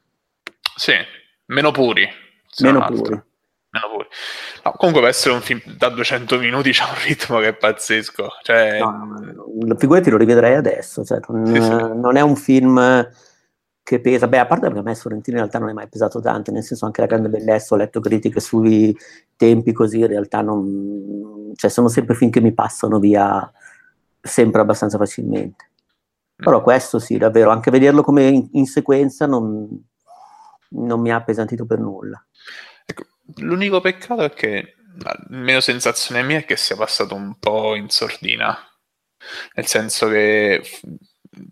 Sì, 0.75 0.93
meno 1.45 1.71
puri. 1.71 2.07
Meno 2.59 2.85
puri 2.85 3.21
meno 3.75 3.89
pure. 3.91 4.07
No, 4.63 4.71
comunque 4.77 5.01
per 5.01 5.11
essere 5.11 5.33
un 5.33 5.41
film 5.41 5.61
da 5.77 5.89
200 5.89 6.39
minuti 6.39 6.71
c'ha 6.73 6.85
un 6.85 7.03
ritmo 7.05 7.39
che 7.39 7.49
è 7.49 7.53
pazzesco. 7.53 8.27
Cioè... 8.41 8.79
No, 8.79 9.75
figurati 9.77 10.09
lo 10.09 10.17
rivedrei 10.17 10.55
adesso, 10.55 11.03
cioè, 11.03 11.19
non, 11.27 11.45
sì, 11.45 11.61
sì. 11.61 11.69
non, 11.69 12.15
è 12.15 12.21
un 12.21 12.35
film 12.35 13.09
che 13.85 14.01
pesa, 14.01 14.27
beh 14.27 14.39
a 14.39 14.47
parte 14.47 14.65
perché 14.65 14.79
a 14.79 14.81
me 14.81 14.95
Sorrentino 14.95 15.37
in 15.37 15.43
realtà 15.43 15.59
non 15.59 15.69
è 15.69 15.73
mai 15.73 15.87
pesato 15.87 16.19
tanto, 16.19 16.51
nel 16.51 16.63
senso 16.63 16.87
anche 16.87 17.01
la 17.01 17.07
grande 17.07 17.29
bellezza, 17.29 17.75
ho 17.75 17.77
letto 17.77 17.99
critiche 17.99 18.39
sui 18.39 18.97
tempi 19.35 19.73
così, 19.73 19.99
in 19.99 20.07
realtà 20.07 20.41
non, 20.41 21.51
cioè, 21.53 21.69
sono 21.69 21.87
sempre 21.87 22.15
film 22.15 22.31
che 22.31 22.41
mi 22.41 22.51
passano 22.51 22.97
via 22.97 23.47
sempre 24.19 24.61
abbastanza 24.61 24.97
facilmente. 24.97 25.69
Però 26.35 26.61
mm. 26.61 26.63
questo 26.63 26.97
sì, 26.97 27.19
davvero, 27.19 27.51
anche 27.51 27.69
vederlo 27.69 28.01
come 28.01 28.27
in, 28.27 28.49
in 28.53 28.65
sequenza 28.65 29.27
non, 29.27 29.69
non 30.69 30.99
mi 30.99 31.11
ha 31.11 31.17
appesantito 31.17 31.67
per 31.67 31.77
nulla. 31.77 32.25
Ecco, 32.87 33.03
L'unico 33.35 33.81
peccato 33.81 34.23
è 34.23 34.31
che, 34.31 34.77
almeno 35.29 35.59
sensazione 35.59 36.23
mia, 36.23 36.39
è 36.39 36.45
che 36.45 36.57
sia 36.57 36.75
passato 36.75 37.13
un 37.13 37.37
po' 37.37 37.75
in 37.75 37.89
sordina. 37.89 38.57
Nel 39.53 39.67
senso 39.67 40.07
che 40.07 40.63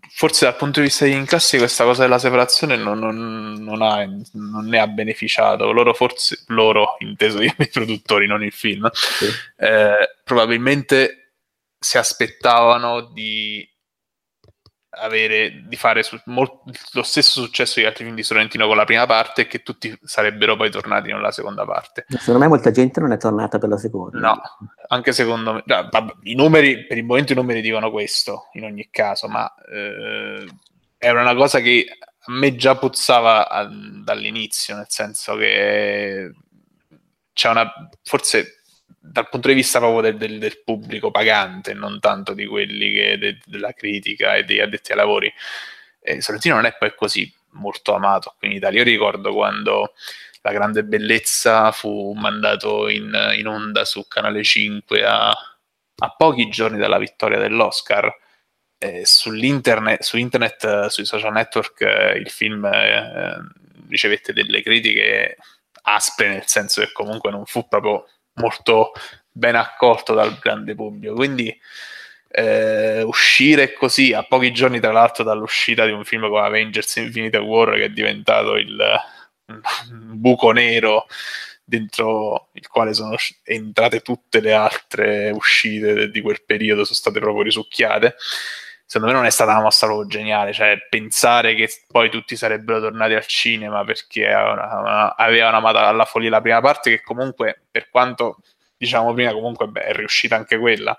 forse 0.08 0.44
dal 0.44 0.56
punto 0.56 0.80
di 0.80 0.86
vista 0.86 1.04
degli 1.04 1.14
incassi 1.14 1.58
questa 1.58 1.84
cosa 1.84 2.02
della 2.02 2.18
separazione 2.18 2.76
non, 2.76 2.98
non, 2.98 3.54
non, 3.60 3.82
ha, 3.82 4.04
non, 4.32 4.66
ne 4.66 4.78
ha 4.78 4.86
beneficiato. 4.86 5.72
Loro 5.72 5.94
forse, 5.94 6.44
loro, 6.48 6.96
inteso 7.00 7.40
i 7.42 7.54
produttori, 7.72 8.26
non 8.26 8.42
il 8.42 8.52
film, 8.52 8.88
sì. 8.92 9.26
eh, 9.56 10.16
probabilmente 10.22 11.32
si 11.78 11.98
aspettavano 11.98 13.02
di 13.12 13.68
avere, 15.00 15.62
di 15.66 15.76
fare 15.76 16.02
su, 16.02 16.18
molto, 16.26 16.62
lo 16.92 17.02
stesso 17.02 17.42
successo 17.42 17.80
di 17.80 17.86
altri 17.86 18.04
film 18.04 18.16
di 18.16 18.22
Sorrentino 18.22 18.66
con 18.66 18.76
la 18.76 18.84
prima 18.84 19.06
parte 19.06 19.42
e 19.42 19.46
che 19.46 19.62
tutti 19.62 19.96
sarebbero 20.02 20.56
poi 20.56 20.70
tornati 20.70 21.12
nella 21.12 21.30
seconda 21.30 21.64
parte. 21.64 22.06
Secondo 22.08 22.40
me 22.40 22.48
molta 22.48 22.70
gente 22.70 23.00
non 23.00 23.12
è 23.12 23.16
tornata 23.16 23.58
per 23.58 23.68
la 23.68 23.78
seconda. 23.78 24.18
No, 24.18 24.40
anche 24.88 25.12
secondo 25.12 25.54
me, 25.54 25.62
no, 25.64 25.88
i 26.22 26.34
numeri, 26.34 26.86
per 26.86 26.98
il 26.98 27.04
momento 27.04 27.32
i 27.32 27.36
numeri 27.36 27.60
dicono 27.60 27.90
questo, 27.90 28.48
in 28.52 28.64
ogni 28.64 28.88
caso, 28.90 29.28
ma 29.28 29.52
eh, 29.70 30.46
era 30.98 31.20
una 31.20 31.34
cosa 31.34 31.60
che 31.60 31.86
a 32.26 32.32
me 32.32 32.56
già 32.56 32.76
puzzava 32.76 33.48
a, 33.48 33.68
dall'inizio, 33.68 34.76
nel 34.76 34.86
senso 34.88 35.36
che 35.36 36.32
c'è 37.32 37.50
una, 37.50 37.70
forse 38.02 38.62
dal 38.86 39.28
punto 39.28 39.48
di 39.48 39.54
vista 39.54 39.78
proprio 39.78 40.00
del, 40.00 40.16
del, 40.16 40.38
del 40.38 40.62
pubblico 40.64 41.10
pagante, 41.10 41.74
non 41.74 42.00
tanto 42.00 42.32
di 42.32 42.46
quelli 42.46 42.92
che, 42.92 43.18
de, 43.18 43.38
della 43.44 43.72
critica 43.72 44.34
e 44.34 44.44
degli 44.44 44.60
addetti 44.60 44.92
ai 44.92 44.98
lavori. 44.98 45.32
Eh, 46.00 46.20
Sorrentino 46.20 46.56
non 46.56 46.66
è 46.66 46.74
poi 46.78 46.94
così 46.94 47.32
molto 47.50 47.94
amato 47.94 48.34
qui 48.38 48.48
in 48.48 48.54
Italia. 48.56 48.80
Io 48.80 48.84
ricordo 48.84 49.32
quando 49.32 49.94
La 50.42 50.52
grande 50.52 50.84
bellezza 50.84 51.72
fu 51.72 52.12
mandato 52.12 52.88
in, 52.88 53.10
in 53.36 53.46
onda 53.46 53.86
su 53.86 54.06
Canale 54.06 54.42
5 54.42 55.04
a, 55.04 55.30
a, 55.30 56.14
pochi 56.16 56.48
giorni 56.50 56.76
dalla 56.78 56.98
vittoria 56.98 57.38
dell'Oscar. 57.38 58.14
Eh, 58.76 59.06
sull'internet, 59.06 60.02
su 60.02 60.18
internet, 60.18 60.86
sui 60.86 61.06
social 61.06 61.32
network, 61.32 61.80
eh, 61.80 62.18
il 62.18 62.28
film 62.28 62.64
eh, 62.66 63.38
ricevette 63.88 64.34
delle 64.34 64.60
critiche 64.62 65.38
aspre, 65.82 66.28
nel 66.28 66.46
senso 66.46 66.82
che 66.82 66.92
comunque 66.92 67.30
non 67.30 67.46
fu 67.46 67.66
proprio 67.66 68.06
molto 68.34 68.92
ben 69.30 69.56
accolto 69.56 70.14
dal 70.14 70.38
grande 70.38 70.74
pubblico. 70.74 71.14
Quindi 71.14 71.56
eh, 72.28 73.02
uscire 73.02 73.72
così 73.72 74.12
a 74.12 74.22
pochi 74.24 74.52
giorni, 74.52 74.80
tra 74.80 74.92
l'altro, 74.92 75.24
dall'uscita 75.24 75.86
di 75.86 75.92
un 75.92 76.04
film 76.04 76.28
come 76.28 76.46
Avengers 76.46 76.96
Infinite 76.96 77.38
War, 77.38 77.74
che 77.76 77.84
è 77.84 77.90
diventato 77.90 78.56
il 78.56 79.00
buco 79.46 80.50
nero 80.52 81.06
dentro 81.66 82.48
il 82.52 82.66
quale 82.68 82.92
sono 82.92 83.16
entrate 83.42 84.00
tutte 84.00 84.40
le 84.40 84.52
altre 84.52 85.30
uscite 85.30 86.10
di 86.10 86.20
quel 86.20 86.42
periodo, 86.44 86.84
sono 86.84 86.96
state 86.96 87.20
proprio 87.20 87.42
risucchiate. 87.42 88.16
Secondo 88.94 89.12
me 89.12 89.18
non 89.18 89.26
è 89.26 89.32
stata 89.32 89.50
una 89.50 89.62
mossa 89.62 89.86
proprio 89.86 90.06
geniale, 90.06 90.52
cioè 90.52 90.86
pensare 90.88 91.56
che 91.56 91.68
poi 91.88 92.10
tutti 92.10 92.36
sarebbero 92.36 92.78
tornati 92.78 93.14
al 93.14 93.26
cinema 93.26 93.82
perché 93.82 94.24
avevano 94.28 95.56
amato 95.56 95.78
alla 95.78 96.04
follia 96.04 96.30
la 96.30 96.40
prima 96.40 96.60
parte, 96.60 96.90
che 96.90 97.02
comunque, 97.02 97.64
per 97.72 97.88
quanto 97.90 98.38
diciamo 98.76 99.12
prima, 99.12 99.32
comunque 99.32 99.66
beh, 99.66 99.80
è 99.80 99.92
riuscita 99.94 100.36
anche 100.36 100.58
quella, 100.58 100.96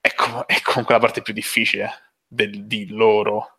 è, 0.00 0.14
com- 0.14 0.44
è 0.46 0.60
comunque 0.62 0.94
la 0.94 1.00
parte 1.00 1.20
più 1.20 1.32
difficile 1.32 2.12
del, 2.24 2.66
di 2.66 2.86
loro 2.86 3.58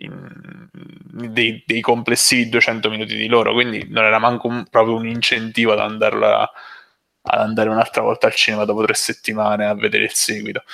in, 0.00 0.68
dei, 0.72 1.62
dei, 1.64 1.80
complessivi 1.80 2.48
200 2.48 2.90
minuti 2.90 3.14
di 3.14 3.28
loro, 3.28 3.52
quindi 3.52 3.86
non 3.88 4.02
era 4.02 4.18
manco 4.18 4.48
un, 4.48 4.66
proprio 4.68 4.96
un 4.96 5.06
incentivo 5.06 5.74
ad, 5.74 5.78
andarla, 5.78 6.50
ad 7.22 7.40
andare 7.40 7.68
un'altra 7.68 8.02
volta 8.02 8.26
al 8.26 8.34
cinema 8.34 8.64
dopo 8.64 8.82
tre 8.82 8.94
settimane 8.94 9.64
a 9.64 9.74
vedere 9.74 10.02
il 10.02 10.12
seguito. 10.14 10.64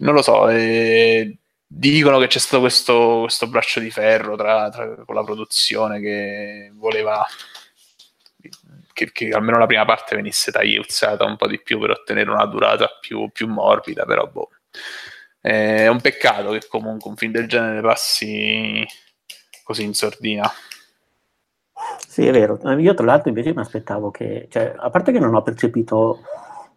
Non 0.00 0.14
lo 0.14 0.22
so, 0.22 0.48
eh, 0.48 1.38
dicono 1.66 2.18
che 2.18 2.26
c'è 2.26 2.38
stato 2.38 2.60
questo, 2.60 3.20
questo 3.22 3.46
braccio 3.48 3.80
di 3.80 3.90
ferro 3.90 4.36
tra, 4.36 4.68
tra, 4.70 4.94
con 5.04 5.14
la 5.14 5.24
produzione 5.24 6.00
che 6.00 6.70
voleva 6.74 7.24
che, 8.92 9.12
che, 9.12 9.28
almeno 9.30 9.58
la 9.58 9.66
prima 9.66 9.84
parte 9.84 10.16
venisse 10.16 10.50
tagliuzzata 10.50 11.24
un 11.24 11.36
po' 11.36 11.46
di 11.46 11.60
più 11.60 11.78
per 11.78 11.90
ottenere 11.90 12.30
una 12.30 12.46
durata 12.46 12.88
più, 13.00 13.30
più 13.30 13.48
morbida, 13.48 14.04
però 14.04 14.26
boh. 14.26 14.50
È 15.40 15.86
un 15.86 16.00
peccato 16.00 16.50
che 16.50 16.66
comunque 16.68 17.08
un 17.08 17.16
film 17.16 17.32
del 17.32 17.48
genere 17.48 17.80
passi 17.80 18.86
così 19.64 19.84
in 19.84 19.94
sordina. 19.94 20.50
Sì, 22.06 22.26
è 22.26 22.32
vero. 22.32 22.58
Io 22.78 22.92
tra 22.92 23.06
l'altro 23.06 23.28
invece 23.30 23.54
mi 23.54 23.60
aspettavo 23.60 24.10
che, 24.10 24.48
cioè, 24.50 24.74
a 24.76 24.90
parte 24.90 25.12
che 25.12 25.18
non 25.18 25.34
ho 25.34 25.42
percepito 25.42 26.22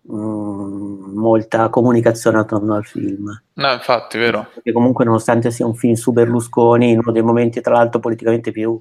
mh, 0.04 0.16
mm, 0.16 1.18
molta 1.18 1.70
comunicazione 1.70 2.40
attorno 2.40 2.76
al 2.76 2.86
film. 2.86 3.42
No, 3.54 3.72
infatti, 3.72 4.18
vero. 4.18 4.48
Perché 4.54 4.72
comunque 4.72 5.06
nonostante 5.06 5.52
sia 5.52 5.66
un 5.66 5.76
film 5.76 5.94
su 5.94 6.12
Berlusconi, 6.12 6.92
in 6.92 7.00
uno 7.00 7.12
dei 7.12 7.22
momenti 7.22 7.62
tra 7.62 7.74
l'altro 7.74 8.00
politicamente 8.00 8.52
più 8.52 8.80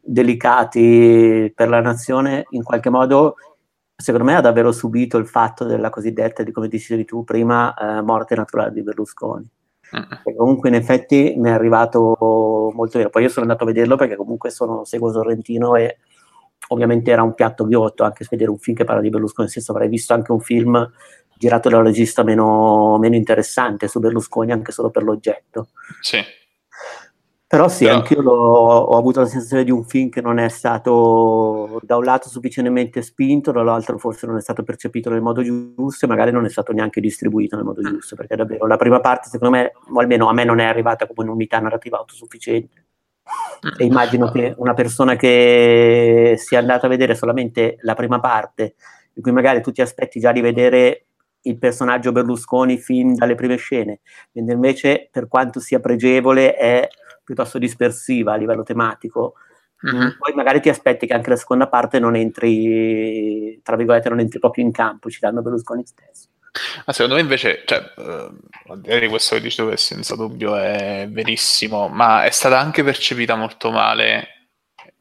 delicati 0.00 1.52
per 1.54 1.68
la 1.68 1.80
nazione, 1.80 2.46
in 2.50 2.62
qualche 2.62 2.90
modo 2.90 3.36
secondo 3.96 4.26
me 4.26 4.34
ha 4.34 4.40
davvero 4.40 4.72
subito 4.72 5.18
il 5.18 5.26
fatto 5.26 5.64
della 5.64 5.90
cosiddetta, 5.90 6.42
di 6.42 6.52
come 6.52 6.68
dicevi 6.68 7.04
tu 7.04 7.22
prima, 7.22 7.74
eh, 7.74 8.02
morte 8.02 8.34
naturale 8.34 8.72
di 8.72 8.82
Berlusconi. 8.82 9.48
Mm. 9.90 10.36
comunque 10.36 10.68
in 10.68 10.76
effetti 10.76 11.34
mi 11.36 11.48
è 11.48 11.52
arrivato 11.52 12.16
molto 12.72 12.98
bene. 12.98 13.10
Poi 13.10 13.22
io 13.22 13.28
sono 13.28 13.46
andato 13.46 13.64
a 13.64 13.66
vederlo 13.66 13.96
perché 13.96 14.14
comunque 14.14 14.50
sono, 14.50 14.84
seguo 14.84 15.10
Sorrentino 15.10 15.74
e 15.74 15.98
ovviamente 16.68 17.10
era 17.10 17.22
un 17.22 17.34
piatto 17.34 17.66
ghiotto 17.66 18.04
anche 18.04 18.26
vedere 18.28 18.50
un 18.50 18.58
film 18.58 18.76
che 18.76 18.84
parla 18.84 19.00
di 19.00 19.10
Berlusconi, 19.10 19.46
nel 19.46 19.54
senso 19.54 19.72
avrei 19.72 19.88
visto 19.88 20.14
anche 20.14 20.32
un 20.32 20.40
film 20.40 20.90
girato 21.36 21.68
da 21.68 21.78
un 21.78 21.84
regista 21.84 22.22
meno, 22.22 22.98
meno 22.98 23.16
interessante 23.16 23.88
su 23.88 23.98
Berlusconi 23.98 24.52
anche 24.52 24.72
solo 24.72 24.90
per 24.90 25.02
l'oggetto. 25.02 25.68
Sì. 26.00 26.18
Però 27.50 27.66
sì, 27.68 27.86
Però... 27.86 27.96
anch'io 27.96 28.22
ho 28.30 28.96
avuto 28.96 29.18
la 29.18 29.26
sensazione 29.26 29.64
di 29.64 29.72
un 29.72 29.84
film 29.84 30.08
che 30.08 30.20
non 30.20 30.38
è 30.38 30.48
stato 30.48 31.80
da 31.82 31.96
un 31.96 32.04
lato 32.04 32.28
sufficientemente 32.28 33.02
spinto, 33.02 33.50
dall'altro 33.50 33.98
forse 33.98 34.28
non 34.28 34.36
è 34.36 34.40
stato 34.40 34.62
percepito 34.62 35.10
nel 35.10 35.20
modo 35.20 35.42
giusto 35.42 36.04
e 36.04 36.08
magari 36.08 36.30
non 36.30 36.44
è 36.44 36.48
stato 36.48 36.72
neanche 36.72 37.00
distribuito 37.00 37.56
nel 37.56 37.64
modo 37.64 37.82
giusto, 37.82 38.14
perché 38.14 38.36
davvero 38.36 38.68
la 38.68 38.76
prima 38.76 39.00
parte 39.00 39.30
secondo 39.30 39.56
me, 39.56 39.72
o 39.92 39.98
almeno 39.98 40.28
a 40.28 40.32
me 40.32 40.44
non 40.44 40.60
è 40.60 40.64
arrivata 40.64 41.08
come 41.08 41.26
un'unità 41.26 41.58
narrativa 41.58 41.98
autosufficiente. 41.98 42.84
E 43.76 43.84
immagino 43.84 44.30
che 44.30 44.54
una 44.56 44.72
persona 44.72 45.16
che 45.16 46.34
sia 46.38 46.58
andata 46.58 46.86
a 46.86 46.88
vedere 46.88 47.14
solamente 47.14 47.76
la 47.82 47.94
prima 47.94 48.18
parte, 48.18 48.74
in 49.14 49.22
cui 49.22 49.32
magari 49.32 49.60
tu 49.60 49.70
ti 49.70 49.82
aspetti 49.82 50.18
già 50.18 50.32
di 50.32 50.40
vedere 50.40 51.04
il 51.42 51.58
personaggio 51.58 52.12
Berlusconi 52.12 52.78
fin 52.78 53.14
dalle 53.14 53.34
prime 53.34 53.56
scene, 53.56 54.00
mentre 54.32 54.54
invece 54.54 55.08
per 55.10 55.28
quanto 55.28 55.60
sia 55.60 55.78
pregevole 55.78 56.54
è 56.54 56.88
piuttosto 57.22 57.58
dispersiva 57.58 58.32
a 58.32 58.36
livello 58.36 58.62
tematico, 58.62 59.34
uh-huh. 59.82 60.16
poi 60.18 60.34
magari 60.34 60.60
ti 60.60 60.70
aspetti 60.70 61.06
che 61.06 61.12
anche 61.12 61.30
la 61.30 61.36
seconda 61.36 61.68
parte 61.68 61.98
non 61.98 62.16
entri, 62.16 63.60
tra 63.62 63.76
virgolette, 63.76 64.08
non 64.08 64.20
entri 64.20 64.38
proprio 64.38 64.64
in 64.64 64.72
campo, 64.72 65.10
citando 65.10 65.42
Berlusconi 65.42 65.84
stesso. 65.84 66.28
Ma 66.84 66.92
secondo 66.92 67.14
me 67.14 67.20
invece, 67.20 67.62
cioè, 67.64 67.92
eh, 68.84 69.08
questo 69.08 69.36
che 69.36 69.40
dici 69.40 69.56
tu, 69.56 69.68
che 69.68 69.76
senza 69.76 70.16
dubbio 70.16 70.56
è 70.56 71.06
verissimo, 71.08 71.88
ma 71.88 72.24
è 72.24 72.30
stata 72.30 72.58
anche 72.58 72.82
percepita 72.82 73.36
molto 73.36 73.70
male 73.70 74.48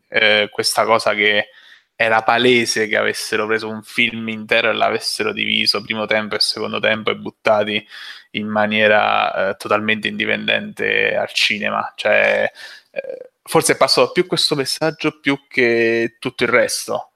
eh, 0.08 0.50
questa 0.52 0.86
cosa 0.86 1.14
che 1.14 1.50
era 1.95 2.24
palese 2.24 2.88
che 2.88 2.95
avessero 2.95 3.45
preso 3.45 3.68
un 3.68 3.84
film 3.84 4.30
intero 4.30 4.70
e 4.70 4.74
l'avessero 4.74 5.34
diviso 5.34 5.82
primo 5.82 6.06
tempo 6.06 6.36
e 6.36 6.39
secondo 6.39 6.80
tempo 6.80 7.12
e 7.12 7.16
buttati 7.18 7.86
in 8.32 8.47
maniera 8.47 9.50
eh, 9.50 9.56
totalmente 9.58 10.08
indipendente 10.08 11.16
al 11.18 11.30
cinema. 11.34 11.91
Cioè, 11.95 12.50
eh, 12.91 13.32
forse 13.43 13.74
è 13.74 13.78
passato 13.78 14.12
più 14.12 14.26
questo 14.28 14.56
messaggio 14.56 15.20
più 15.20 15.39
che 15.50 16.16
tutto 16.20 16.43
il 16.43 16.50
resto. 16.50 17.12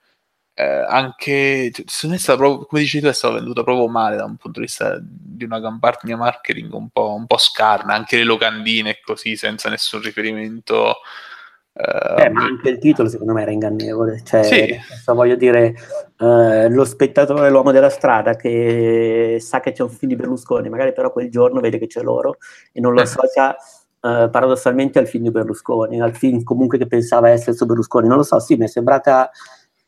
Eh, 0.55 0.63
anche 0.63 1.71
secondo 1.85 2.09
me 2.09 2.15
è 2.15 2.19
stato 2.19 2.37
proprio, 2.37 2.65
come 2.67 2.81
dici 2.81 2.99
tu, 2.99 3.07
è 3.07 3.13
stato 3.13 3.33
venduto 3.35 3.63
proprio 3.63 3.87
male 3.87 4.17
da 4.17 4.25
un 4.25 4.37
punto 4.37 4.59
di 4.59 4.65
vista 4.65 4.99
di 5.01 5.43
una 5.45 5.59
campagna 5.59 6.15
marketing 6.15 6.71
un 6.73 6.89
po', 6.89 7.13
un 7.15 7.25
po 7.25 7.37
scarna, 7.37 7.93
anche 7.93 8.17
le 8.17 8.23
locandine 8.23 8.99
così, 9.03 9.35
senza 9.35 9.69
nessun 9.69 10.01
riferimento 10.01 10.97
eh, 11.75 12.29
ma 12.29 12.43
anche 12.43 12.69
il 12.69 12.77
titolo 12.77 13.09
secondo 13.09 13.33
me 13.33 13.41
era 13.41 13.51
ingannevole. 13.51 14.21
Cioè, 14.23 14.43
sì. 14.43 14.79
voglio 15.07 15.35
dire, 15.35 15.73
uh, 16.19 16.67
lo 16.69 16.85
spettatore, 16.85 17.49
l'uomo 17.49 17.71
della 17.71 17.89
strada 17.89 18.35
che 18.35 19.37
sa 19.39 19.59
che 19.59 19.71
c'è 19.71 19.81
un 19.81 19.89
film 19.89 20.11
di 20.11 20.15
Berlusconi, 20.15 20.69
magari 20.69 20.93
però 20.93 21.11
quel 21.11 21.31
giorno 21.31 21.59
vede 21.61 21.79
che 21.79 21.87
c'è 21.87 22.01
loro 22.01 22.37
e 22.71 22.79
non 22.79 22.93
lo 22.93 22.99
eh. 22.99 23.03
associa 23.03 23.55
uh, 24.01 24.29
paradossalmente 24.29 24.99
al 24.99 25.07
film 25.07 25.23
di 25.23 25.31
Berlusconi, 25.31 25.99
al 25.99 26.15
film 26.15 26.43
comunque 26.43 26.77
che 26.77 26.85
pensava 26.85 27.29
essere 27.29 27.55
su 27.55 27.65
Berlusconi. 27.65 28.07
Non 28.07 28.17
lo 28.17 28.23
so, 28.23 28.39
sì, 28.39 28.55
mi 28.55 28.65
è 28.65 28.67
sembrata 28.67 29.31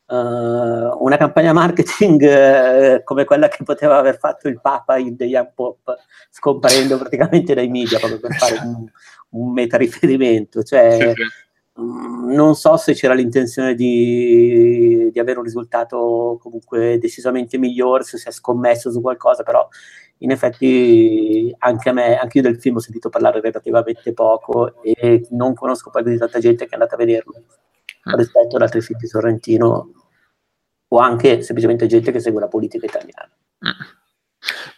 una 0.08 1.18
campagna 1.18 1.52
marketing 1.52 3.04
come 3.04 3.24
quella 3.24 3.48
che 3.48 3.64
poteva 3.64 3.98
aver 3.98 4.18
fatto 4.20 4.48
il 4.48 4.62
Papa 4.62 4.98
in 4.98 5.18
The 5.18 5.26
Young 5.26 5.52
Pop, 5.54 5.96
scomparendo 6.30 6.98
praticamente 6.98 7.54
dai 7.54 7.70
media 7.70 7.98
proprio 7.98 8.20
per 8.20 8.34
fare 8.34 8.60
un, 8.64 8.86
un 9.30 9.52
meta 9.52 9.78
riferimento. 9.78 10.62
Cioè, 10.62 10.92
sì, 10.92 11.22
sì 11.24 11.44
Mm, 11.78 12.32
non 12.34 12.56
so 12.56 12.78
se 12.78 12.94
c'era 12.94 13.14
l'intenzione 13.14 13.76
di, 13.76 15.10
di, 15.12 15.20
avere 15.20 15.40
un 15.40 15.44
risultato 15.44 16.38
comunque 16.42 16.98
decisamente 17.00 17.58
migliore, 17.58 18.04
se 18.04 18.18
si 18.18 18.30
è 18.30 18.32
scommesso 18.32 18.90
su 18.92 19.02
qualcosa, 19.02 19.44
però 19.44 19.68
in 20.20 20.32
effetti 20.32 21.54
anche 21.60 21.90
a 21.90 21.92
me, 21.92 22.18
anche 22.18 22.38
io 22.38 22.44
del 22.44 22.62
film 22.62 22.78
ho 22.78 22.80
sentito 22.80 23.10
parlare 23.10 23.42
relativamente 23.42 24.14
poco 24.14 24.82
e 24.82 25.28
non 25.32 25.54
conosco 25.54 25.90
poi 25.90 26.04
così 26.04 26.18
tanta 26.18 26.40
gente 26.40 26.64
che 26.64 26.72
è 26.72 26.74
andata 26.76 26.96
a 26.96 26.98
vederlo. 26.98 27.44
Rispetto 28.16 28.56
ad 28.56 28.62
altri 28.62 28.82
film 28.82 29.00
di 29.00 29.08
Sorrentino 29.08 29.92
o 30.88 31.00
anche 31.00 31.42
semplicemente 31.42 31.88
gente 31.88 32.12
che 32.12 32.20
segue 32.20 32.40
la 32.40 32.48
politica 32.48 32.86
italiana. 32.86 33.30
Mm. 33.68 34.04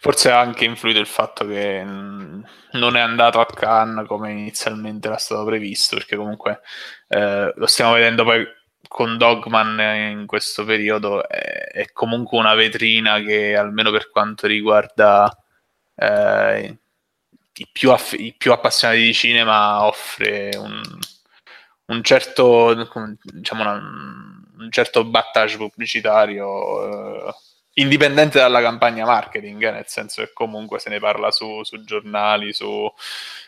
Forse 0.00 0.30
ha 0.30 0.40
anche 0.40 0.64
influito 0.64 0.98
il 0.98 1.06
fatto 1.06 1.46
che 1.46 1.84
mm, 1.84 2.42
non 2.72 2.96
è 2.96 3.00
andato 3.00 3.40
a 3.40 3.46
Cannes 3.46 4.06
come 4.06 4.30
inizialmente 4.30 5.08
era 5.08 5.18
stato 5.18 5.44
previsto, 5.44 5.96
perché 5.96 6.16
comunque 6.16 6.60
eh, 7.08 7.52
lo 7.54 7.66
stiamo 7.66 7.92
vedendo 7.92 8.24
poi 8.24 8.46
con 8.88 9.18
Dogman 9.18 9.78
in 10.18 10.26
questo 10.26 10.64
periodo, 10.64 11.28
è, 11.28 11.68
è 11.70 11.92
comunque 11.92 12.38
una 12.38 12.54
vetrina 12.54 13.20
che 13.20 13.54
almeno 13.56 13.90
per 13.90 14.10
quanto 14.10 14.46
riguarda 14.46 15.36
eh, 15.94 16.78
i, 17.52 17.68
più 17.70 17.90
aff- 17.90 18.18
i, 18.18 18.34
più 18.36 18.52
appassionati 18.52 19.00
di 19.00 19.12
cinema 19.12 19.84
offre 19.84 20.50
un, 20.56 20.80
un 21.88 22.02
certo, 22.02 22.74
diciamo 23.22 23.62
una, 23.62 23.74
un 24.58 24.70
certo 24.70 25.04
battage 25.04 25.56
pubblicitario. 25.56 27.28
Eh, 27.28 27.34
indipendente 27.78 28.38
dalla 28.38 28.60
campagna 28.60 29.04
marketing, 29.04 29.62
eh, 29.64 29.70
nel 29.70 29.86
senso 29.86 30.22
che 30.22 30.32
comunque 30.32 30.78
se 30.78 30.90
ne 30.90 30.98
parla 30.98 31.30
su, 31.30 31.62
su 31.62 31.84
giornali, 31.84 32.52
su 32.52 32.92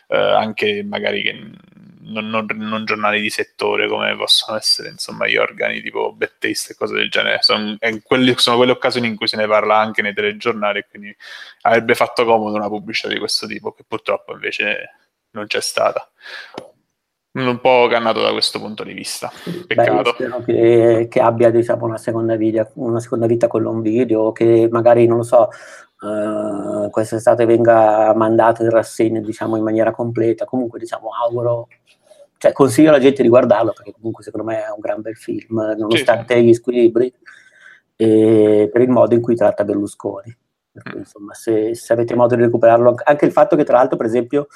eh, 0.07 0.17
anche 0.17 0.83
magari 0.83 1.21
che 1.21 1.33
non, 2.03 2.29
non, 2.29 2.45
non, 2.55 2.85
giornali 2.85 3.21
di 3.21 3.29
settore 3.29 3.87
come 3.87 4.15
possono 4.15 4.57
essere 4.57 4.89
insomma 4.89 5.27
gli 5.27 5.37
organi 5.37 5.81
tipo 5.81 6.13
Bad 6.13 6.37
Taste 6.39 6.73
e 6.73 6.75
cose 6.75 6.95
del 6.95 7.09
genere. 7.09 7.39
Sono, 7.41 7.77
quelli, 8.03 8.33
sono 8.37 8.57
quelle 8.57 8.71
occasioni 8.71 9.07
in 9.07 9.15
cui 9.15 9.27
se 9.27 9.37
ne 9.37 9.47
parla 9.47 9.77
anche 9.77 10.01
nei 10.01 10.13
telegiornali 10.13 10.85
quindi 10.89 11.15
avrebbe 11.61 11.95
fatto 11.95 12.25
comodo 12.25 12.55
una 12.55 12.67
pubblicità 12.67 13.09
di 13.09 13.19
questo 13.19 13.47
tipo 13.47 13.73
che 13.73 13.83
purtroppo 13.87 14.33
invece 14.33 14.95
non 15.31 15.47
c'è 15.47 15.61
stata 15.61 16.09
un 17.33 17.59
po' 17.61 17.87
cannato 17.89 18.21
da 18.21 18.31
questo 18.31 18.59
punto 18.59 18.83
di 18.83 18.93
vista. 18.93 19.31
Peccato. 19.67 20.15
Beh, 20.17 20.43
che, 20.45 21.07
che, 21.09 21.19
abbia 21.19 21.49
diciamo, 21.49 21.85
una, 21.85 21.97
seconda 21.97 22.35
vita, 22.35 22.69
una 22.75 22.99
seconda 22.99 23.25
vita 23.25 23.47
con 23.47 23.61
l'home 23.61 23.81
video, 23.81 24.31
che 24.31 24.67
magari, 24.69 25.05
non 25.07 25.17
lo 25.17 25.23
so, 25.23 25.49
uh, 26.01 26.89
quest'estate 26.89 27.45
venga 27.45 28.13
mandato 28.15 28.63
in 28.63 28.69
rassegna 28.69 29.21
diciamo, 29.21 29.55
in 29.55 29.63
maniera 29.63 29.91
completa. 29.91 30.45
Comunque, 30.45 30.79
diciamo, 30.79 31.09
auguro, 31.13 31.67
cioè 32.37 32.51
consiglio 32.51 32.89
alla 32.89 32.99
gente 32.99 33.21
di 33.21 33.29
guardarlo 33.29 33.71
perché 33.71 33.93
comunque 33.93 34.23
secondo 34.23 34.47
me 34.47 34.65
è 34.65 34.69
un 34.69 34.79
gran 34.79 35.01
bel 35.01 35.15
film, 35.15 35.75
nonostante 35.77 36.35
sì. 36.35 36.43
gli 36.43 36.53
squilibri, 36.53 37.13
e 37.95 38.69
per 38.71 38.81
il 38.81 38.89
modo 38.89 39.13
in 39.13 39.21
cui 39.21 39.35
tratta 39.35 39.63
Berlusconi. 39.63 40.35
Perché, 40.71 40.95
mm. 40.95 40.99
insomma, 40.99 41.33
se, 41.33 41.75
se 41.75 41.93
avete 41.93 42.15
modo 42.15 42.35
di 42.35 42.41
recuperarlo, 42.41 42.95
anche 43.03 43.25
il 43.25 43.31
fatto 43.31 43.55
che 43.55 43.63
tra 43.63 43.77
l'altro, 43.77 43.97
per 43.97 44.05
esempio, 44.05 44.47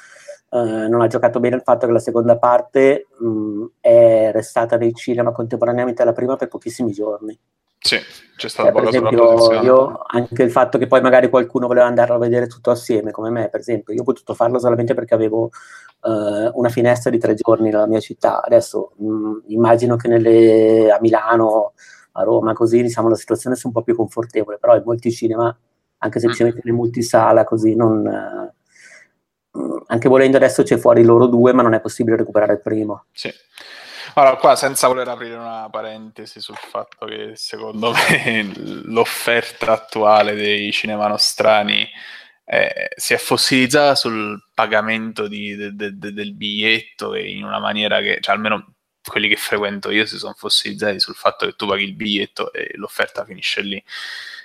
eh, 0.56 0.88
non 0.88 1.00
ha 1.00 1.06
giocato 1.06 1.40
bene 1.40 1.56
il 1.56 1.62
fatto 1.62 1.86
che 1.86 1.92
la 1.92 1.98
seconda 1.98 2.38
parte 2.38 3.06
mh, 3.18 3.64
è 3.80 4.30
restata 4.32 4.76
nei 4.76 4.94
cinema 4.94 5.32
contemporaneamente 5.32 6.02
alla 6.02 6.12
prima 6.12 6.36
per 6.36 6.48
pochissimi 6.48 6.92
giorni. 6.92 7.38
Sì, 7.78 7.98
c'è 8.36 8.48
stata 8.48 8.72
cioè, 8.72 8.80
per 8.80 8.88
esempio, 8.88 9.52
io, 9.62 10.00
anche 10.06 10.42
il 10.42 10.50
fatto 10.50 10.76
che 10.76 10.88
poi 10.88 11.00
magari 11.00 11.28
qualcuno 11.28 11.68
voleva 11.68 11.86
andarlo 11.86 12.16
a 12.16 12.18
vedere 12.18 12.48
tutto 12.48 12.70
assieme, 12.70 13.12
come 13.12 13.30
me, 13.30 13.48
per 13.48 13.60
esempio, 13.60 13.94
io 13.94 14.00
ho 14.00 14.04
potuto 14.04 14.34
farlo 14.34 14.58
solamente 14.58 14.94
perché 14.94 15.14
avevo 15.14 15.50
uh, 16.00 16.50
una 16.52 16.68
finestra 16.68 17.10
di 17.10 17.18
tre 17.18 17.34
giorni 17.34 17.70
nella 17.70 17.86
mia 17.86 18.00
città. 18.00 18.42
Adesso 18.42 18.92
mh, 18.96 19.32
immagino 19.48 19.94
che 19.94 20.08
nelle, 20.08 20.90
a 20.90 20.98
Milano, 21.00 21.74
a 22.12 22.22
Roma, 22.24 22.54
così 22.54 22.82
diciamo 22.82 23.08
la 23.08 23.14
situazione 23.14 23.54
sia 23.54 23.68
un 23.68 23.74
po' 23.74 23.82
più 23.82 23.94
confortevole, 23.94 24.58
però 24.58 24.74
in 24.74 24.82
molti 24.84 25.12
cinema, 25.12 25.56
anche 25.98 26.18
semplicemente 26.18 26.62
mm. 26.64 26.68
in 26.68 26.74
multisala, 26.74 27.44
così 27.44 27.76
non. 27.76 28.45
Anche 29.88 30.08
volendo 30.08 30.36
adesso 30.36 30.62
c'è 30.62 30.78
fuori 30.78 31.04
loro 31.04 31.26
due, 31.26 31.52
ma 31.52 31.62
non 31.62 31.74
è 31.74 31.80
possibile 31.80 32.16
recuperare 32.16 32.54
il 32.54 32.60
primo. 32.60 33.04
Sì. 33.12 33.32
Allora, 34.14 34.36
qua 34.36 34.56
senza 34.56 34.88
voler 34.88 35.08
aprire 35.08 35.34
una 35.34 35.68
parentesi 35.70 36.40
sul 36.40 36.56
fatto 36.56 37.04
che 37.04 37.32
secondo 37.34 37.92
me 37.92 38.50
l'offerta 38.84 39.72
attuale 39.72 40.34
dei 40.34 40.72
cinema 40.72 41.06
nostrani 41.06 41.86
eh, 42.44 42.88
si 42.96 43.12
è 43.12 43.18
fossilizzata 43.18 43.94
sul 43.94 44.42
pagamento 44.54 45.28
di, 45.28 45.54
de, 45.54 45.74
de, 45.74 45.98
de, 45.98 46.12
del 46.12 46.34
biglietto 46.34 47.14
in 47.14 47.44
una 47.44 47.58
maniera 47.58 48.00
che, 48.00 48.18
cioè 48.20 48.34
almeno 48.34 48.76
quelli 49.02 49.28
che 49.28 49.36
frequento 49.36 49.90
io 49.90 50.06
si 50.06 50.16
sono 50.16 50.34
fossilizzati 50.34 50.98
sul 50.98 51.14
fatto 51.14 51.44
che 51.44 51.52
tu 51.54 51.66
paghi 51.66 51.84
il 51.84 51.94
biglietto 51.94 52.52
e 52.52 52.70
l'offerta 52.76 53.24
finisce 53.24 53.60
lì. 53.60 53.84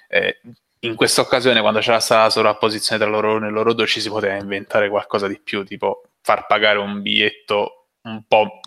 Eh, 0.10 0.42
in 0.84 0.96
questa 0.96 1.22
occasione, 1.22 1.62
quando 1.62 1.80
c'era 1.80 2.00
stata 2.00 2.24
la 2.24 2.30
sovrapposizione 2.30 3.02
tra 3.02 3.10
loro 3.10 3.38
e 3.38 3.50
loro 3.50 3.74
due, 3.74 3.86
ci 3.86 4.02
si 4.02 4.10
poteva 4.10 4.36
inventare 4.36 4.90
qualcosa 4.90 5.28
di 5.28 5.40
più, 5.40 5.64
tipo 5.64 6.04
far 6.22 6.46
pagare 6.48 6.80
un 6.80 7.02
biglietto 7.02 7.88
un 8.04 8.24
po' 8.28 8.60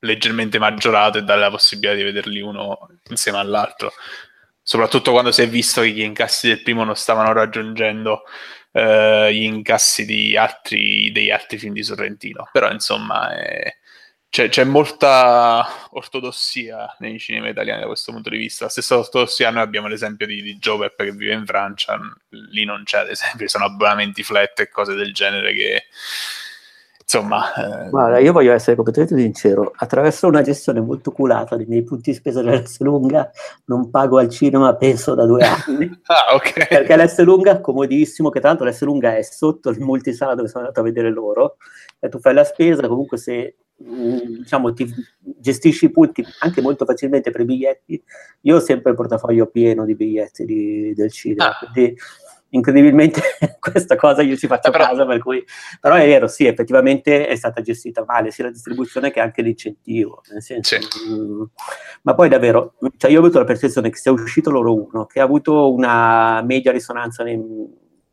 leggermente 0.00 0.58
maggiorato 0.58 1.18
e 1.18 1.22
dare 1.22 1.40
la 1.40 1.50
possibilità 1.50 1.94
di 1.94 2.02
vederli 2.02 2.40
uno 2.40 2.78
insieme 3.08 3.38
all'altro. 3.38 3.92
Soprattutto 4.62 5.10
quando 5.12 5.32
si 5.32 5.42
è 5.42 5.48
visto 5.48 5.80
che 5.80 5.90
gli 5.90 6.02
incassi 6.02 6.48
del 6.48 6.62
primo 6.62 6.84
non 6.84 6.96
stavano 6.96 7.32
raggiungendo 7.32 8.22
eh, 8.72 9.32
gli 9.32 9.42
incassi 9.42 10.36
altri, 10.36 11.10
degli 11.12 11.30
altri 11.30 11.58
film 11.58 11.72
di 11.72 11.82
Sorrentino. 11.82 12.48
Però, 12.52 12.70
insomma, 12.70 13.34
è, 13.34 13.74
c'è, 14.34 14.48
c'è, 14.48 14.64
molta 14.64 15.64
ortodossia 15.90 16.96
nei 16.98 17.20
cinema 17.20 17.50
italiani 17.50 17.82
da 17.82 17.86
questo 17.86 18.10
punto 18.10 18.30
di 18.30 18.36
vista. 18.36 18.64
La 18.64 18.70
stessa 18.70 18.98
ortodossia, 18.98 19.50
noi 19.50 19.62
abbiamo 19.62 19.86
l'esempio 19.86 20.26
di, 20.26 20.42
di 20.42 20.56
Joe 20.56 20.76
Peppe 20.76 21.04
che 21.04 21.12
vive 21.12 21.34
in 21.34 21.46
Francia, 21.46 21.96
lì 22.50 22.64
non 22.64 22.82
c'è, 22.82 22.98
ad 22.98 23.10
esempio, 23.10 23.46
sono 23.46 23.66
abbonamenti 23.66 24.24
flat 24.24 24.58
e 24.58 24.68
cose 24.68 24.94
del 24.94 25.14
genere 25.14 25.52
che 25.52 25.82
insomma. 27.00 27.84
Eh... 27.84 27.90
Guarda, 27.90 28.18
io 28.18 28.32
voglio 28.32 28.52
essere 28.52 28.74
completamente 28.74 29.16
sincero, 29.16 29.72
attraverso 29.76 30.26
una 30.26 30.42
gestione 30.42 30.80
molto 30.80 31.12
culata 31.12 31.54
dei 31.54 31.66
miei 31.66 31.84
punti 31.84 32.10
di 32.10 32.16
spesa 32.16 32.42
dell'S 32.42 32.80
lunga, 32.80 33.30
non 33.66 33.88
pago 33.88 34.18
al 34.18 34.30
cinema 34.30 34.74
penso 34.74 35.14
da 35.14 35.26
due 35.26 35.44
anni. 35.44 35.88
ah, 36.06 36.34
ok. 36.34 36.66
Perché 36.66 36.96
l'S 36.96 37.20
lunga 37.20 37.52
è 37.52 37.60
comodissimo, 37.60 38.30
che 38.30 38.40
tanto 38.40 38.64
l'S 38.64 38.82
lunga 38.82 39.16
è 39.16 39.22
sotto 39.22 39.70
il 39.70 39.78
multisala 39.78 40.34
dove 40.34 40.48
sono 40.48 40.64
andato 40.64 40.80
a 40.80 40.82
vedere 40.82 41.10
loro, 41.10 41.56
e 42.00 42.08
tu 42.08 42.18
fai 42.18 42.34
la 42.34 42.42
spesa, 42.42 42.88
comunque 42.88 43.16
se 43.16 43.58
diciamo, 43.76 44.72
ti 44.72 44.92
gestisci 45.18 45.86
i 45.86 45.90
punti 45.90 46.24
anche 46.40 46.60
molto 46.60 46.84
facilmente 46.84 47.30
per 47.30 47.42
i 47.42 47.44
biglietti. 47.44 48.02
Io 48.42 48.56
ho 48.56 48.60
sempre 48.60 48.90
il 48.90 48.96
portafoglio 48.96 49.46
pieno 49.46 49.84
di 49.84 49.94
biglietti 49.94 50.44
di, 50.44 50.94
del 50.94 51.10
cinema, 51.10 51.50
ah. 51.50 51.58
quindi 51.58 51.96
incredibilmente 52.50 53.20
questa 53.58 53.96
cosa 53.96 54.22
io 54.22 54.36
ci 54.36 54.46
faccio 54.46 54.70
però... 54.70 54.86
caso, 54.86 55.06
per 55.06 55.18
cui... 55.18 55.44
però 55.80 55.96
è 55.96 56.06
vero, 56.06 56.26
sì, 56.28 56.46
effettivamente 56.46 57.26
è 57.26 57.34
stata 57.34 57.60
gestita 57.60 58.04
male, 58.06 58.30
sia 58.30 58.44
la 58.44 58.50
distribuzione 58.50 59.10
che 59.10 59.20
anche 59.20 59.42
l'incentivo, 59.42 60.22
senso, 60.38 60.80
sì. 60.80 61.10
mh, 61.10 61.14
mm, 61.14 61.42
ma 62.02 62.14
poi 62.14 62.28
davvero, 62.28 62.74
cioè 62.96 63.10
io 63.10 63.18
ho 63.18 63.22
avuto 63.22 63.38
la 63.38 63.44
percezione 63.44 63.90
che 63.90 63.96
sia 63.96 64.12
uscito 64.12 64.50
loro 64.50 64.74
uno, 64.74 65.06
che 65.06 65.20
ha 65.20 65.24
avuto 65.24 65.72
una 65.72 66.42
media 66.42 66.70
risonanza 66.70 67.24
nei, 67.24 67.42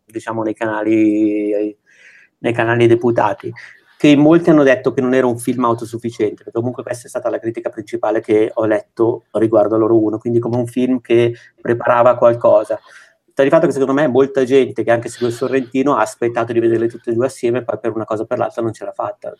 diciamo, 0.05 0.41
nei 0.41 0.55
canali, 0.55 1.77
nei 2.39 2.53
canali 2.53 2.87
deputati 2.87 3.53
che 4.01 4.15
molti 4.15 4.49
hanno 4.49 4.63
detto 4.63 4.93
che 4.93 4.99
non 4.99 5.13
era 5.13 5.27
un 5.27 5.37
film 5.37 5.63
autosufficiente, 5.63 6.37
perché 6.37 6.51
comunque 6.53 6.81
questa 6.81 7.05
è 7.05 7.07
stata 7.07 7.29
la 7.29 7.37
critica 7.37 7.69
principale 7.69 8.19
che 8.19 8.49
ho 8.51 8.65
letto 8.65 9.25
riguardo 9.33 9.75
a 9.75 9.77
loro 9.77 9.95
uno, 10.01 10.17
quindi 10.17 10.39
come 10.39 10.57
un 10.57 10.65
film 10.65 11.01
che 11.01 11.35
preparava 11.61 12.15
qualcosa. 12.15 12.79
Sta 13.29 13.43
di 13.43 13.49
fatto 13.49 13.67
che 13.67 13.73
secondo 13.73 13.93
me 13.93 14.07
molta 14.07 14.43
gente 14.43 14.83
che 14.83 14.89
anche 14.89 15.07
segue 15.07 15.27
il 15.27 15.35
Sorrentino 15.35 15.97
ha 15.97 16.01
aspettato 16.01 16.51
di 16.51 16.59
vederle 16.59 16.87
tutte 16.87 17.11
e 17.11 17.13
due 17.13 17.27
assieme, 17.27 17.63
poi 17.63 17.77
per 17.79 17.93
una 17.93 18.05
cosa 18.05 18.23
o 18.23 18.25
per 18.25 18.39
l'altra 18.39 18.63
non 18.63 18.73
ce 18.73 18.85
l'ha 18.85 18.91
fatta. 18.91 19.35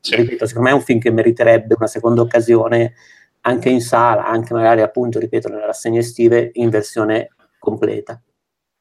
Sì. 0.00 0.16
Ripeto, 0.16 0.46
secondo 0.46 0.68
me 0.70 0.74
è 0.74 0.78
un 0.78 0.84
film 0.84 1.00
che 1.00 1.10
meriterebbe 1.10 1.74
una 1.76 1.86
seconda 1.86 2.22
occasione 2.22 2.94
anche 3.42 3.68
in 3.68 3.82
sala, 3.82 4.24
anche 4.24 4.54
magari 4.54 4.80
appunto, 4.80 5.18
ripeto, 5.18 5.50
nelle 5.50 5.66
rassegne 5.66 5.98
estive 5.98 6.48
in 6.54 6.70
versione 6.70 7.28
completa. 7.58 8.18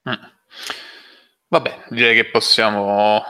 Mm. 0.09 0.13
Vabbè, 1.49 1.84
direi 1.89 2.15
che 2.15 2.30
possiamo 2.30 3.21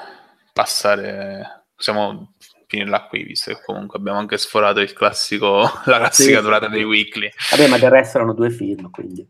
passare 0.53 1.56
possiamo 1.77 2.33
finirla 2.65 3.05
qui, 3.07 3.23
visto 3.23 3.53
che 3.53 3.61
comunque 3.63 3.99
abbiamo 3.99 4.17
anche 4.17 4.37
sforato 4.37 4.81
il 4.81 4.91
classico, 4.91 5.61
la 5.85 5.97
classica 5.99 6.37
sì, 6.37 6.43
durata 6.43 6.67
dei 6.67 6.83
weekly. 6.83 7.29
Vabbè, 7.51 7.67
ma 7.69 7.77
del 7.77 7.91
resto 7.91 8.17
erano 8.17 8.33
due 8.33 8.49
film, 8.49 8.89
quindi. 8.89 9.25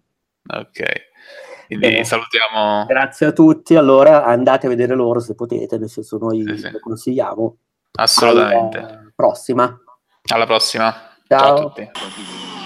Ok. 0.47 1.05
Quindi 1.67 1.87
Bene. 1.89 2.03
salutiamo. 2.05 2.85
Grazie 2.85 3.27
a 3.27 3.31
tutti. 3.33 3.75
Allora 3.75 4.23
andate 4.23 4.67
a 4.67 4.69
vedere 4.69 4.95
loro 4.95 5.19
se 5.19 5.35
potete, 5.35 5.77
nel 5.77 5.89
senso 5.89 6.17
noi 6.17 6.43
sì, 6.47 6.57
sì. 6.57 6.71
lo 6.71 6.79
consigliamo. 6.79 7.57
Assolutamente. 7.99 8.77
Alla 8.77 9.11
prossima. 9.13 9.79
Alla 10.31 10.45
prossima. 10.45 10.91
Ciao, 11.27 11.39
Ciao 11.39 11.55
a 11.55 11.61
tutti. 11.61 12.65